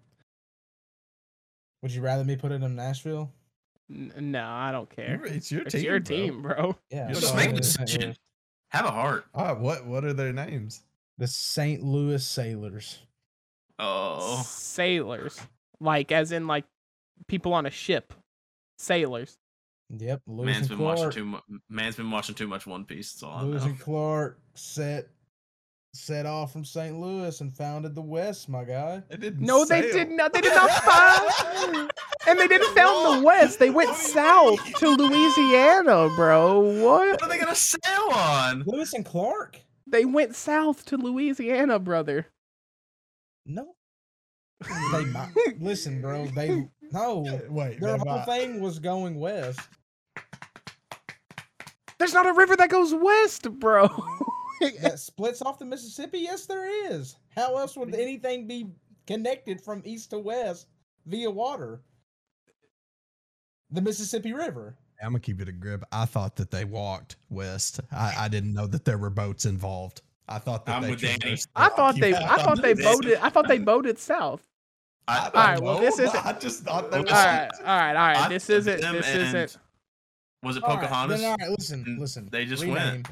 Would 1.82 1.92
you 1.92 2.02
rather 2.02 2.24
me 2.24 2.36
put 2.36 2.52
it 2.52 2.62
in 2.62 2.76
Nashville? 2.76 3.30
N- 3.90 4.12
no, 4.18 4.44
I 4.46 4.72
don't 4.72 4.88
care. 4.88 5.20
You- 5.24 5.32
It's 5.34 5.50
your 5.52 5.64
team. 5.64 5.66
It's 5.66 5.74
team. 5.74 5.84
your 5.84 6.00
bro. 6.00 6.16
team, 6.16 6.42
bro. 6.42 6.76
Yeah, 6.90 7.08
Just 7.12 7.28
so 7.28 7.34
make 7.36 7.46
a 7.46 7.48
put 7.50 7.54
it 7.54 7.56
in 7.58 7.62
St. 7.62 7.86
decision. 7.86 8.08
Louis. 8.08 8.18
Have 8.70 8.86
a 8.86 8.90
heart. 8.90 9.26
All 9.34 9.44
right, 9.44 9.58
what 9.58 9.86
what 9.86 10.04
are 10.04 10.12
their 10.12 10.32
names? 10.32 10.82
The 11.18 11.26
St. 11.28 11.82
Louis 11.82 12.24
Sailors. 12.24 12.98
Oh, 13.78 14.42
Sailors. 14.46 15.40
Like 15.80 16.10
as 16.12 16.32
in 16.32 16.46
like 16.46 16.64
people 17.28 17.52
on 17.54 17.66
a 17.66 17.70
ship. 17.70 18.12
Sailors. 18.78 19.36
Yep, 19.96 20.22
Lewis 20.26 20.46
man's 20.46 20.58
and 20.60 20.68
been 20.70 20.78
Clark. 20.78 20.98
watching 20.98 21.10
too 21.12 21.24
much. 21.24 21.42
Man's 21.68 21.96
been 21.96 22.10
watching 22.10 22.34
too 22.34 22.48
much 22.48 22.66
One 22.66 22.84
Piece. 22.84 23.12
That's 23.12 23.22
all 23.22 23.38
I 23.38 23.42
Lewis 23.42 23.62
know. 23.62 23.70
and 23.70 23.78
Clark 23.80 24.38
set 24.54 25.08
set 25.94 26.26
off 26.26 26.52
from 26.52 26.64
St. 26.64 26.98
Louis 26.98 27.40
and 27.40 27.54
founded 27.54 27.94
the 27.94 28.02
West, 28.02 28.48
my 28.48 28.64
guy. 28.64 29.02
It 29.10 29.20
didn't 29.20 29.40
No, 29.46 29.64
they 29.64 29.82
did 29.82 30.10
not. 30.10 30.32
They 30.32 30.40
did 30.40 30.54
not 30.54 30.70
found. 30.70 31.90
And 32.26 32.38
they 32.40 32.48
didn't 32.48 32.74
found 32.74 33.18
the 33.20 33.26
West. 33.26 33.58
They 33.58 33.68
went 33.68 33.90
What 33.90 33.98
do 33.98 34.02
you 34.02 34.08
south 34.08 34.64
mean? 34.64 34.74
to 34.76 34.88
Louisiana, 34.88 36.08
bro. 36.16 36.58
What? 36.60 37.08
What 37.20 37.22
are 37.22 37.28
they 37.28 37.38
gonna 37.38 37.54
sail 37.54 38.08
on? 38.14 38.62
Lewis 38.66 38.94
and 38.94 39.04
Clark? 39.04 39.60
They 39.86 40.06
went 40.06 40.34
south 40.34 40.86
to 40.86 40.96
Louisiana, 40.96 41.78
brother. 41.78 42.26
No. 43.44 43.74
They 44.92 45.04
mi- 45.04 45.54
listen, 45.60 46.00
bro. 46.00 46.24
They 46.28 46.66
no. 46.92 47.40
Wait, 47.50 47.78
Their 47.78 47.98
whole 47.98 48.06
might- 48.06 48.24
thing 48.24 48.60
was 48.60 48.78
going 48.78 49.16
west. 49.16 49.60
There's 51.98 52.14
not 52.14 52.26
a 52.26 52.32
river 52.32 52.56
that 52.56 52.70
goes 52.70 52.94
west, 52.94 53.50
bro. 53.60 53.88
that 54.82 54.98
splits 54.98 55.42
off 55.42 55.58
the 55.58 55.64
Mississippi? 55.64 56.20
Yes, 56.20 56.46
there 56.46 56.90
is. 56.90 57.16
How 57.34 57.56
else 57.56 57.76
would 57.76 57.94
anything 57.94 58.46
be 58.46 58.66
connected 59.06 59.60
from 59.60 59.82
east 59.84 60.10
to 60.10 60.18
west 60.18 60.68
via 61.06 61.30
water? 61.30 61.82
The 63.70 63.80
Mississippi 63.80 64.32
River. 64.32 64.76
I'm 65.02 65.10
gonna 65.10 65.20
keep 65.20 65.40
it 65.40 65.48
a 65.48 65.52
grip. 65.52 65.84
I 65.92 66.04
thought 66.04 66.36
that 66.36 66.50
they 66.50 66.64
walked 66.64 67.16
west. 67.28 67.80
I, 67.92 68.14
I 68.20 68.28
didn't 68.28 68.54
know 68.54 68.66
that 68.68 68.84
there 68.84 68.96
were 68.98 69.10
boats 69.10 69.44
involved. 69.44 70.02
I 70.28 70.38
thought 70.38 70.64
that 70.66 70.76
I'm 70.76 70.82
they 70.82 70.90
with 70.90 71.00
Danny. 71.00 71.18
the 71.34 71.46
I 71.56 71.68
thought 71.70 71.96
they. 71.96 72.14
I 72.14 72.36
thought 72.42 72.62
they 72.62 72.74
boated. 72.82 73.18
I 73.18 73.28
thought 73.28 73.48
they 73.48 73.58
boated 73.58 73.98
south. 73.98 74.42
I, 75.06 75.18
I 75.18 75.24
don't 75.24 75.34
Alright, 75.36 75.60
well, 75.60 75.80
this 75.80 75.98
isn't- 75.98 76.24
I 76.26 76.32
just 76.32 76.62
thought 76.62 76.90
they 76.90 76.96
All 76.96 77.04
right, 77.04 77.50
all 77.60 77.64
right, 77.66 77.88
all 77.94 78.06
right. 78.08 78.16
I- 78.16 78.28
This 78.28 78.48
isn't. 78.48 78.80
This 78.80 79.06
isn't. 79.06 79.58
Was 80.42 80.56
it 80.56 80.62
All 80.62 80.70
right, 80.76 80.80
Pocahontas? 80.80 81.20
then, 81.20 81.30
all 81.30 81.36
right, 81.38 81.50
listen, 81.50 81.84
and 81.86 81.98
listen. 81.98 82.28
they 82.30 82.44
just 82.46 82.62
rename, 82.62 82.76
went. 82.76 83.08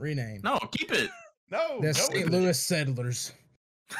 Rename. 0.00 0.40
No, 0.42 0.58
keep 0.72 0.90
it. 0.92 1.10
No, 1.52 1.80
The 1.80 1.86
go 1.88 1.92
St. 1.92 2.14
with 2.26 2.26
it. 2.26 2.30
Louis 2.38 2.60
settlers. 2.60 3.32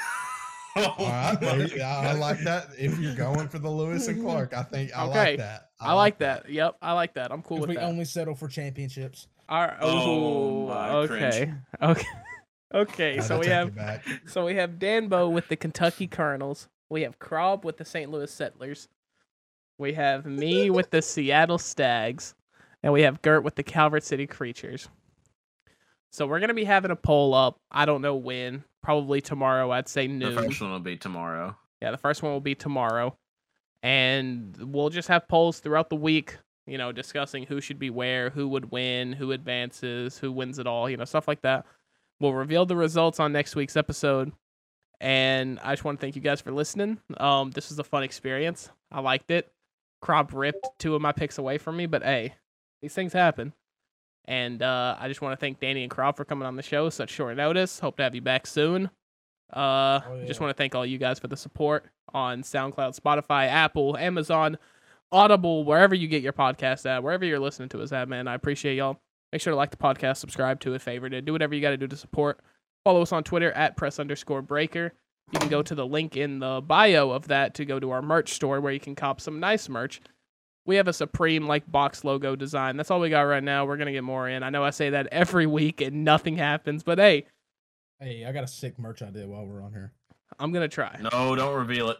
Oh 0.76 0.84
All 0.98 1.06
right, 1.08 1.32
my 1.42 1.56
there 1.56 1.66
you- 1.66 1.82
I 1.82 2.10
I 2.10 2.12
like 2.12 2.38
that. 2.44 2.68
If 2.78 2.96
you're 3.00 3.16
going 3.16 3.48
for 3.48 3.58
the 3.58 3.68
Lewis 3.68 4.06
and 4.06 4.22
Clark, 4.22 4.54
I 4.54 4.62
think 4.62 4.96
I 4.96 5.04
Okay, 5.06 5.18
like 5.30 5.38
that. 5.38 5.62
I 5.80 5.92
like 5.94 6.18
that. 6.18 6.48
Yep, 6.48 6.76
I 6.80 6.92
like 6.92 7.14
that. 7.14 7.32
I'm 7.32 7.42
cool 7.42 7.56
If 7.56 7.60
with 7.62 7.70
we 7.70 7.74
that. 7.76 7.82
only 7.86 8.04
settle 8.04 8.36
for 8.36 8.46
championships. 8.46 9.26
All 9.48 9.62
right. 9.62 9.76
Oh, 9.80 10.64
ooh, 10.64 10.68
my, 10.68 10.90
okay. 10.90 11.06
cringe. 11.30 11.54
Okay. 11.82 12.06
Okay. 12.72 13.16
Gotta 13.16 13.26
So 13.26 13.38
we 13.40 13.48
have 13.48 13.66
it 13.68 13.74
back. 13.74 14.04
so 14.28 14.44
we 14.46 14.54
have 14.54 14.78
Danbo 14.78 15.28
with 15.28 15.48
the 15.48 15.56
Kentucky 15.56 16.06
Colonels. 16.06 16.68
We 16.88 17.02
have 17.02 17.18
Krob 17.18 17.64
with 17.64 17.76
the 17.76 17.84
St. 17.84 18.08
Louis 18.08 18.30
Settlers. 18.30 18.86
We 19.76 19.94
have 19.94 20.24
me 20.24 20.70
with 20.70 20.90
the 20.90 21.02
Seattle 21.02 21.58
Stags, 21.58 22.36
and 22.84 22.92
we 22.92 23.02
have 23.02 23.22
Gert 23.22 23.42
with 23.42 23.56
the 23.56 23.64
Calvert 23.64 24.04
City 24.04 24.28
Creatures. 24.28 24.88
So 26.12 26.26
we're 26.26 26.40
gonna 26.40 26.54
be 26.54 26.64
having 26.64 26.90
a 26.90 26.96
poll 26.96 27.34
up. 27.34 27.58
I 27.70 27.84
don't 27.86 28.02
know 28.02 28.16
when. 28.16 28.64
Probably 28.82 29.20
tomorrow. 29.20 29.70
I'd 29.70 29.88
say 29.88 30.06
noon. 30.06 30.34
The 30.34 30.42
first 30.42 30.60
one 30.60 30.70
will 30.70 30.80
be 30.80 30.96
tomorrow. 30.96 31.56
Yeah, 31.82 31.90
the 31.90 31.98
first 31.98 32.22
one 32.22 32.32
will 32.32 32.40
be 32.40 32.54
tomorrow. 32.54 33.16
And 33.82 34.56
we'll 34.58 34.90
just 34.90 35.08
have 35.08 35.28
polls 35.28 35.60
throughout 35.60 35.88
the 35.88 35.96
week, 35.96 36.36
you 36.66 36.76
know, 36.78 36.92
discussing 36.92 37.44
who 37.44 37.60
should 37.60 37.78
be 37.78 37.90
where, 37.90 38.30
who 38.30 38.48
would 38.48 38.70
win, 38.70 39.12
who 39.12 39.32
advances, 39.32 40.18
who 40.18 40.32
wins 40.32 40.58
it 40.58 40.66
all, 40.66 40.88
you 40.90 40.96
know, 40.96 41.04
stuff 41.04 41.28
like 41.28 41.42
that. 41.42 41.64
We'll 42.20 42.34
reveal 42.34 42.66
the 42.66 42.76
results 42.76 43.18
on 43.20 43.32
next 43.32 43.56
week's 43.56 43.76
episode. 43.76 44.32
And 45.00 45.58
I 45.60 45.72
just 45.72 45.84
want 45.84 45.98
to 45.98 46.00
thank 46.04 46.14
you 46.16 46.20
guys 46.20 46.42
for 46.42 46.52
listening. 46.52 46.98
Um, 47.16 47.50
this 47.52 47.70
was 47.70 47.78
a 47.78 47.84
fun 47.84 48.02
experience. 48.02 48.68
I 48.92 49.00
liked 49.00 49.30
it. 49.30 49.50
Krob 50.02 50.32
ripped 50.34 50.68
two 50.78 50.94
of 50.94 51.00
my 51.00 51.12
picks 51.12 51.38
away 51.38 51.56
from 51.56 51.76
me, 51.78 51.86
but 51.86 52.02
hey, 52.02 52.34
these 52.82 52.92
things 52.92 53.14
happen. 53.14 53.54
And 54.26 54.62
uh, 54.62 54.96
I 54.98 55.08
just 55.08 55.20
want 55.22 55.32
to 55.32 55.36
thank 55.36 55.60
Danny 55.60 55.82
and 55.82 55.90
Krob 55.90 56.16
for 56.16 56.24
coming 56.24 56.46
on 56.46 56.56
the 56.56 56.62
show 56.62 56.88
such 56.90 57.10
short 57.10 57.36
notice. 57.36 57.80
Hope 57.80 57.96
to 57.96 58.02
have 58.02 58.14
you 58.14 58.20
back 58.20 58.46
soon. 58.46 58.90
Uh, 59.52 60.00
Oh, 60.06 60.24
just 60.26 60.40
want 60.40 60.50
to 60.50 60.54
thank 60.54 60.74
all 60.74 60.86
you 60.86 60.98
guys 60.98 61.18
for 61.18 61.26
the 61.26 61.36
support 61.36 61.86
on 62.14 62.42
SoundCloud, 62.42 62.98
Spotify, 62.98 63.48
Apple, 63.48 63.96
Amazon, 63.96 64.58
Audible, 65.10 65.64
wherever 65.64 65.94
you 65.94 66.06
get 66.06 66.22
your 66.22 66.32
podcast 66.32 66.86
at, 66.86 67.02
wherever 67.02 67.24
you're 67.24 67.40
listening 67.40 67.68
to 67.70 67.82
us 67.82 67.90
at, 67.92 68.08
man. 68.08 68.28
I 68.28 68.34
appreciate 68.34 68.76
y'all. 68.76 69.00
Make 69.32 69.42
sure 69.42 69.52
to 69.52 69.56
like 69.56 69.70
the 69.70 69.76
podcast, 69.76 70.18
subscribe 70.18 70.60
to 70.60 70.74
it, 70.74 70.82
favorite 70.82 71.12
it, 71.12 71.24
do 71.24 71.32
whatever 71.32 71.54
you 71.54 71.60
got 71.60 71.70
to 71.70 71.76
do 71.76 71.88
to 71.88 71.96
support. 71.96 72.40
Follow 72.84 73.02
us 73.02 73.12
on 73.12 73.24
Twitter 73.24 73.50
at 73.52 73.76
press 73.76 73.98
underscore 73.98 74.42
breaker. 74.42 74.92
You 75.32 75.38
can 75.38 75.48
go 75.48 75.62
to 75.62 75.74
the 75.74 75.86
link 75.86 76.16
in 76.16 76.38
the 76.40 76.60
bio 76.60 77.10
of 77.10 77.28
that 77.28 77.54
to 77.54 77.64
go 77.64 77.78
to 77.80 77.90
our 77.90 78.02
merch 78.02 78.32
store 78.32 78.60
where 78.60 78.72
you 78.72 78.80
can 78.80 78.94
cop 78.94 79.20
some 79.20 79.38
nice 79.40 79.68
merch. 79.68 80.00
We 80.66 80.76
have 80.76 80.88
a 80.88 80.92
Supreme 80.92 81.46
like 81.46 81.70
box 81.70 82.04
logo 82.04 82.36
design. 82.36 82.76
That's 82.76 82.90
all 82.90 83.00
we 83.00 83.10
got 83.10 83.22
right 83.22 83.42
now. 83.42 83.64
We're 83.64 83.76
gonna 83.76 83.92
get 83.92 84.04
more 84.04 84.28
in. 84.28 84.42
I 84.42 84.50
know 84.50 84.62
I 84.62 84.70
say 84.70 84.90
that 84.90 85.08
every 85.10 85.46
week 85.46 85.80
and 85.80 86.04
nothing 86.04 86.36
happens, 86.36 86.82
but 86.82 86.98
hey, 86.98 87.24
Hey, 87.98 88.24
I 88.24 88.32
got 88.32 88.44
a 88.44 88.48
sick 88.48 88.78
merch 88.78 89.02
idea 89.02 89.26
while 89.26 89.44
we're 89.44 89.62
on 89.62 89.72
here. 89.72 89.92
I'm 90.38 90.52
gonna 90.52 90.68
try. 90.68 90.98
No, 91.12 91.36
don't 91.36 91.54
reveal 91.54 91.90
it. 91.90 91.98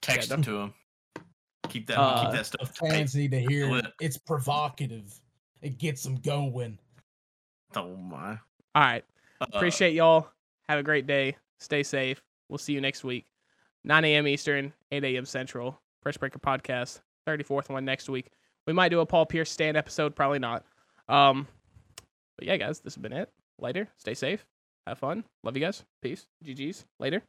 Text 0.00 0.30
Yeah, 0.30 0.36
it 0.36 0.42
to 0.44 0.58
him. 0.58 0.74
Keep 1.68 1.88
that. 1.88 1.98
Uh, 1.98 2.22
keep 2.24 2.32
that 2.32 2.46
stuff. 2.46 2.74
tight. 2.74 2.90
Fans 2.90 3.14
need 3.16 3.32
to 3.32 3.40
hear 3.40 3.76
it. 3.76 3.86
It's 4.00 4.16
provocative. 4.16 5.18
It 5.60 5.78
gets 5.78 6.02
them 6.02 6.16
going. 6.16 6.78
Oh 7.74 7.96
my. 7.96 8.38
All 8.74 8.82
right. 8.82 9.04
Uh, 9.40 9.46
Appreciate 9.52 9.94
y'all. 9.94 10.28
Have 10.68 10.78
a 10.78 10.82
great 10.82 11.06
day. 11.06 11.36
Stay 11.58 11.82
safe. 11.82 12.22
We'll 12.48 12.58
see 12.58 12.72
you 12.72 12.80
next 12.80 13.02
week. 13.04 13.26
9 13.84 14.04
a.m. 14.04 14.28
Eastern, 14.28 14.72
8 14.92 15.04
a.m. 15.04 15.24
Central. 15.24 15.80
Press 16.02 16.16
Breaker 16.16 16.38
Podcast. 16.38 17.00
34th 17.38 17.68
one 17.68 17.84
next 17.84 18.08
week. 18.08 18.30
We 18.66 18.72
might 18.72 18.90
do 18.90 19.00
a 19.00 19.06
Paul 19.06 19.26
Pierce 19.26 19.50
stand 19.50 19.76
episode. 19.76 20.14
Probably 20.14 20.38
not. 20.38 20.64
Um, 21.08 21.46
but 22.36 22.46
yeah, 22.46 22.56
guys, 22.56 22.80
this 22.80 22.94
has 22.94 23.02
been 23.02 23.12
it. 23.12 23.30
Later. 23.58 23.88
Stay 23.98 24.14
safe. 24.14 24.46
Have 24.86 24.98
fun. 24.98 25.24
Love 25.42 25.56
you 25.56 25.62
guys. 25.62 25.84
Peace. 26.02 26.26
GG's. 26.44 26.84
Later. 26.98 27.22